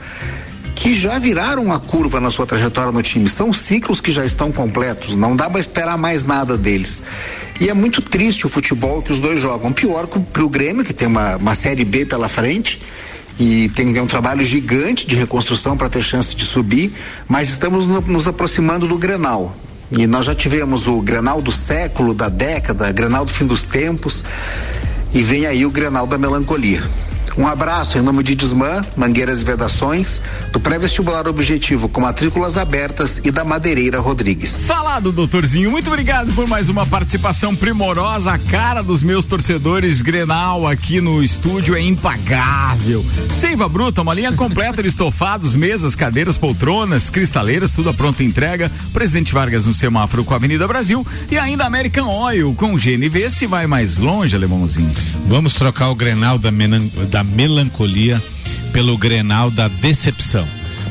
que 0.76 0.94
já 0.94 1.18
viraram 1.18 1.72
a 1.72 1.80
curva 1.80 2.20
na 2.20 2.28
sua 2.28 2.46
trajetória 2.46 2.92
no 2.92 3.02
time. 3.02 3.28
São 3.28 3.50
ciclos 3.52 4.00
que 4.00 4.12
já 4.12 4.24
estão 4.24 4.52
completos, 4.52 5.16
não 5.16 5.34
dá 5.34 5.48
para 5.48 5.58
esperar 5.58 5.96
mais 5.96 6.24
nada 6.24 6.56
deles. 6.56 7.02
E 7.58 7.70
é 7.70 7.74
muito 7.74 8.02
triste 8.02 8.46
o 8.46 8.48
futebol 8.48 9.00
que 9.00 9.10
os 9.10 9.18
dois 9.18 9.40
jogam. 9.40 9.72
Pior 9.72 10.06
para 10.06 10.44
o 10.44 10.48
Grêmio, 10.48 10.84
que 10.84 10.92
tem 10.92 11.08
uma, 11.08 11.36
uma 11.36 11.54
Série 11.54 11.84
B 11.84 12.04
pela 12.04 12.28
frente 12.28 12.80
e 13.40 13.70
tem, 13.70 13.98
um 13.98 14.06
trabalho 14.06 14.44
gigante 14.44 15.06
de 15.06 15.16
reconstrução 15.16 15.76
para 15.76 15.88
ter 15.88 16.02
chance 16.02 16.36
de 16.36 16.44
subir, 16.44 16.92
mas 17.26 17.48
estamos 17.48 17.86
no, 17.86 18.02
nos 18.02 18.28
aproximando 18.28 18.86
do 18.86 18.98
Grenal. 18.98 19.56
E 19.90 20.06
nós 20.06 20.26
já 20.26 20.34
tivemos 20.34 20.86
o 20.86 21.00
Grenal 21.00 21.40
do 21.40 21.52
século, 21.52 22.12
da 22.12 22.28
década, 22.28 22.92
Grenal 22.92 23.24
do 23.24 23.32
fim 23.32 23.46
dos 23.46 23.62
tempos, 23.62 24.22
e 25.14 25.22
vem 25.22 25.46
aí 25.46 25.64
o 25.64 25.70
Grenal 25.70 26.06
da 26.06 26.18
melancolia. 26.18 26.82
Um 27.36 27.46
abraço 27.46 27.98
em 27.98 28.00
nome 28.00 28.22
de 28.22 28.34
Desmã, 28.34 28.82
Mangueiras 28.96 29.42
e 29.42 29.44
Vedações, 29.44 30.22
do 30.52 30.58
pré-vestibular 30.58 31.28
Objetivo 31.28 31.86
com 31.86 32.00
matrículas 32.00 32.56
abertas 32.56 33.20
e 33.22 33.30
da 33.30 33.44
Madeireira 33.44 34.00
Rodrigues. 34.00 34.62
Falado, 34.62 35.12
doutorzinho. 35.12 35.70
Muito 35.70 35.88
obrigado 35.88 36.32
por 36.32 36.46
mais 36.48 36.70
uma 36.70 36.86
participação 36.86 37.54
primorosa. 37.54 38.32
A 38.32 38.38
cara 38.38 38.82
dos 38.82 39.02
meus 39.02 39.26
torcedores 39.26 40.00
Grenal 40.00 40.66
aqui 40.66 40.98
no 41.00 41.22
estúdio 41.22 41.76
é 41.76 41.80
impagável. 41.80 43.04
Seiva 43.30 43.68
Bruta, 43.68 44.00
uma 44.00 44.14
linha 44.14 44.32
completa 44.32 44.82
de 44.82 44.88
estofados, 44.88 45.54
mesas, 45.54 45.94
cadeiras, 45.94 46.38
poltronas, 46.38 47.10
cristaleiras, 47.10 47.74
tudo 47.74 47.90
a 47.90 47.94
pronta 47.94 48.24
entrega. 48.24 48.72
Presidente 48.94 49.34
Vargas 49.34 49.66
no 49.66 49.74
semáforo 49.74 50.24
com 50.24 50.32
a 50.32 50.36
Avenida 50.38 50.66
Brasil 50.66 51.06
e 51.30 51.36
ainda 51.36 51.66
American 51.66 52.08
Oil 52.08 52.54
com 52.54 52.76
GNV 52.76 53.28
se 53.28 53.46
vai 53.46 53.66
mais 53.66 53.98
longe, 53.98 54.34
alemãozinho. 54.34 54.94
Vamos 55.26 55.54
trocar 55.54 55.90
o 55.90 55.94
Grenal 55.94 56.38
da, 56.38 56.50
menan, 56.50 56.86
da 57.10 57.25
melancolia 57.26 58.22
pelo 58.72 58.96
Grenal 58.96 59.50
da 59.50 59.68
decepção. 59.68 60.46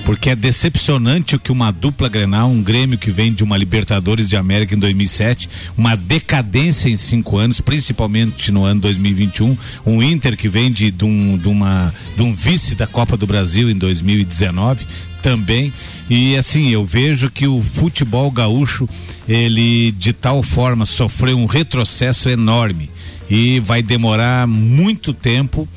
Porque 0.06 0.30
é 0.30 0.36
decepcionante 0.36 1.36
o 1.36 1.40
que 1.40 1.52
uma 1.52 1.72
dupla 1.72 2.08
Grenal, 2.08 2.48
um 2.48 2.62
Grêmio 2.62 2.96
que 2.96 3.10
vem 3.10 3.34
de 3.34 3.44
uma 3.44 3.58
Libertadores 3.58 4.30
de 4.30 4.38
América 4.38 4.76
em 4.76 4.78
2007, 4.78 5.50
uma 5.76 5.96
decadência 5.96 6.90
em 6.90 6.96
cinco 6.96 7.38
anos, 7.38 7.60
principalmente 7.60 8.52
no 8.52 8.64
ano 8.64 8.82
2021, 8.82 9.58
um 9.84 10.04
Inter 10.04 10.38
que 10.38 10.48
vem 10.48 10.72
de, 10.72 10.92
de, 10.92 11.04
um, 11.04 11.36
de, 11.38 11.48
uma, 11.48 11.92
de 12.16 12.22
um 12.22 12.36
vice 12.36 12.76
da 12.76 12.86
Copa 12.86 13.18
do 13.18 13.26
Brasil 13.26 13.68
em 13.68 13.76
2019 13.76 14.86
também. 15.24 15.74
E 16.08 16.36
assim, 16.36 16.70
eu 16.70 16.86
vejo 16.86 17.32
que 17.32 17.48
o 17.48 17.60
futebol 17.60 18.30
gaúcho, 18.30 18.88
ele 19.28 19.92
de 19.92 20.14
tal 20.14 20.44
forma 20.44 20.86
sofreu 20.86 21.36
um 21.36 21.48
retrocesso 21.48 22.30
enorme 22.30 22.92
e 23.28 23.60
vai 23.60 23.82
demorar 23.82 24.46
muito 24.46 25.14
tempo 25.14 25.68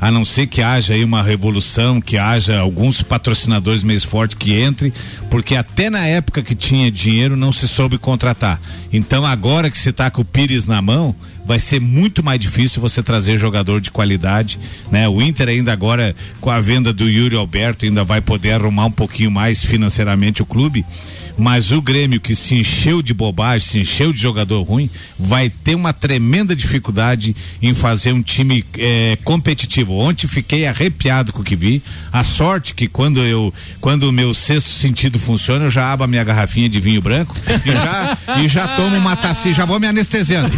a 0.00 0.10
não 0.10 0.24
ser 0.24 0.46
que 0.46 0.62
haja 0.62 0.94
aí 0.94 1.04
uma 1.04 1.22
revolução, 1.22 2.00
que 2.00 2.18
haja 2.18 2.58
alguns 2.58 3.02
patrocinadores 3.02 3.82
mais 3.82 4.04
fortes 4.04 4.36
que 4.38 4.62
entrem, 4.62 4.92
porque 5.30 5.56
até 5.56 5.88
na 5.90 6.06
época 6.06 6.42
que 6.42 6.54
tinha 6.54 6.90
dinheiro 6.90 7.36
não 7.36 7.52
se 7.52 7.66
soube 7.66 7.98
contratar. 7.98 8.60
Então 8.92 9.24
agora 9.24 9.70
que 9.70 9.78
se 9.78 9.90
está 9.90 10.10
com 10.10 10.22
o 10.22 10.24
Pires 10.24 10.66
na 10.66 10.80
mão, 10.82 11.14
vai 11.44 11.58
ser 11.58 11.80
muito 11.80 12.22
mais 12.22 12.40
difícil 12.40 12.82
você 12.82 13.02
trazer 13.02 13.38
jogador 13.38 13.80
de 13.80 13.90
qualidade, 13.90 14.58
né? 14.90 15.08
O 15.08 15.22
Inter 15.22 15.48
ainda 15.48 15.72
agora 15.72 16.14
com 16.40 16.50
a 16.50 16.60
venda 16.60 16.92
do 16.92 17.08
Yuri 17.08 17.36
Alberto 17.36 17.84
ainda 17.84 18.02
vai 18.04 18.20
poder 18.20 18.52
arrumar 18.52 18.86
um 18.86 18.90
pouquinho 18.90 19.30
mais 19.30 19.64
financeiramente 19.64 20.42
o 20.42 20.46
clube 20.46 20.84
mas 21.36 21.70
o 21.70 21.82
Grêmio 21.82 22.20
que 22.20 22.34
se 22.34 22.54
encheu 22.54 23.02
de 23.02 23.12
bobagem, 23.12 23.68
se 23.68 23.78
encheu 23.78 24.12
de 24.12 24.20
jogador 24.20 24.62
ruim, 24.62 24.88
vai 25.18 25.50
ter 25.50 25.74
uma 25.74 25.92
tremenda 25.92 26.54
dificuldade 26.54 27.34
em 27.60 27.74
fazer 27.74 28.12
um 28.12 28.22
time 28.22 28.64
é, 28.78 29.18
competitivo. 29.24 29.94
Ontem 29.94 30.26
fiquei 30.26 30.66
arrepiado 30.66 31.32
com 31.32 31.40
o 31.42 31.44
que 31.44 31.56
vi. 31.56 31.82
A 32.12 32.24
sorte 32.24 32.74
que 32.74 32.86
quando 32.86 33.20
eu, 33.20 33.52
quando 33.80 34.04
o 34.04 34.12
meu 34.12 34.32
sexto 34.32 34.70
sentido 34.70 35.18
funciona, 35.18 35.64
eu 35.64 35.70
já 35.70 35.92
abro 35.92 36.04
a 36.04 36.06
minha 36.06 36.24
garrafinha 36.24 36.68
de 36.68 36.80
vinho 36.80 37.02
branco 37.02 37.34
e 37.64 37.72
já, 37.72 38.18
e 38.42 38.48
já 38.48 38.68
tomo 38.68 38.96
uma 38.96 39.16
tacinha, 39.16 39.54
já 39.54 39.64
vou 39.64 39.80
me 39.80 39.86
anestesiando. 39.86 40.56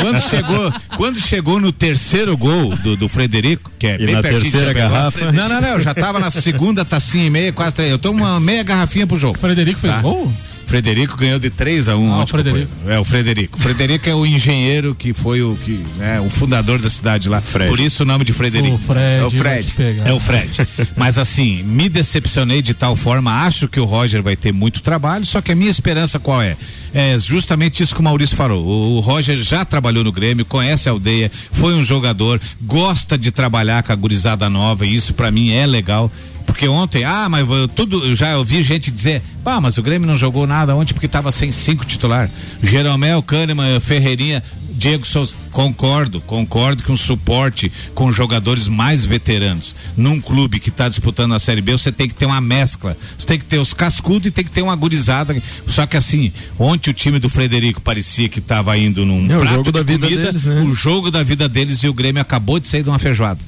Quando 0.00 0.20
chegou, 0.22 0.72
quando 0.96 1.20
chegou 1.20 1.60
no 1.60 1.72
terceiro 1.72 2.36
gol 2.36 2.76
do, 2.76 2.96
do 2.96 3.08
Frederico, 3.08 3.70
que 3.78 3.86
é 3.86 3.94
e 3.94 4.06
bem 4.06 4.14
na 4.14 4.22
pertinho 4.22 4.52
terceira 4.52 4.72
garrafa? 4.72 5.32
Não, 5.32 5.48
não, 5.48 5.60
não, 5.60 5.68
eu 5.68 5.80
já 5.80 5.94
tava 5.94 6.18
na 6.18 6.30
segunda 6.30 6.84
tacinha 6.84 7.26
e 7.26 7.30
meia, 7.30 7.52
quase 7.52 7.76
três. 7.76 7.90
Eu 7.90 7.98
tomo 7.98 8.24
uma 8.24 8.40
meia 8.40 8.62
garrafinha 8.62 9.06
pro 9.06 9.16
jogo. 9.16 9.38
Frederico 9.38 9.78
fez 9.80 9.88
Tá. 9.94 10.00
Gol? 10.10 10.32
Frederico 10.68 11.16
ganhou 11.16 11.38
de 11.38 11.48
3 11.48 11.88
a 11.88 11.96
1 11.96 12.12
Ah, 12.12 12.24
o 12.24 12.26
Frederico. 12.26 12.70
É, 12.86 12.98
o 12.98 13.04
Frederico. 13.04 13.58
O 13.58 13.60
Frederico 13.60 14.06
é 14.06 14.14
o 14.14 14.26
engenheiro 14.26 14.94
que 14.94 15.14
foi 15.14 15.40
o 15.40 15.56
que, 15.56 15.82
né, 15.96 16.20
o 16.20 16.28
fundador 16.28 16.78
da 16.78 16.90
cidade 16.90 17.26
lá. 17.26 17.40
Por 17.40 17.80
isso 17.80 18.02
o 18.02 18.06
nome 18.06 18.22
de 18.22 18.34
Frederico. 18.34 18.74
O 18.74 18.78
Fred 18.78 19.00
é 19.00 19.24
o 19.24 19.30
Fred. 19.30 19.74
É 20.04 20.12
o 20.12 20.20
Fred. 20.20 20.68
Mas 20.94 21.16
assim, 21.16 21.62
me 21.62 21.88
decepcionei 21.88 22.60
de 22.60 22.74
tal 22.74 22.94
forma, 22.94 23.46
acho 23.46 23.66
que 23.66 23.80
o 23.80 23.86
Roger 23.86 24.22
vai 24.22 24.36
ter 24.36 24.52
muito 24.52 24.82
trabalho, 24.82 25.24
só 25.24 25.40
que 25.40 25.52
a 25.52 25.54
minha 25.54 25.70
esperança 25.70 26.18
qual 26.18 26.42
é? 26.42 26.54
É 26.92 27.18
justamente 27.18 27.82
isso 27.82 27.94
que 27.94 28.00
o 28.02 28.04
Maurício 28.04 28.36
falou. 28.36 28.62
O, 28.66 28.96
o 28.96 29.00
Roger 29.00 29.38
já 29.38 29.64
trabalhou 29.64 30.04
no 30.04 30.12
Grêmio, 30.12 30.44
conhece 30.44 30.86
a 30.88 30.92
aldeia, 30.92 31.32
foi 31.50 31.74
um 31.74 31.82
jogador, 31.82 32.38
gosta 32.60 33.16
de 33.16 33.30
trabalhar 33.30 33.82
com 33.82 33.92
a 33.92 33.96
gurizada 33.96 34.50
nova, 34.50 34.84
e 34.84 34.94
isso 34.94 35.14
pra 35.14 35.30
mim 35.30 35.50
é 35.50 35.64
legal. 35.64 36.12
Porque 36.58 36.66
ontem, 36.66 37.04
ah, 37.04 37.28
mas 37.28 37.46
tudo, 37.76 38.04
eu 38.04 38.16
já 38.16 38.36
ouvi 38.36 38.64
gente 38.64 38.90
dizer, 38.90 39.22
pá, 39.44 39.60
mas 39.60 39.78
o 39.78 39.82
Grêmio 39.82 40.08
não 40.08 40.16
jogou 40.16 40.44
nada 40.44 40.74
ontem 40.74 40.92
porque 40.92 41.06
estava 41.06 41.30
sem 41.30 41.52
cinco 41.52 41.86
titular. 41.86 42.28
Jeromel, 42.60 43.22
Kahneman, 43.22 43.78
Ferreirinha, 43.78 44.42
Diego 44.68 45.06
Souza, 45.06 45.36
concordo, 45.52 46.20
concordo 46.20 46.82
que 46.82 46.90
um 46.90 46.96
suporte 46.96 47.70
com 47.94 48.10
jogadores 48.10 48.66
mais 48.66 49.06
veteranos 49.06 49.72
num 49.96 50.20
clube 50.20 50.58
que 50.58 50.68
está 50.68 50.88
disputando 50.88 51.32
a 51.32 51.38
Série 51.38 51.60
B, 51.60 51.70
você 51.70 51.92
tem 51.92 52.08
que 52.08 52.14
ter 52.14 52.26
uma 52.26 52.40
mescla. 52.40 52.96
Você 53.16 53.24
tem 53.24 53.38
que 53.38 53.44
ter 53.44 53.58
os 53.58 53.72
cascudos 53.72 54.26
e 54.26 54.32
tem 54.32 54.44
que 54.44 54.50
ter 54.50 54.62
uma 54.62 54.74
gurizada. 54.74 55.40
Só 55.68 55.86
que 55.86 55.96
assim, 55.96 56.32
ontem 56.58 56.90
o 56.90 56.92
time 56.92 57.20
do 57.20 57.28
Frederico 57.28 57.80
parecia 57.80 58.28
que 58.28 58.40
estava 58.40 58.76
indo 58.76 59.06
num 59.06 59.30
É, 59.30 59.36
o 59.36 59.40
prato 59.42 59.54
jogo 59.54 59.62
de 59.62 59.72
da 59.72 59.82
vida 59.84 60.06
comida, 60.08 60.24
deles, 60.24 60.44
né? 60.44 60.62
o 60.62 60.74
jogo 60.74 61.08
da 61.08 61.22
vida 61.22 61.48
deles 61.48 61.84
e 61.84 61.88
o 61.88 61.94
Grêmio 61.94 62.20
acabou 62.20 62.58
de 62.58 62.66
sair 62.66 62.82
de 62.82 62.88
uma 62.88 62.98
feijoada. 62.98 63.38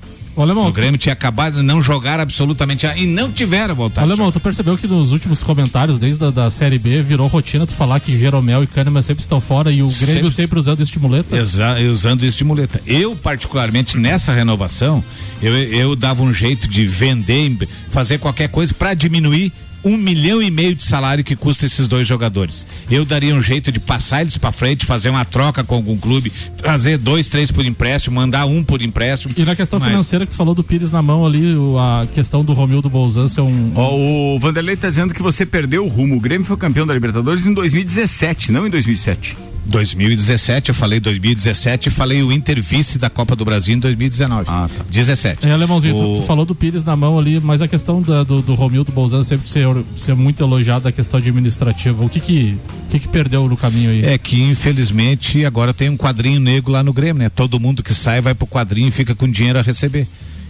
Alemão, 0.43 0.67
O 0.69 0.73
Grêmio 0.73 0.99
tinha 0.99 1.13
acabado 1.13 1.57
de 1.57 1.63
não 1.63 1.83
jogar 1.83 2.21
absolutamente 2.21 2.87
e 2.97 3.07
não 3.07 3.31
tiveram 3.31 3.75
vontade. 3.75 4.07
de 4.07 4.13
Alemão, 4.13 4.31
tu 4.31 4.41
percebeu 4.41 4.77
que 4.77 4.87
nos 4.87 5.13
últimos 5.13 5.43
comentários, 5.43 5.99
desde 5.99 6.25
a 6.25 6.31
da 6.31 6.51
Série 6.51 6.79
B, 6.79 7.03
virou 7.03 7.27
rotina 7.27 7.67
tu 7.67 7.73
falar 7.73 8.01
que 8.01 8.17
Jeromel 8.17 8.65
e 8.65 8.67
Kahneman 8.67 9.03
sempre 9.03 9.23
estão 9.23 9.41
fora 9.41 9.71
e 9.71 9.83
o 9.83 9.87
Grêmio 9.87 10.15
Sempre. 10.15 10.31
sempre, 10.31 10.59
usando 10.59 10.81
esse 10.81 10.99
muleta? 10.99 11.37
Exa 11.37 11.77
usando 11.91 12.25
isso 12.25 12.39
de 12.39 12.45
muleta. 12.45 12.81
Eu, 12.87 13.17
particularmente, 13.17 13.99
nessa 13.99 14.33
renovação, 14.33 15.03
eu, 15.43 15.57
eu 15.57 15.97
dava 15.97 16.23
um 16.23 16.33
jeito 16.33 16.69
de 16.69 16.87
vender, 16.87 17.69
fazer 17.91 18.19
qualquer 18.19 18.49
coisa 18.49 18.73
para 18.75 18.95
diminuir 18.95 19.53
um 19.85 19.97
milhão 19.97 20.43
e 20.43 20.51
meio 20.51 20.75
de 20.75 20.83
salário 20.83 21.25
que 21.25 21.35
custa 21.37 21.67
esses 21.67 21.89
dois 21.89 22.07
jogadores. 22.07 22.67
Eu 22.91 23.05
daria 23.05 23.35
um 23.35 23.41
jeito 23.43 23.73
de 23.73 23.81
passar 23.81 24.21
eles 24.23 24.37
para 24.37 24.53
frente, 24.53 24.85
fazer 24.87 25.09
uma 25.11 25.25
troca 25.25 25.65
com 25.65 25.75
algum 25.75 25.97
clube, 25.97 26.33
trazer 26.57 26.99
dois, 26.99 27.29
três 27.29 27.51
por 27.51 27.65
empréstimo, 27.65 28.17
mandar 28.17 28.47
um 28.47 28.63
por 28.63 28.83
empréstimo. 28.83 29.35
E 29.37 29.43
na 29.45 29.57
questão 29.57 29.79
Mas- 29.79 29.89
financeira 29.89 30.25
que 30.27 30.33
tu 30.33 30.37
falou 30.37 30.55
do 30.55 30.63
Pires 30.63 30.91
na 30.91 31.01
mão 31.03 31.25
ali, 31.25 31.55
a 31.79 32.07
questão 32.15 32.45
do 32.45 32.53
Romildo 32.53 32.89
Bolzan 32.91 33.29
ser 33.29 33.41
um. 33.41 33.73
Ó, 33.75 34.35
o 34.35 34.39
Vanderlei 34.39 34.77
tá 34.77 34.89
dizendo 34.89 35.15
que 35.15 35.23
você 35.23 35.47
perdeu 35.47 35.85
o 35.85 35.89
rumo. 35.89 36.17
O 36.17 36.21
Grêmio 36.21 36.47
foi 36.47 36.57
campeão 36.57 36.87
da 36.87 36.95
Libertadores 36.95 37.47
em 37.47 37.55
2017, 37.55 38.53
não 38.53 38.67
em 38.67 38.71
2007. 38.71 39.37
2017, 39.67 40.71
eu 40.71 40.75
falei 40.75 40.99
2017 41.01 41.89
e 41.89 41.91
falei 41.91 42.23
o 42.23 42.33
Inter 42.33 42.61
vice 42.63 42.99
da 42.99 43.09
Copa 43.11 43.37
do 43.37 43.45
Brasil 43.45 43.75
em 43.77 43.79
2019. 43.79 44.45
Ah, 44.49 44.69
tá. 44.75 44.85
17. 44.91 45.47
É, 45.47 45.53
Alemãozinho, 45.53 45.95
tu- 45.95 46.13
O- 46.13 46.17
tu, 46.17 46.23
falou 46.23 46.45
do 46.45 46.55
Pires 46.55 46.85
na 46.85 46.97
mão 46.97 47.19
ali, 47.19 47.39
mas 47.41 47.63
a 47.63 47.69
questão 47.69 48.01
da- 48.03 48.23
do, 48.25 48.43
do 48.43 48.55
Romildo 48.55 48.91
Bolzan 48.93 49.23
sempre 49.23 49.49
ser, 49.49 49.67
ser 49.97 50.15
muito 50.15 50.43
elogiado 50.43 50.89
a 50.89 50.93
questão 50.93 51.19
administrativa. 51.19 52.05
O 52.05 52.09
que 52.09 52.21
que, 52.21 52.57
o 52.87 52.91
que 52.91 52.99
que 53.01 53.09
perdeu 53.09 53.49
no 53.49 53.57
caminho 53.57 53.91
aí? 53.91 54.05
É 54.05 54.19
que 54.19 54.43
infelizmente 54.43 55.45
agora 55.45 55.73
tem 55.75 55.89
um 55.89 55.97
quadrinho 55.97 56.41
negro 56.41 56.73
lá 56.73 56.83
no 56.83 56.93
Grêmio, 56.93 57.23
né? 57.23 57.29
Todo 57.29 57.61
mundo 57.61 57.83
que 57.83 57.95
sai 57.95 58.21
vai 58.21 58.35
pro 58.35 58.47
quadrinho 58.47 58.89
e 58.89 58.93
fica 58.93 59.15
com 59.15 59.29
dinheiro 59.29 59.59
a 59.59 59.63
receber. 59.63 60.07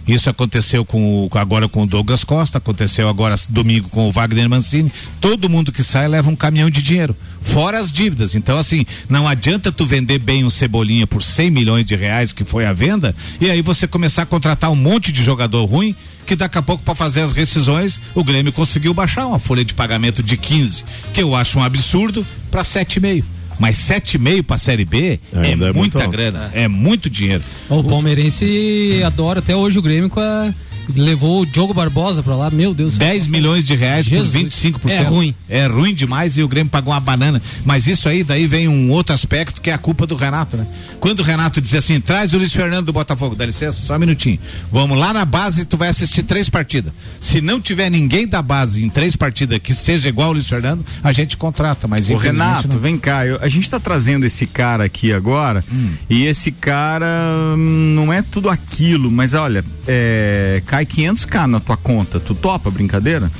Isso 0.07 0.29
aconteceu 0.29 0.83
com 0.83 1.25
o, 1.25 1.37
agora 1.37 1.67
com 1.67 1.83
o 1.83 1.87
Douglas 1.87 2.23
Costa, 2.23 2.57
aconteceu 2.57 3.07
agora 3.07 3.35
domingo 3.49 3.89
com 3.89 4.07
o 4.07 4.11
Wagner 4.11 4.49
Mancini. 4.49 4.91
Todo 5.19 5.49
mundo 5.49 5.71
que 5.71 5.83
sai 5.83 6.07
leva 6.07 6.29
um 6.29 6.35
caminhão 6.35 6.69
de 6.69 6.81
dinheiro, 6.81 7.15
fora 7.41 7.79
as 7.79 7.91
dívidas. 7.91 8.35
Então 8.35 8.57
assim, 8.57 8.85
não 9.09 9.27
adianta 9.27 9.71
tu 9.71 9.85
vender 9.85 10.19
bem 10.19 10.43
um 10.43 10.49
cebolinha 10.49 11.05
por 11.05 11.21
100 11.21 11.51
milhões 11.51 11.85
de 11.85 11.95
reais 11.95 12.33
que 12.33 12.43
foi 12.43 12.65
a 12.65 12.73
venda 12.73 13.15
e 13.39 13.49
aí 13.49 13.61
você 13.61 13.87
começar 13.87 14.23
a 14.23 14.25
contratar 14.25 14.71
um 14.71 14.75
monte 14.75 15.11
de 15.11 15.23
jogador 15.23 15.65
ruim 15.65 15.95
que 16.25 16.35
daqui 16.35 16.57
a 16.57 16.61
pouco 16.61 16.83
para 16.83 16.95
fazer 16.95 17.21
as 17.21 17.33
rescisões 17.33 17.99
o 18.15 18.23
Grêmio 18.23 18.53
conseguiu 18.53 18.93
baixar 18.93 19.27
uma 19.27 19.39
folha 19.39 19.65
de 19.65 19.73
pagamento 19.73 20.23
de 20.23 20.37
15, 20.37 20.85
que 21.13 21.21
eu 21.21 21.35
acho 21.35 21.59
um 21.59 21.63
absurdo, 21.63 22.25
para 22.49 22.63
7,5. 22.63 23.23
Mas 23.61 23.77
7,5 23.77 24.41
para 24.41 24.57
Série 24.57 24.83
B 24.83 25.19
é, 25.31 25.51
é 25.51 25.55
muito 25.55 25.75
muita 25.75 25.99
alto. 25.99 26.09
grana, 26.09 26.49
é 26.51 26.67
muito 26.67 27.07
dinheiro. 27.11 27.43
O 27.69 27.83
palmeirense 27.83 29.03
adora 29.05 29.37
até 29.37 29.55
hoje 29.55 29.77
o 29.77 29.83
Grêmio 29.83 30.09
com 30.09 30.19
a... 30.19 30.51
levou 30.95 31.41
o 31.41 31.45
Diogo 31.45 31.73
Barbosa 31.73 32.21
pra 32.23 32.35
lá, 32.35 32.49
meu 32.49 32.73
Deus. 32.73 32.97
10 32.97 33.27
milhões 33.27 33.63
de 33.65 33.75
reais 33.75 34.05
Jesus. 34.05 34.31
por 34.31 34.79
25%. 34.79 34.89
É 34.91 35.01
ruim. 35.03 35.35
É 35.49 35.65
ruim 35.67 35.93
demais 35.93 36.37
e 36.37 36.43
o 36.43 36.47
Grêmio 36.47 36.69
pagou 36.71 36.93
uma 36.93 36.99
banana. 36.99 37.41
Mas 37.65 37.87
isso 37.87 38.07
aí, 38.09 38.23
daí 38.23 38.47
vem 38.47 38.67
um 38.67 38.89
outro 38.91 39.13
aspecto 39.13 39.61
que 39.61 39.69
é 39.69 39.73
a 39.73 39.77
culpa 39.77 40.05
do 40.07 40.15
Renato, 40.15 40.57
né? 40.57 40.65
Quando 40.99 41.19
o 41.19 41.23
Renato 41.23 41.59
diz 41.61 41.73
assim, 41.73 41.99
traz 41.99 42.33
o 42.33 42.37
Luiz 42.37 42.53
Fernando 42.53 42.85
do 42.87 42.93
Botafogo, 42.93 43.35
dá 43.35 43.45
licença, 43.45 43.79
só 43.85 43.95
um 43.95 43.99
minutinho. 43.99 44.39
Vamos 44.71 44.97
lá 44.97 45.11
na 45.13 45.25
base, 45.25 45.65
tu 45.65 45.77
vai 45.77 45.89
assistir 45.89 46.23
três 46.23 46.49
partidas. 46.49 46.93
Se 47.19 47.41
não 47.41 47.59
tiver 47.59 47.89
ninguém 47.89 48.27
da 48.27 48.41
base 48.41 48.83
em 48.83 48.89
três 48.89 49.15
partidas 49.15 49.59
que 49.59 49.73
seja 49.73 50.09
igual 50.09 50.29
o 50.29 50.33
Luiz 50.33 50.47
Fernando, 50.47 50.85
a 51.03 51.11
gente 51.11 51.37
contrata. 51.37 51.87
Mas 51.87 52.09
Ô 52.09 52.13
infelizmente 52.13 52.41
Renato, 52.47 52.67
não. 52.67 52.79
vem 52.79 52.97
cá, 52.97 53.25
eu- 53.25 53.39
a 53.41 53.47
gente 53.47 53.69
tá 53.69 53.79
trazendo 53.79 54.25
esse 54.25 54.45
cara 54.45 54.83
aqui 54.83 55.11
agora 55.13 55.63
Hum. 55.71 55.89
e 56.09 56.25
esse 56.25 56.51
cara 56.51 57.05
hum, 57.57 57.93
não 57.95 58.11
é 58.13 58.21
tudo 58.21 58.49
aquilo, 58.49 59.09
mas 59.11 59.33
olha, 59.33 59.63
é, 59.87 60.61
cai 60.65 60.80
500k 60.85 61.45
na 61.47 61.59
tua 61.59 61.77
conta, 61.77 62.19
tu 62.19 62.33
topa 62.33 62.69
a 62.69 62.71
brincadeira? 62.71 63.31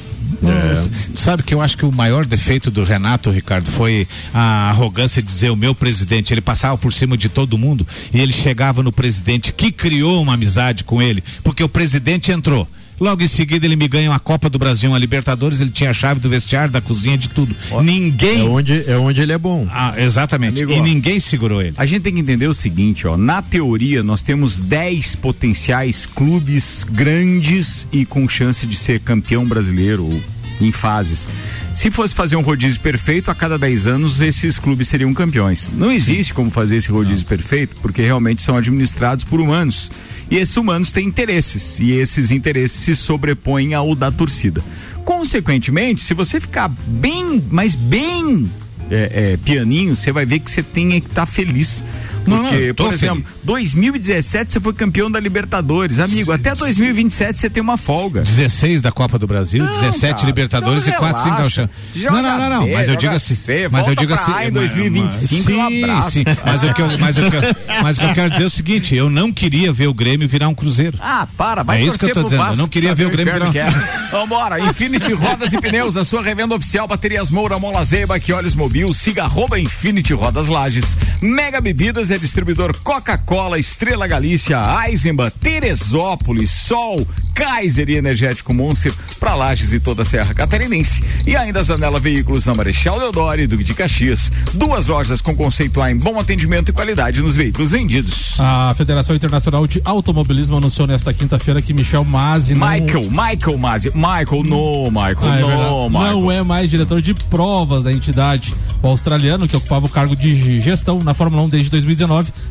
É. 0.44 1.16
Sabe 1.16 1.44
que 1.44 1.54
eu 1.54 1.62
acho 1.62 1.78
que 1.78 1.86
o 1.86 1.92
maior 1.92 2.26
defeito 2.26 2.72
do 2.72 2.84
Renato, 2.84 3.30
Ricardo, 3.30 3.70
foi 3.70 4.08
a 4.34 4.70
arrogância 4.70 5.22
de 5.22 5.28
dizer 5.28 5.50
o 5.50 5.56
meu 5.56 5.76
presidente. 5.76 6.34
Ele 6.34 6.42
passava 6.42 6.78
por 6.78 6.92
cima 6.92 7.16
de 7.16 7.30
todo 7.30 7.58
mundo 7.58 7.86
e 8.14 8.20
ele 8.20 8.34
chegava 8.34 8.82
no 8.82 8.92
presidente 8.92 9.54
que 9.54 9.72
criou 9.72 10.22
uma 10.22 10.34
amizade 10.34 10.84
com 10.84 11.02
ele, 11.02 11.24
porque 11.44 11.64
o 11.64 11.70
presidente 11.70 12.32
entrou. 12.32 12.68
Logo 13.02 13.24
em 13.24 13.28
seguida 13.28 13.66
ele 13.66 13.76
me 13.76 13.88
ganha 13.88 14.12
uma 14.12 14.20
Copa 14.20 14.48
do 14.48 14.60
Brasil, 14.60 14.92
uma 14.92 15.00
Libertadores, 15.00 15.60
ele 15.60 15.72
tinha 15.72 15.90
a 15.90 15.94
chave 15.94 16.20
do 16.20 16.30
vestiário, 16.30 16.72
da 16.72 16.80
cozinha, 16.80 17.18
de 17.18 17.30
tudo. 17.30 17.56
Ninguém. 17.82 18.42
É 18.42 18.44
onde, 18.44 18.90
é 18.92 18.96
onde 18.96 19.22
ele 19.22 19.34
é 19.34 19.40
bom. 19.40 19.68
Ah, 19.72 19.96
exatamente. 19.98 20.62
Amigo, 20.62 20.72
e 20.72 20.80
ó, 20.80 20.84
ninguém 20.84 21.20
segurou 21.20 21.64
ele. 21.64 21.74
A 21.78 21.86
gente 21.88 22.04
tem 22.04 22.14
que 22.14 22.20
entender 22.20 22.48
o 22.48 22.54
seguinte, 22.54 23.08
ó, 23.08 23.18
na 23.18 23.42
teoria 23.42 24.04
nós 24.04 24.22
temos 24.22 24.62
10 24.62 25.16
potenciais 25.16 26.06
clubes 26.06 26.86
grandes 26.88 27.88
e 27.92 28.06
com 28.06 28.30
chance 28.30 28.68
de 28.68 28.76
ser 28.76 29.00
campeão 29.00 29.46
brasileiro 29.46 30.22
em 30.62 30.72
fases. 30.72 31.28
Se 31.74 31.90
fosse 31.90 32.14
fazer 32.14 32.36
um 32.36 32.42
rodízio 32.42 32.80
perfeito, 32.82 33.32
a 33.32 33.36
cada 33.36 33.58
10 33.58 33.88
anos 33.88 34.20
esses 34.20 34.60
clubes 34.60 34.88
seriam 34.88 35.14
campeões. 35.14 35.72
Não 35.74 35.92
existe 35.92 36.34
como 36.34 36.52
fazer 36.52 36.76
esse 36.76 36.92
rodízio 36.92 37.26
perfeito, 37.26 37.76
porque 37.82 38.02
realmente 38.02 38.42
são 38.42 38.58
administrados 38.58 39.24
por 39.24 39.40
humanos. 39.40 39.90
E 40.30 40.38
esses 40.38 40.56
humanos 40.56 40.92
têm 40.92 41.08
interesses, 41.08 41.80
e 41.80 41.92
esses 41.92 42.30
interesses 42.30 42.80
se 42.82 42.96
sobrepõem 42.96 43.74
ao 43.74 43.96
da 43.96 44.12
torcida. 44.12 44.64
Consequentemente, 45.04 46.04
se 46.04 46.14
você 46.14 46.40
ficar 46.40 46.70
bem, 46.70 47.44
mas 47.50 47.74
bem 47.74 48.50
é, 48.90 49.32
é, 49.34 49.38
pianinho, 49.38 49.96
você 49.96 50.12
vai 50.12 50.26
ver 50.26 50.40
que 50.40 50.52
você 50.52 50.62
tem 50.62 50.90
que 50.90 51.08
estar 51.08 51.26
feliz. 51.26 51.86
Porque, 52.24 52.68
não, 52.68 52.76
por 52.76 52.94
exemplo, 52.94 53.24
2017 53.44 54.54
você 54.54 54.60
foi 54.60 54.74
campeão 54.74 55.10
da 55.10 55.20
Libertadores. 55.20 56.00
Amigo, 56.00 56.32
até 56.32 56.54
2027 56.56 57.40
você 57.40 57.50
tem 57.50 57.62
uma 57.62 57.78
folga. 57.78 58.22
16 58.22 58.82
da 58.82 58.92
Copa 58.92 59.18
do 59.18 59.26
Brasil, 59.28 59.64
Não, 59.64 59.72
17 59.72 60.14
cara, 60.16 60.26
Libertadores 60.26 60.84
então 60.88 60.96
e 60.96 61.00
4 61.00 61.24
sem 61.24 61.32
gauchão. 61.36 61.70
Não, 61.96 62.22
não, 62.22 62.38
não, 62.38 62.50
não, 62.50 62.68
mas 62.70 62.88
eu 62.90 62.96
digo 62.96 63.14
assim, 63.14 63.36
C, 63.36 63.68
mas 63.70 63.88
eu 63.88 63.96
digo 63.96 64.14
assim, 64.14 64.32
em 64.32 64.36
mas- 64.52 64.54
2025, 64.54 65.44
sim, 65.44 65.54
um 65.56 65.84
abraço. 65.86 66.12
sim, 66.12 66.24
mas 66.46 66.64
o 66.64 66.74
que 66.74 66.82
eu, 66.82 67.00
mas 67.00 67.18
o 67.18 67.22
que 67.30 67.36
eu, 67.36 67.42
mas 67.82 67.98
o 67.98 68.00
que 68.02 68.06
eu 68.08 68.14
quero 68.14 68.30
dizer 68.32 68.44
é 68.44 68.48
o 68.48 68.50
seguinte, 68.50 68.96
eu 68.96 69.10
não 69.10 69.32
queria 69.32 69.74
ver 69.74 69.88
o 69.88 69.94
Grêmio 69.94 70.28
virar 70.28 70.48
um 70.48 70.54
cruzeiro. 70.56 70.98
Ah, 71.02 71.28
para, 71.38 71.64
vai 71.64 71.82
É 71.82 71.86
isso 71.86 71.98
que 71.98 72.06
eu 72.06 72.14
tô 72.14 72.24
dizendo, 72.24 72.40
eu 72.42 72.46
Vasco 72.46 72.62
não 72.62 72.68
queria 72.68 72.94
ver 72.94 73.06
o 73.06 73.10
Grêmio 73.10 73.34
virar 73.34 73.48
um- 73.48 73.52
que 73.52 73.60
é. 73.60 73.70
Vambora, 74.12 74.60
Infinity 74.60 75.14
Rodas 75.14 75.52
e 75.54 75.58
Pneus, 75.60 75.98
a 75.98 76.04
sua 76.06 76.22
revenda 76.22 76.54
oficial, 76.56 76.88
baterias 76.88 77.32
Moura, 77.32 77.58
Mola 77.58 77.84
Zeba, 77.84 78.20
que 78.20 78.32
olhos 78.34 78.54
mobil, 78.56 78.94
siga 78.94 79.24
arroba 79.24 79.60
Infinity 79.60 80.14
Rodas 80.14 80.48
Lages, 80.48 80.98
Mega 81.22 81.60
Bebidas 81.62 82.11
é 82.12 82.18
distribuidor 82.18 82.76
Coca-Cola, 82.84 83.58
Estrela 83.58 84.06
Galícia, 84.06 84.58
Eisenbahn, 84.86 85.30
Teresópolis, 85.30 86.52
Sol, 86.52 87.08
Kaiser 87.34 87.90
e 87.90 87.96
Energético 87.96 88.54
Monster 88.54 88.94
para 89.20 89.34
Lages 89.34 89.72
e 89.72 89.80
toda 89.80 90.02
a 90.02 90.06
Serra 90.06 90.34
Catarinense. 90.34 91.04
E 91.26 91.36
ainda 91.36 91.64
Zanela 91.64 92.00
Veículos 92.00 92.46
na 92.46 92.54
Marechal 92.54 93.00
Deodoro 93.00 93.42
e 93.42 93.48
Duque 93.48 93.64
de 93.64 93.74
Caxias. 93.74 94.32
Duas 94.54 94.88
lojas 94.88 95.22
com 95.22 95.36
conceito 95.36 95.82
A 95.82 95.92
em 95.92 95.98
bom 95.98 96.20
atendimento 96.20 96.70
e 96.70 96.74
qualidade 96.74 97.22
nos 97.22 97.36
veículos 97.36 97.72
vendidos. 97.72 98.40
A 98.40 98.74
Federação 98.76 99.16
Internacional 99.16 99.66
de 99.66 99.82
Automobilismo 99.86 100.58
anunciou 100.58 100.88
nesta 100.88 101.14
quinta-feira 101.14 101.62
que 101.62 101.74
Michel 101.74 102.04
Mazzi 102.04 102.54
não... 102.54 102.68
Michael, 102.68 103.10
Michael 103.10 103.58
Mazzi. 103.58 103.92
Michael, 103.96 104.44
no, 104.44 104.92
Michael, 104.92 105.18
Ah, 105.22 105.40
é 105.40 105.42
no, 105.42 105.90
Michael. 105.90 106.12
Não 106.12 106.32
é 106.32 106.44
mais 106.44 106.70
diretor 106.70 107.02
de 107.02 107.14
provas 107.14 107.84
da 107.84 107.92
entidade. 107.92 108.54
O 108.84 108.88
australiano, 108.88 109.48
que 109.48 109.56
ocupava 109.56 109.86
o 109.86 109.90
cargo 109.90 110.16
de 110.16 110.60
gestão 110.60 111.00
na 111.04 111.14
Fórmula 111.14 111.44
1 111.44 111.50
desde 111.50 111.70
2019, 111.70 112.01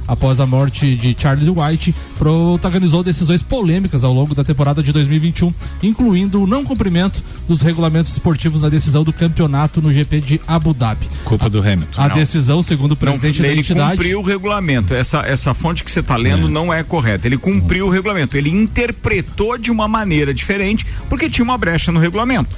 após 0.07 0.41
a 0.41 0.47
morte 0.47 0.95
de 0.97 1.17
Charlie 1.19 1.51
White, 1.51 1.95
protagonizou 2.19 3.03
decisões 3.03 3.43
polêmicas 3.43 4.05
ao 4.05 4.13
longo 4.13 4.35
da 4.35 4.45
temporada 4.45 4.83
de 4.83 4.93
2021, 4.93 5.53
incluindo 5.83 6.43
o 6.43 6.47
não 6.47 6.65
cumprimento 6.65 7.23
dos 7.49 7.63
regulamentos 7.63 8.13
esportivos 8.13 8.63
na 8.63 8.69
decisão 8.69 9.03
do 9.05 9.13
campeonato 9.13 9.81
no 9.83 9.93
GP 9.93 10.21
de 10.21 10.41
Abu 10.47 10.73
Dhabi. 10.75 11.09
Culpa 11.25 11.49
do 11.49 11.59
Hamilton. 11.61 12.01
A 12.01 12.09
Não. 12.09 12.15
decisão, 12.17 12.63
segundo 12.63 12.93
o 12.93 12.97
presidente 12.97 13.39
não, 13.41 13.47
da 13.47 13.53
ele 13.53 13.61
entidade. 13.61 13.97
cumpriu 13.97 14.21
o 14.21 14.23
regulamento. 14.23 14.95
Essa, 14.95 15.21
essa 15.21 15.55
fonte 15.55 15.83
que 15.85 15.91
você 15.91 16.01
está 16.01 16.17
lendo 16.17 16.49
não 16.49 16.73
é 16.73 16.83
correta. 16.83 17.27
Ele 17.27 17.37
cumpriu 17.39 17.87
o 17.87 17.91
regulamento. 17.91 18.37
Ele 18.37 18.51
interpretou 18.51 19.57
de 19.59 19.71
uma 19.71 19.89
maneira 19.89 20.33
diferente 20.35 20.87
porque 21.09 21.29
tinha 21.31 21.45
uma 21.45 21.57
brecha 21.59 21.91
no 21.93 22.01
regulamento. 22.01 22.51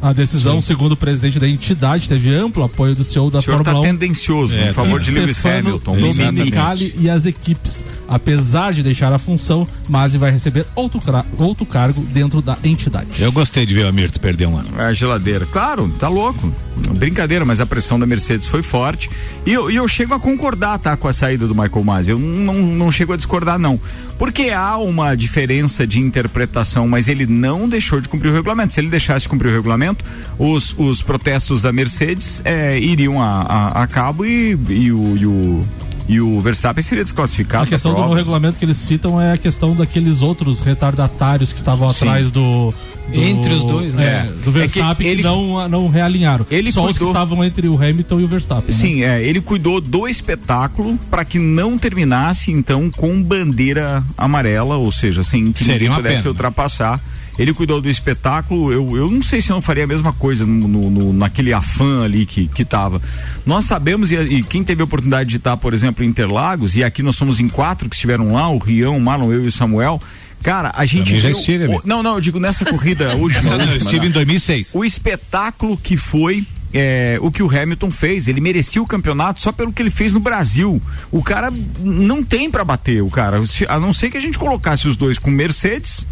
A 0.00 0.12
decisão, 0.12 0.60
segundo 0.60 0.92
o 0.92 0.96
presidente 0.96 1.38
da 1.38 1.48
entidade, 1.48 2.08
teve 2.08 2.34
amplo 2.34 2.62
apoio 2.62 2.94
do 2.94 3.04
CEO 3.04 3.30
da 3.30 3.38
O 3.38 3.42
senhor 3.42 3.60
está 3.60 3.72
Fórmula 3.72 3.88
1. 3.88 3.98
tendencioso 3.98 4.56
É, 4.56 4.70
em 4.70 4.72
favor 4.72 5.00
de 5.00 5.10
Lewis 5.10 5.44
Hamilton. 5.44 5.98
Domenicali 5.98 6.94
e 6.98 7.08
as 7.08 7.26
equipes. 7.26 7.84
Apesar 8.08 8.72
de 8.72 8.82
deixar 8.82 9.12
a 9.12 9.18
função, 9.18 9.66
Masi 9.88 10.18
vai 10.18 10.30
receber 10.30 10.66
outro, 10.74 11.00
outro 11.38 11.64
cargo 11.64 12.02
dentro 12.12 12.42
da 12.42 12.56
entidade. 12.64 13.08
Eu 13.18 13.32
gostei 13.32 13.64
de 13.64 13.74
ver 13.74 13.84
o 13.84 13.88
Amirto 13.88 14.20
perder 14.20 14.46
um 14.46 14.56
ano. 14.56 14.68
É 14.78 14.84
a 14.84 14.92
geladeira. 14.92 15.46
Claro, 15.46 15.88
tá 15.98 16.08
louco. 16.08 16.52
Brincadeira, 16.96 17.44
mas 17.44 17.60
a 17.60 17.66
pressão 17.66 17.98
da 17.98 18.06
Mercedes 18.06 18.48
foi 18.48 18.62
forte. 18.62 19.08
E 19.46 19.52
eu, 19.52 19.70
e 19.70 19.76
eu 19.76 19.86
chego 19.86 20.12
a 20.14 20.18
concordar, 20.20 20.78
tá, 20.78 20.96
com 20.96 21.06
a 21.06 21.12
saída 21.12 21.46
do 21.46 21.54
Michael 21.54 21.84
Masi. 21.84 22.10
Eu 22.10 22.18
não, 22.18 22.54
não 22.54 22.90
chego 22.90 23.12
a 23.12 23.16
discordar, 23.16 23.58
não. 23.58 23.80
Porque 24.18 24.50
há 24.50 24.76
uma 24.76 25.14
diferença 25.14 25.86
de 25.86 26.00
interpretação, 26.00 26.88
mas 26.88 27.08
ele 27.08 27.26
não 27.26 27.68
deixou 27.68 28.00
de 28.00 28.08
cumprir 28.08 28.30
o 28.30 28.32
regulamento. 28.34 28.74
Se 28.74 28.80
ele 28.80 28.88
deixasse 28.88 29.24
de 29.24 29.28
cumprir 29.28 29.50
o 29.50 29.54
regulamento, 29.54 29.93
os, 30.38 30.74
os 30.78 31.02
protestos 31.02 31.62
da 31.62 31.72
Mercedes 31.72 32.40
é, 32.44 32.78
iriam 32.78 33.20
a, 33.22 33.42
a, 33.42 33.82
a 33.82 33.86
cabo 33.86 34.24
e, 34.24 34.56
e 34.68 34.92
o. 34.92 35.16
E 35.16 35.26
o 35.26 35.62
e 36.06 36.20
o 36.20 36.38
Verstappen 36.38 36.82
seria 36.82 37.02
desclassificado. 37.02 37.64
A 37.64 37.66
questão 37.66 37.94
do 37.94 38.12
regulamento 38.12 38.58
que 38.58 38.64
eles 38.66 38.76
citam 38.76 39.18
é 39.18 39.32
a 39.32 39.38
questão 39.38 39.74
daqueles 39.74 40.20
outros 40.20 40.60
retardatários 40.60 41.50
que 41.50 41.56
estavam 41.58 41.88
Sim. 41.90 42.04
atrás 42.06 42.30
do, 42.30 42.74
do- 43.10 43.22
Entre 43.22 43.54
os 43.54 43.64
dois, 43.64 43.94
né? 43.94 44.04
é, 44.04 44.08
É. 44.08 44.22
do 44.26 44.30
É 44.34 44.42
que 44.42 44.50
Verstappen 44.50 45.06
que, 45.06 45.10
ele- 45.10 45.22
não, 45.22 45.66
não 45.66 45.88
realinharam. 45.88 46.46
Ele 46.50 46.70
Só 46.70 46.82
os 46.84 46.88
que 46.92 46.98
cuidou- 46.98 47.08
estavam 47.08 47.42
entre 47.42 47.66
o 47.68 47.74
Hamilton 47.82 48.20
e 48.20 48.24
o 48.24 48.28
Verstappen. 48.28 48.66
né? 48.74 48.78
Sim, 48.78 49.02
é, 49.02 49.22
ele 49.26 49.40
cuidou 49.40 49.80
do 49.80 50.06
espetáculo 50.06 50.98
para 51.10 51.24
que 51.24 51.38
não 51.38 51.78
terminasse 51.78 52.52
então 52.52 52.90
com 52.90 53.22
bandeira 53.22 54.04
amarela, 54.14 54.76
ou 54.76 54.92
seja, 54.92 55.24
sem 55.24 55.52
que 55.52 55.64
Seria 55.64 55.88
ninguém 55.88 55.96
pudesse 55.96 56.16
pena. 56.24 56.28
ultrapassar. 56.32 57.00
Ele 57.38 57.52
cuidou 57.52 57.80
do 57.80 57.88
espetáculo. 57.88 58.72
Eu, 58.72 58.96
eu 58.96 59.10
não 59.10 59.22
sei 59.22 59.40
se 59.40 59.50
eu 59.50 59.54
não 59.54 59.62
faria 59.62 59.84
a 59.84 59.86
mesma 59.86 60.12
coisa 60.12 60.44
no, 60.46 60.68
no- 60.68 60.90
no- 60.90 61.12
naquele 61.12 61.52
afã 61.52 62.04
ali 62.04 62.24
que, 62.26 62.48
que 62.48 62.64
tava. 62.64 63.00
Nós 63.44 63.64
sabemos, 63.64 64.10
e, 64.12 64.16
e 64.16 64.42
quem 64.42 64.62
teve 64.64 64.82
a 64.82 64.84
oportunidade 64.84 65.28
de 65.30 65.36
estar, 65.36 65.56
por 65.56 65.74
exemplo, 65.74 66.04
em 66.04 66.08
Interlagos, 66.08 66.76
e 66.76 66.84
aqui 66.84 67.02
nós 67.02 67.16
somos 67.16 67.40
em 67.40 67.48
quatro 67.48 67.88
que 67.88 67.94
estiveram 67.94 68.32
lá, 68.32 68.48
o 68.48 68.58
Rião, 68.58 68.96
o 68.96 69.00
Marlon, 69.00 69.32
eu 69.32 69.44
e 69.44 69.48
o 69.48 69.52
Samuel. 69.52 70.00
Cara, 70.42 70.72
a 70.76 70.84
gente. 70.84 71.06
Também 71.06 71.20
já 71.20 71.30
estive, 71.30 71.66
o- 71.68 71.80
não, 71.84 72.02
não, 72.02 72.14
eu 72.16 72.20
digo 72.20 72.38
nessa 72.38 72.64
corrida 72.64 73.14
última. 73.16 73.40
Essa 73.40 73.56
não, 73.56 73.64
eu 73.64 73.76
estive 73.78 74.00
né? 74.00 74.06
em 74.06 74.10
2006. 74.10 74.70
O 74.74 74.84
espetáculo 74.84 75.76
que 75.76 75.96
foi 75.96 76.46
é, 76.72 77.16
o 77.22 77.30
que 77.30 77.42
o 77.42 77.48
Hamilton 77.48 77.90
fez. 77.90 78.28
Ele 78.28 78.40
merecia 78.40 78.82
o 78.82 78.86
campeonato 78.86 79.40
só 79.40 79.52
pelo 79.52 79.72
que 79.72 79.80
ele 79.80 79.90
fez 79.90 80.12
no 80.12 80.20
Brasil. 80.20 80.82
O 81.10 81.22
cara 81.22 81.50
não 81.80 82.22
tem 82.22 82.50
pra 82.50 82.62
bater, 82.64 83.00
o 83.02 83.08
cara. 83.08 83.40
A 83.68 83.78
não 83.80 83.92
ser 83.92 84.10
que 84.10 84.16
a 84.16 84.20
gente 84.20 84.38
colocasse 84.38 84.86
os 84.88 84.96
dois 84.96 85.18
com 85.18 85.30
Mercedes. 85.30 86.06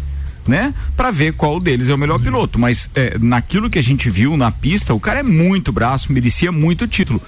Né? 0.45 0.73
Pra 0.97 1.09
ver 1.09 1.33
qual 1.33 1.57
deles 1.59 1.87
é 1.87 1.93
o 1.93 1.97
melhor 1.97 2.19
piloto. 2.19 2.59
Mas 2.59 2.89
é, 2.95 3.17
naquilo 3.17 3.69
que 3.69 3.79
a 3.79 3.83
gente 3.83 4.09
viu 4.09 4.35
na 4.35 4.51
pista, 4.51 4.93
o 4.93 4.99
cara 4.99 5.21
é 5.21 5.23
muito 5.23 5.71
braço, 5.71 6.11
merecia 6.11 6.51
muito 6.51 6.87
título. 6.87 7.21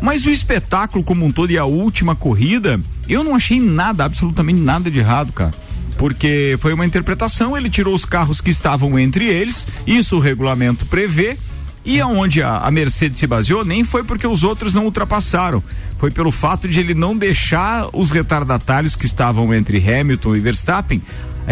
Mas 0.00 0.26
o 0.26 0.30
espetáculo 0.30 1.02
como 1.02 1.24
um 1.24 1.32
todo 1.32 1.50
e 1.50 1.58
a 1.58 1.64
última 1.64 2.14
corrida, 2.14 2.80
eu 3.08 3.24
não 3.24 3.34
achei 3.34 3.58
nada, 3.58 4.04
absolutamente 4.04 4.60
nada 4.60 4.90
de 4.90 4.98
errado, 4.98 5.32
cara 5.32 5.52
porque 5.98 6.56
foi 6.60 6.72
uma 6.72 6.86
interpretação, 6.86 7.56
ele 7.56 7.68
tirou 7.68 7.92
os 7.92 8.04
carros 8.04 8.40
que 8.40 8.50
estavam 8.50 8.96
entre 8.98 9.26
eles, 9.26 9.66
isso 9.84 10.16
o 10.16 10.20
regulamento 10.20 10.86
prevê. 10.86 11.36
E 11.84 12.00
aonde 12.00 12.42
a, 12.42 12.70
Mercedes 12.70 13.18
se 13.18 13.26
baseou 13.26 13.64
nem 13.64 13.82
foi 13.82 14.04
porque 14.04 14.26
os 14.26 14.44
outros 14.44 14.74
não 14.74 14.84
ultrapassaram, 14.84 15.62
foi 15.96 16.10
pelo 16.10 16.30
fato 16.30 16.68
de 16.68 16.80
ele 16.80 16.92
não 16.92 17.16
deixar 17.16 17.88
os 17.94 18.10
retardatários 18.10 18.94
que 18.94 19.06
estavam 19.06 19.54
entre 19.54 19.78
Hamilton 19.78 20.36
e 20.36 20.40
Verstappen 20.40 21.02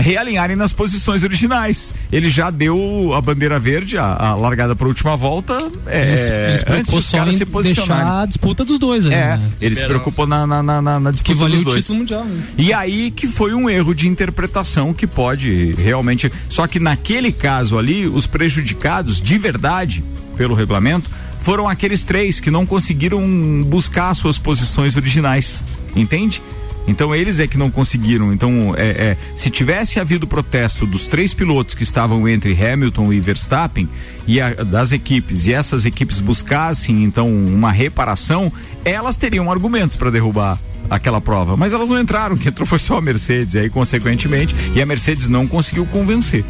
realinharem 0.01 0.57
nas 0.57 0.73
posições 0.73 1.23
originais. 1.25 1.95
Ele 2.13 2.29
já 2.31 2.51
deu 2.51 3.13
a 3.15 3.21
bandeira 3.21 3.59
verde, 3.59 3.97
a, 3.99 4.05
a 4.15 4.35
largada 4.35 4.75
para 4.77 4.87
a 4.87 4.89
última 4.89 5.17
volta, 5.17 5.57
é, 5.87 6.49
Ele 6.49 6.59
se 6.59 6.65
preocupou 6.65 6.77
antes 6.79 6.95
dos 6.95 7.05
só 7.07 7.17
caras 7.19 7.37
se 7.37 7.47
posicionarem. 7.47 8.05
deixar 8.05 8.23
a 8.23 8.27
disputa 8.27 8.65
dos 8.65 8.79
dois 8.79 9.07
ali, 9.07 9.15
É, 9.15 9.37
né? 9.37 9.51
ele 9.61 9.75
se 9.75 9.85
preocupou 9.87 10.27
na, 10.27 10.47
na, 10.47 10.63
na, 10.63 10.83
na, 10.83 11.11
disputa 11.11 11.33
Que 11.35 11.39
valia 11.39 11.57
dos 11.57 11.63
o 11.67 11.71
dois. 11.71 11.85
título 11.85 11.99
mundial, 12.01 12.25
né? 12.25 12.43
E 12.59 12.73
aí 12.73 13.11
que 13.11 13.27
foi 13.27 13.55
um 13.55 13.69
erro 13.69 13.95
de 13.95 14.09
interpretação 14.09 14.93
que 14.93 15.07
pode 15.07 15.73
realmente. 15.79 16.31
Só 16.49 16.67
que 16.67 16.79
naquele 16.79 17.33
caso 17.33 17.79
ali, 17.79 18.07
os 18.07 18.27
prejudicados 18.27 19.21
de 19.21 19.39
verdade, 19.39 20.05
pelo 20.37 20.55
regulamento, 20.55 21.11
foram 21.41 21.69
aqueles 21.69 22.03
três 22.05 22.41
que 22.41 22.51
não 22.51 22.67
conseguiram 22.67 23.23
buscar 23.65 24.13
suas 24.15 24.37
posições 24.39 24.97
originais. 24.97 25.65
Entende? 25.95 26.43
Então 26.87 27.15
eles 27.15 27.41
é 27.41 27.47
que 27.47 27.59
não 27.59 27.71
conseguiram. 27.71 28.33
Então, 28.33 28.75
é, 28.77 28.89
é, 28.89 29.17
se 29.35 29.51
tivesse 29.51 29.99
havido 29.99 30.27
protesto 30.27 30.87
dos 30.87 31.07
três 31.09 31.35
pilotos 31.35 31.75
que 31.75 31.83
estavam 31.83 32.29
entre 32.29 32.53
Hamilton 32.55 33.13
e 33.13 33.21
Verstappen 33.21 33.89
e 34.27 34.41
a- 34.41 34.55
das 34.55 34.93
equipes 34.93 35.47
e 35.47 35.53
essas 35.53 35.85
equipes 35.85 36.21
buscassem 36.21 37.03
então 37.05 37.29
uma 37.29 37.73
reparação, 37.73 38.53
elas 38.85 39.17
teriam 39.17 39.51
argumentos 39.51 39.97
para 39.97 40.11
derrubar 40.11 40.59
aquela 40.89 41.21
prova, 41.21 41.57
mas 41.57 41.73
elas 41.73 41.89
não 41.91 41.99
entraram, 42.01 42.37
quem 42.37 42.49
entrou 42.49 42.65
foi 42.65 42.79
só 42.79 42.99
a 42.99 43.01
Mercedes, 43.03 43.57
aí 43.57 43.69
consequentemente, 43.69 44.55
e 44.73 44.81
a 44.81 44.87
Mercedes 44.87 45.29
não 45.29 45.45
conseguiu 45.45 45.85
convencer. 45.87 46.45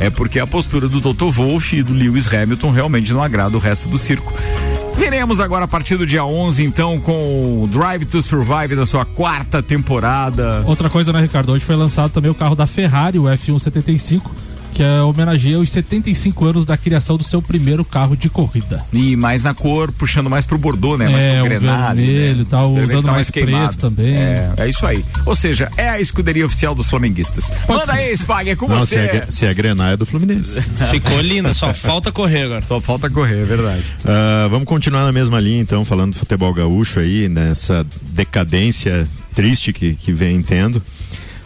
É 0.00 0.08
porque 0.08 0.38
a 0.38 0.46
postura 0.46 0.88
do 0.88 0.98
Toto 0.98 1.30
Wolff 1.30 1.76
e 1.76 1.82
do 1.82 1.92
Lewis 1.92 2.26
Hamilton 2.32 2.70
realmente 2.70 3.12
não 3.12 3.22
agrada 3.22 3.54
o 3.54 3.60
resto 3.60 3.90
do 3.90 3.98
circo. 3.98 4.32
Veremos 4.96 5.40
agora 5.40 5.64
a 5.64 5.68
partir 5.68 5.96
do 5.96 6.06
dia 6.06 6.24
11, 6.24 6.64
então, 6.64 7.00
com 7.00 7.62
o 7.62 7.66
Drive 7.66 8.04
to 8.04 8.22
Survive 8.22 8.76
da 8.76 8.86
sua 8.86 9.04
quarta 9.04 9.62
temporada. 9.62 10.62
Outra 10.66 10.88
coisa, 10.88 11.12
né, 11.12 11.20
Ricardo? 11.20 11.52
Hoje 11.52 11.64
foi 11.64 11.76
lançado 11.76 12.10
também 12.10 12.30
o 12.30 12.34
carro 12.34 12.54
da 12.54 12.66
Ferrari, 12.66 13.18
o 13.18 13.24
F175, 13.24 14.22
que 14.72 14.82
é 14.82 15.00
homenageia 15.02 15.58
os 15.58 15.70
75 15.70 16.44
anos 16.46 16.64
da 16.66 16.76
criação 16.76 17.16
do 17.16 17.22
seu 17.24 17.40
primeiro 17.42 17.84
carro 17.84 18.16
de 18.16 18.28
corrida. 18.30 18.84
E 18.92 19.14
mais 19.16 19.42
na 19.42 19.52
cor, 19.54 19.92
puxando 19.92 20.30
mais 20.30 20.46
pro 20.46 20.56
Bordeaux, 20.58 20.98
né? 20.98 21.08
Mais 21.08 21.22
É, 21.24 21.36
pro 21.36 21.44
o 21.46 21.48
Grenade. 21.48 22.00
vermelho 22.04 22.38
né? 22.38 22.46
tal, 22.48 22.70
O 22.70 22.74
vermelho 22.74 22.86
usando 22.98 23.04
tá 23.06 23.12
mais 23.12 23.30
preto 23.30 23.44
queimado. 23.46 23.76
também. 23.76 24.14
É, 24.16 24.52
é 24.58 24.68
isso 24.68 24.86
aí. 24.86 25.04
Ou 25.26 25.34
seja, 25.34 25.70
é 25.76 25.88
a 25.88 26.00
escuderia 26.00 26.44
oficial 26.46 26.74
dos 26.74 26.88
flamenguistas. 26.88 27.52
Manda 27.68 27.92
aí, 27.92 28.12
Spag, 28.16 28.50
é 28.50 28.56
com 28.56 28.66
Não, 28.68 28.80
você. 28.80 28.86
se 28.86 29.16
é, 29.16 29.26
se 29.28 29.46
é 29.46 29.54
Grenar 29.54 29.92
é 29.92 29.96
do 29.96 30.06
Fluminense. 30.06 30.60
Ficou 30.90 31.20
linda, 31.20 31.52
só 31.54 31.72
falta 31.74 32.10
correr 32.10 32.42
agora. 32.44 32.64
Só 32.66 32.80
falta 32.80 33.08
correr, 33.10 33.40
é 33.40 33.44
verdade. 33.44 33.84
Ah, 34.04 34.48
vamos 34.50 34.66
continuar 34.66 35.04
na 35.04 35.12
mesma 35.12 35.38
linha, 35.38 35.60
então, 35.60 35.84
falando 35.84 36.12
do 36.12 36.18
futebol 36.18 36.52
gaúcho 36.52 37.00
aí, 37.00 37.28
nessa 37.28 37.84
decadência 38.02 39.06
triste 39.34 39.72
que, 39.72 39.94
que 39.94 40.12
vem 40.12 40.40
tendo. 40.42 40.82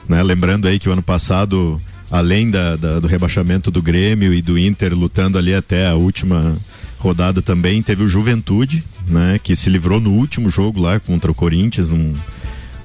Né? 0.08 0.22
Lembrando 0.22 0.68
aí 0.68 0.78
que 0.78 0.88
o 0.88 0.92
ano 0.92 1.02
passado, 1.02 1.80
além 2.10 2.50
da, 2.50 2.76
da- 2.76 3.00
do 3.00 3.06
rebaixamento 3.06 3.70
do 3.70 3.82
Grêmio 3.82 4.32
e 4.32 4.40
do 4.42 4.58
Inter 4.58 4.94
lutando 4.94 5.38
ali 5.38 5.54
até 5.54 5.86
a 5.86 5.94
última 5.94 6.54
rodada 6.98 7.42
também, 7.42 7.82
teve 7.82 8.02
o 8.02 8.08
Juventude, 8.08 8.82
né? 9.08 9.38
Que 9.42 9.54
se 9.54 9.68
livrou 9.70 10.00
no 10.00 10.12
último 10.12 10.48
jogo 10.50 10.80
lá 10.80 10.98
contra 10.98 11.30
o 11.30 11.34
Corinthians, 11.34 11.90
num, 11.90 12.14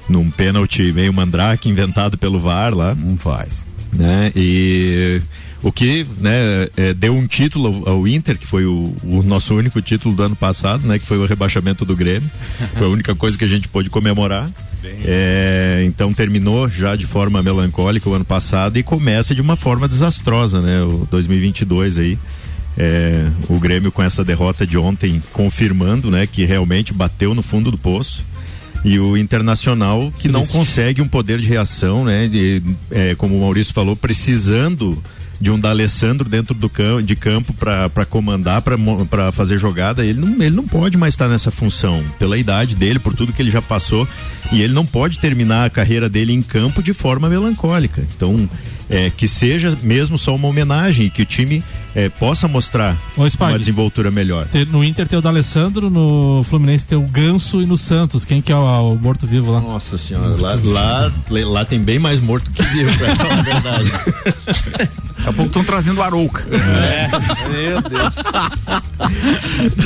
num 0.09 0.29
pênalti 0.29 0.91
meio 0.93 1.13
mandrake 1.13 1.69
inventado 1.69 2.17
pelo 2.17 2.39
VAR 2.39 2.73
lá. 2.75 2.93
Não 2.93 3.17
faz. 3.17 3.65
Né? 3.93 4.31
E 4.35 5.21
o 5.63 5.71
que 5.71 6.05
né, 6.19 6.67
é, 6.75 6.93
deu 6.93 7.15
um 7.15 7.27
título 7.27 7.83
ao, 7.85 7.95
ao 7.95 8.07
Inter, 8.07 8.37
que 8.37 8.47
foi 8.47 8.65
o, 8.65 8.95
o 9.03 9.21
nosso 9.23 9.55
único 9.55 9.81
título 9.81 10.15
do 10.15 10.23
ano 10.23 10.35
passado, 10.35 10.87
né? 10.87 10.97
Que 10.97 11.05
foi 11.05 11.17
o 11.17 11.25
rebaixamento 11.25 11.85
do 11.85 11.95
Grêmio. 11.95 12.29
foi 12.75 12.87
a 12.87 12.89
única 12.89 13.13
coisa 13.13 13.37
que 13.37 13.45
a 13.45 13.47
gente 13.47 13.67
pôde 13.67 13.89
comemorar. 13.89 14.49
É, 15.05 15.83
então 15.85 16.11
terminou 16.11 16.67
já 16.67 16.95
de 16.95 17.05
forma 17.05 17.43
melancólica 17.43 18.09
o 18.09 18.13
ano 18.13 18.25
passado 18.25 18.79
e 18.79 18.83
começa 18.83 19.35
de 19.35 19.41
uma 19.41 19.55
forma 19.55 19.87
desastrosa, 19.87 20.59
né? 20.59 20.81
O 20.81 21.07
2022 21.09 21.99
aí. 21.99 22.17
É, 22.77 23.27
o 23.49 23.59
Grêmio 23.59 23.91
com 23.91 24.01
essa 24.01 24.23
derrota 24.23 24.65
de 24.65 24.77
ontem 24.77 25.21
confirmando, 25.33 26.09
né, 26.09 26.25
que 26.25 26.45
realmente 26.45 26.93
bateu 26.93 27.35
no 27.35 27.41
fundo 27.41 27.69
do 27.69 27.77
poço 27.77 28.25
e 28.83 28.97
o 28.97 29.17
Internacional 29.17 30.11
que 30.17 30.29
não 30.29 30.45
consegue 30.45 31.01
um 31.01 31.07
poder 31.07 31.39
de 31.39 31.47
reação, 31.47 32.05
né? 32.05 32.27
De, 32.27 32.63
é, 32.89 33.13
como 33.15 33.37
o 33.37 33.41
Maurício 33.41 33.73
falou, 33.73 33.95
precisando 33.95 35.01
de 35.41 35.49
um 35.49 35.59
D'Alessandro 35.59 36.29
dentro 36.29 36.53
do 36.53 36.69
campo, 36.69 37.01
de 37.01 37.15
campo 37.15 37.51
para 37.51 38.05
comandar, 38.05 38.61
para 38.61 39.31
fazer 39.31 39.57
jogada, 39.57 40.05
ele 40.05 40.21
não, 40.21 40.33
ele 40.41 40.55
não 40.55 40.67
pode 40.67 40.99
mais 40.99 41.15
estar 41.15 41.27
nessa 41.27 41.49
função 41.49 42.03
pela 42.19 42.37
idade 42.37 42.75
dele, 42.75 42.99
por 42.99 43.15
tudo 43.15 43.33
que 43.33 43.41
ele 43.41 43.49
já 43.49 43.61
passou 43.61 44.07
e 44.51 44.61
ele 44.61 44.71
não 44.71 44.85
pode 44.85 45.17
terminar 45.17 45.65
a 45.65 45.69
carreira 45.69 46.07
dele 46.07 46.31
em 46.31 46.43
campo 46.43 46.83
de 46.83 46.93
forma 46.93 47.27
melancólica. 47.27 48.05
Então, 48.15 48.47
é, 48.87 49.09
que 49.09 49.27
seja 49.27 49.75
mesmo 49.81 50.15
só 50.15 50.35
uma 50.35 50.47
homenagem 50.47 51.07
e 51.07 51.09
que 51.09 51.23
o 51.23 51.25
time 51.25 51.63
é, 51.95 52.07
possa 52.07 52.47
mostrar 52.47 52.95
Ô, 53.17 53.25
Spag. 53.25 53.53
uma 53.53 53.59
desenvoltura 53.59 54.11
melhor. 54.11 54.45
No 54.69 54.83
Inter 54.83 55.07
tem 55.07 55.17
o 55.17 55.21
D'Alessandro, 55.23 55.89
no 55.89 56.43
Fluminense 56.43 56.85
tem 56.85 56.97
o 56.97 57.07
Ganso 57.07 57.61
e 57.61 57.65
no 57.65 57.77
Santos. 57.77 58.25
Quem 58.25 58.41
que 58.43 58.51
é 58.51 58.55
o, 58.55 58.93
o 58.93 58.95
morto-vivo 58.95 59.51
lá? 59.51 59.59
Nossa 59.59 59.97
senhora, 59.97 60.39
lá, 60.39 60.59
lá, 60.63 61.11
lá 61.29 61.65
tem 61.65 61.79
bem 61.79 61.97
mais 61.97 62.19
morto 62.19 62.51
que 62.51 62.61
vivo, 62.61 62.95
pra 62.97 63.15
falar 63.15 63.39
a 63.39 63.41
verdade. 63.41 63.91
Daqui 65.21 65.29
a 65.29 65.33
pouco 65.33 65.47
estão 65.49 65.63
trazendo 65.63 66.01
Arouca. 66.01 66.43
Meu 66.49 67.81
Deus. 67.81 68.15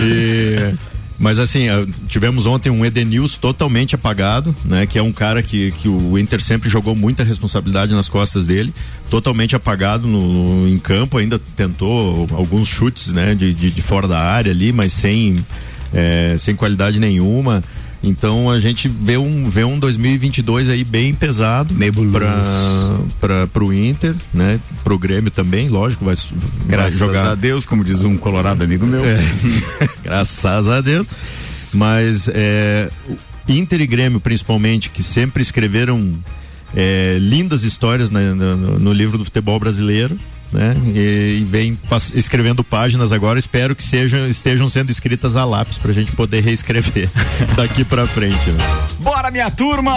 E- 0.02 0.74
mas 1.18 1.40
assim, 1.40 1.68
tivemos 2.08 2.46
ontem 2.46 2.70
um 2.70 2.86
Edenilson 2.86 3.40
totalmente 3.40 3.96
apagado, 3.96 4.54
né? 4.66 4.86
Que 4.86 5.00
é 5.00 5.02
um 5.04 5.14
cara 5.14 5.42
que, 5.42 5.72
que 5.72 5.88
o 5.88 6.18
Inter 6.20 6.42
sempre 6.42 6.70
jogou 6.70 6.94
muita 6.94 7.24
responsabilidade 7.24 7.94
nas 7.94 8.10
costas 8.10 8.46
dele, 8.46 8.74
totalmente 9.10 9.56
apagado 9.56 10.08
no, 10.08 10.68
em 10.68 10.78
campo, 10.78 11.18
ainda 11.18 11.40
tentou 11.56 12.28
alguns 12.34 12.68
chutes, 12.68 13.14
né? 13.14 13.34
De, 13.34 13.54
de, 13.54 13.72
de 13.72 13.82
fora 13.82 14.10
da 14.10 14.20
área 14.20 14.52
ali, 14.52 14.74
mas 14.74 14.92
sem, 14.92 15.38
eh, 15.94 16.36
sem 16.38 16.54
qualidade 16.54 17.00
nenhuma. 17.00 17.64
Então 18.06 18.52
a 18.52 18.60
gente 18.60 18.88
vê 18.88 19.18
um, 19.18 19.50
vê 19.50 19.64
um 19.64 19.80
2022 19.80 20.70
aí 20.70 20.84
bem 20.84 21.14
pesado 21.14 21.74
para 23.20 23.48
para 23.48 23.64
o 23.64 23.74
Inter, 23.74 24.16
né? 24.32 24.60
Pro 24.84 24.98
Grêmio 24.98 25.32
também, 25.32 25.70
lógico, 25.70 26.06
vai, 26.06 26.16
vai 26.16 26.68
Graças 26.68 27.00
jogar. 27.00 27.32
a 27.32 27.36
Deus, 27.36 27.66
como 27.66 27.84
diz 27.84 28.04
um 28.04 28.16
colorado 28.16 28.64
amigo 28.64 28.86
meu. 28.86 29.04
É, 29.04 29.18
graças 30.04 30.70
a 30.70 30.82
Deus. 30.82 31.08
Mas 31.74 32.30
é, 32.32 32.90
o 33.10 33.52
Inter 33.52 33.82
e 33.82 33.88
Grêmio, 33.88 34.20
principalmente, 34.20 34.90
que 34.92 35.02
sempre 35.02 35.42
escreveram 35.42 36.14
é, 36.76 37.18
lindas 37.20 37.64
histórias 37.64 38.12
no 38.12 38.94
livro 38.94 39.18
do 39.18 39.26
futebol 39.26 39.60
brasileiro. 39.60 40.18
Né? 40.56 40.74
E, 40.96 41.40
e 41.42 41.44
vem 41.44 41.78
escrevendo 42.14 42.64
páginas 42.64 43.12
agora, 43.12 43.38
espero 43.38 43.76
que 43.76 43.84
sejam, 43.84 44.26
estejam 44.26 44.70
sendo 44.70 44.90
escritas 44.90 45.36
a 45.36 45.44
lápis 45.44 45.78
pra 45.78 45.92
gente 45.92 46.14
poder 46.14 46.42
reescrever 46.42 47.10
daqui 47.58 47.84
pra 47.84 48.08
frente. 48.08 48.52
né? 48.52 48.58
Bora, 49.00 49.30
minha 49.30 49.52
turma! 49.52 49.94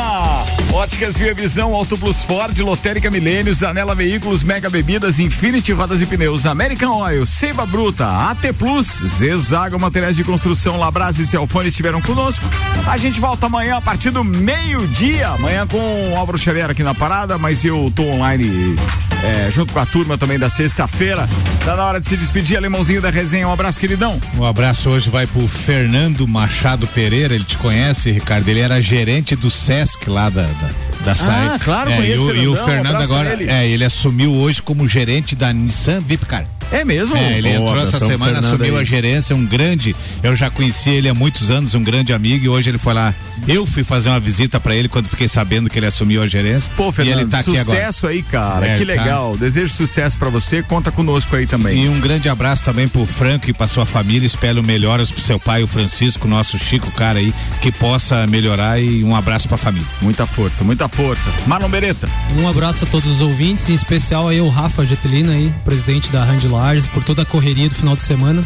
Óticas 0.73 1.17
Via 1.17 1.33
Visão, 1.33 1.75
Auto 1.75 1.97
Plus 1.97 2.25
Ford, 2.25 2.59
Lotérica 2.59 3.09
Milênios, 3.09 3.63
Anela 3.63 3.95
Veículos, 3.95 4.43
Mega 4.43 4.69
Bebidas, 4.69 5.21
Infinity 5.21 5.73
e 5.73 6.07
Pneus, 6.07 6.45
American 6.45 6.99
Oil, 6.99 7.25
Seiva 7.25 7.65
Bruta, 7.65 8.07
AT 8.07 8.53
Plus, 8.59 8.87
Zezago 9.07 9.79
Materiais 9.79 10.17
de 10.17 10.25
Construção, 10.25 10.77
Labras 10.77 11.21
e 11.21 11.27
Celfone 11.27 11.69
estiveram 11.69 12.03
conosco. 12.03 12.45
A 12.87 12.97
gente 12.97 13.21
volta 13.21 13.47
amanhã 13.47 13.77
a 13.77 13.81
partir 13.81 14.11
do 14.11 14.25
meio-dia. 14.25 15.29
Amanhã 15.29 15.67
com 15.69 16.13
o 16.13 16.17
Álvaro 16.17 16.37
Xavier 16.37 16.69
aqui 16.71 16.83
na 16.83 16.95
parada, 16.95 17.39
mas 17.39 17.65
eu 17.65 17.93
tô 17.95 18.03
online 18.03 18.77
é, 19.23 19.51
junto 19.51 19.73
com 19.73 19.79
a 19.79 19.87
turma 19.87 20.17
também 20.17 20.39
da 20.39 20.48
sexta-feira. 20.49 21.29
Tá 21.65 21.77
na 21.77 21.85
hora 21.85 22.01
de 22.01 22.07
se 22.07 22.17
despedir, 22.17 22.57
alemãozinho 22.57 23.01
da 23.01 23.11
resenha. 23.11 23.49
Um 23.49 23.53
abraço, 23.53 23.79
queridão. 23.79 24.21
Um 24.37 24.45
abraço 24.45 24.91
hoje 24.91 25.11
vai 25.11 25.27
pro 25.27 25.47
Fernando 25.47 26.27
Machado 26.27 26.87
Pereira, 26.89 27.35
ele 27.35 27.45
te 27.45 27.57
conhece, 27.57 28.11
Ricardo? 28.11 28.49
Ele 28.49 28.61
era 28.61 28.81
gerente 28.81 29.37
do 29.37 29.51
Sesc 29.51 30.09
lá 30.09 30.29
da, 30.31 30.43
da, 30.43 31.13
da. 31.13 31.13
Ah, 31.13 31.59
claro, 31.63 31.91
é, 31.91 31.97
conheço 31.97 32.23
e, 32.23 32.27
o, 32.27 32.37
e 32.37 32.49
o 32.49 32.53
um 32.53 32.57
Fernando 32.57 32.97
pra 32.97 33.05
agora, 33.05 33.33
ele. 33.33 33.51
é, 33.51 33.67
ele 33.67 33.85
assumiu 33.85 34.35
hoje 34.35 34.63
como 34.63 34.89
gerente 34.89 35.35
da 35.35 35.53
Nissan 35.53 36.01
Vipcar. 36.01 36.47
É 36.71 36.85
mesmo? 36.85 37.17
É, 37.17 37.39
ele 37.39 37.51
Boa, 37.51 37.71
entrou 37.71 37.83
essa 37.83 37.99
semana, 37.99 38.35
Fernando 38.35 38.55
assumiu 38.55 38.77
aí. 38.77 38.81
a 38.81 38.85
gerência, 38.85 39.35
um 39.35 39.45
grande, 39.45 39.97
eu 40.23 40.37
já 40.37 40.51
conheci 40.51 40.91
ele 40.91 41.09
há 41.09 41.15
muitos 41.15 41.51
anos, 41.51 41.75
um 41.75 41.83
grande 41.83 42.13
amigo, 42.13 42.45
e 42.45 42.49
hoje 42.49 42.71
ele 42.71 42.79
foi 42.79 42.95
lá. 42.95 43.15
Eu 43.47 43.65
fui 43.65 43.83
fazer 43.83 44.11
uma 44.11 44.21
visita 44.21 44.61
pra 44.61 44.75
ele 44.75 44.89
quando 44.89 45.09
fiquei 45.09 45.29
sabendo 45.29 45.71
que 45.71 45.79
ele 45.79 45.87
assumiu 45.87 46.23
a 46.23 46.27
gerência. 46.27 46.71
Pô, 46.77 46.91
e 46.91 46.93
Fernando, 46.93 47.21
ele 47.21 47.31
tá 47.31 47.39
aqui 47.39 47.57
agora. 47.57 47.65
sucesso 47.65 48.07
aí, 48.07 48.23
cara. 48.23 48.67
É, 48.67 48.79
que 48.79 48.85
tá. 48.85 48.93
legal. 48.93 49.37
Desejo 49.37 49.73
sucesso 49.73 50.19
pra 50.19 50.29
você. 50.29 50.63
Conta 50.63 50.91
conosco 50.91 51.35
aí 51.35 51.47
também. 51.47 51.85
E 51.85 51.89
um 51.89 52.01
grande 52.01 52.29
abraço 52.29 52.65
também 52.65 52.87
pro 52.87 53.07
Franco 53.07 53.49
e 53.49 53.53
pra 53.53 53.67
sua 53.67 53.87
família. 53.87 54.27
Espero 54.27 54.63
melhoras 54.63 55.11
pro 55.11 55.21
seu 55.23 55.39
pai, 55.39 55.63
o 55.63 55.67
Francisco, 55.67 56.29
nosso 56.29 56.59
Chico, 56.59 56.91
cara 56.91 57.19
aí, 57.19 57.33
que 57.63 57.73
possa 57.73 58.27
melhorar 58.27 58.81
e 58.81 59.03
um 59.03 59.15
abraço 59.17 59.49
pra 59.49 59.57
família. 59.57 59.87
Muita 60.03 60.27
força, 60.27 60.65
muita 60.65 60.89
força. 60.89 61.31
Marlon 61.47 61.69
Beretta. 61.71 62.09
Um 62.37 62.49
abraço 62.49 62.85
a 62.85 62.87
todos 62.87 63.11
os 63.11 63.21
ouvintes, 63.21 63.69
em 63.69 63.75
especial 63.75 64.29
aí 64.29 64.41
o 64.41 64.49
Rafa 64.49 64.85
Getelina 64.85 65.33
aí, 65.33 65.53
presidente 65.65 66.11
da 66.11 66.25
Rand 66.25 66.41
Lages, 66.59 66.87
por 66.87 67.05
toda 67.05 67.23
a 67.23 67.25
correria 67.25 67.69
do 67.69 67.75
final 67.75 67.95
de 67.95 68.03
semana. 68.03 68.43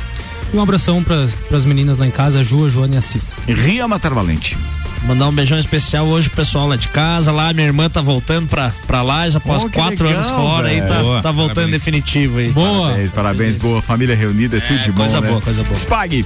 E 0.52 0.56
um 0.56 0.62
abração 0.62 1.02
para 1.02 1.16
as 1.56 1.64
meninas 1.64 1.96
lá 1.98 2.06
em 2.06 2.10
casa, 2.10 2.40
a 2.40 2.44
Ju, 2.44 2.66
a 2.66 2.68
Joana 2.68 2.96
e 2.96 2.98
a 2.98 3.02
Cissa. 3.02 3.34
Ria 3.48 3.88
Matar 3.88 4.12
Valente. 4.12 4.56
Mandar 5.06 5.28
um 5.28 5.32
beijão 5.32 5.58
especial 5.58 6.06
hoje 6.06 6.28
pro 6.28 6.36
pessoal 6.44 6.68
lá 6.68 6.76
de 6.76 6.88
casa, 6.88 7.32
lá 7.32 7.52
minha 7.52 7.66
irmã 7.66 7.88
tá 7.90 8.00
voltando 8.00 8.46
pra, 8.48 8.70
pra 8.86 9.02
Lages 9.02 9.34
após 9.34 9.64
Oh, 9.64 9.70
quatro 9.70 10.06
legal, 10.06 10.22
anos 10.22 10.30
fora 10.30 10.68
aí, 10.68 10.80
tá, 10.80 11.22
tá 11.22 11.32
voltando 11.32 11.54
Parabéns. 11.54 11.70
definitivo 11.72 12.38
aí. 12.38 12.52
Parabéns, 12.52 13.10
parabéns. 13.12 13.56
Boa. 13.56 13.82
Família 13.82 14.14
reunida, 14.14 14.58
é 14.58 14.60
tudo 14.60 14.78
de 14.78 14.92
bom. 14.92 14.98
coisa 14.98 15.20
né? 15.20 15.28
boa, 15.28 15.40
coisa 15.40 15.64
boa. 15.64 15.74
Spag. 15.74 16.24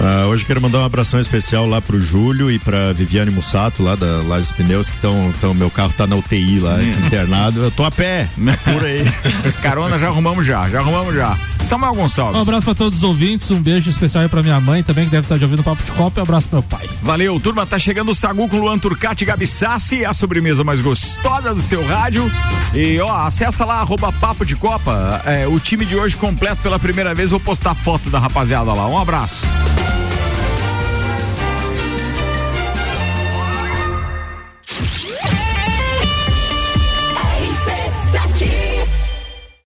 Ah, 0.00 0.26
hoje 0.26 0.44
quero 0.44 0.60
mandar 0.60 0.78
um 0.80 0.84
abração 0.84 1.20
especial 1.20 1.64
lá 1.66 1.80
pro 1.80 2.00
Júlio 2.00 2.50
e 2.50 2.58
pra 2.58 2.92
Viviane 2.92 3.30
Mussato, 3.30 3.82
lá 3.84 3.94
da 3.94 4.20
Lages 4.26 4.50
Pneus, 4.50 4.88
que 4.88 4.96
estão. 4.96 5.32
Tão, 5.40 5.54
meu 5.54 5.70
carro 5.70 5.92
tá 5.96 6.06
na 6.06 6.16
UTI 6.16 6.58
lá, 6.58 6.74
Hum. 6.74 7.06
internado. 7.06 7.62
Eu 7.62 7.70
tô 7.70 7.84
a 7.84 7.90
pé, 7.90 8.28
é 8.46 8.72
por 8.72 8.84
aí. 8.84 9.04
Carona 9.62 9.98
já 9.98 10.08
arrumamos 10.08 10.44
já, 10.44 10.68
já 10.68 10.80
arrumamos 10.80 11.14
já. 11.14 11.36
Samuel 11.62 11.94
Gonçalves. 11.94 12.36
Um 12.36 12.42
abraço 12.42 12.62
pra 12.64 12.74
todos 12.74 12.98
os 12.98 13.04
ouvintes, 13.04 13.48
um 13.52 13.60
beijo 13.62 13.88
especial 13.90 14.22
aí 14.22 14.28
pra 14.28 14.42
minha 14.42 14.60
mãe 14.60 14.82
também, 14.82 15.04
que 15.04 15.10
deve 15.12 15.24
estar 15.24 15.36
de 15.38 15.44
ouvindo 15.44 15.60
o 15.60 15.62
Papo 15.62 15.82
de 15.84 15.92
Copa, 15.92 16.18
e 16.18 16.20
um 16.20 16.24
abraço 16.24 16.48
pro 16.48 16.58
meu 16.58 16.68
pai. 16.68 16.88
Valeu, 17.02 17.38
turma, 17.38 17.64
tá 17.64 17.78
chegando 17.78 18.10
o 18.10 18.14
Sagu 18.14 18.48
com 18.48 18.58
Luan 18.58 18.78
Turcati 18.78 19.22
e 19.22 19.26
Gabi 19.26 19.46
Sassi, 19.46 20.04
a 20.04 20.12
sobremesa 20.12 20.64
mais 20.64 20.80
gostosa 20.80 21.54
do 21.54 21.62
seu 21.62 21.86
rádio. 21.86 22.28
E 22.74 22.98
ó, 23.00 23.24
acessa 23.24 23.64
lá, 23.64 23.76
arroba 23.80 24.10
Papo 24.12 24.44
de 24.44 24.56
Copa. 24.56 25.22
É, 25.24 25.46
o 25.46 25.60
time 25.60 25.84
de 25.86 25.94
hoje 25.94 26.16
completo 26.16 26.60
pela 26.62 26.78
primeira 26.78 27.14
vez, 27.14 27.30
vou 27.30 27.38
postar 27.40 27.74
foto 27.76 28.10
da 28.10 28.18
rapaziada 28.18 28.72
lá. 28.72 28.88
Um 28.88 28.98
abraço. 28.98 29.46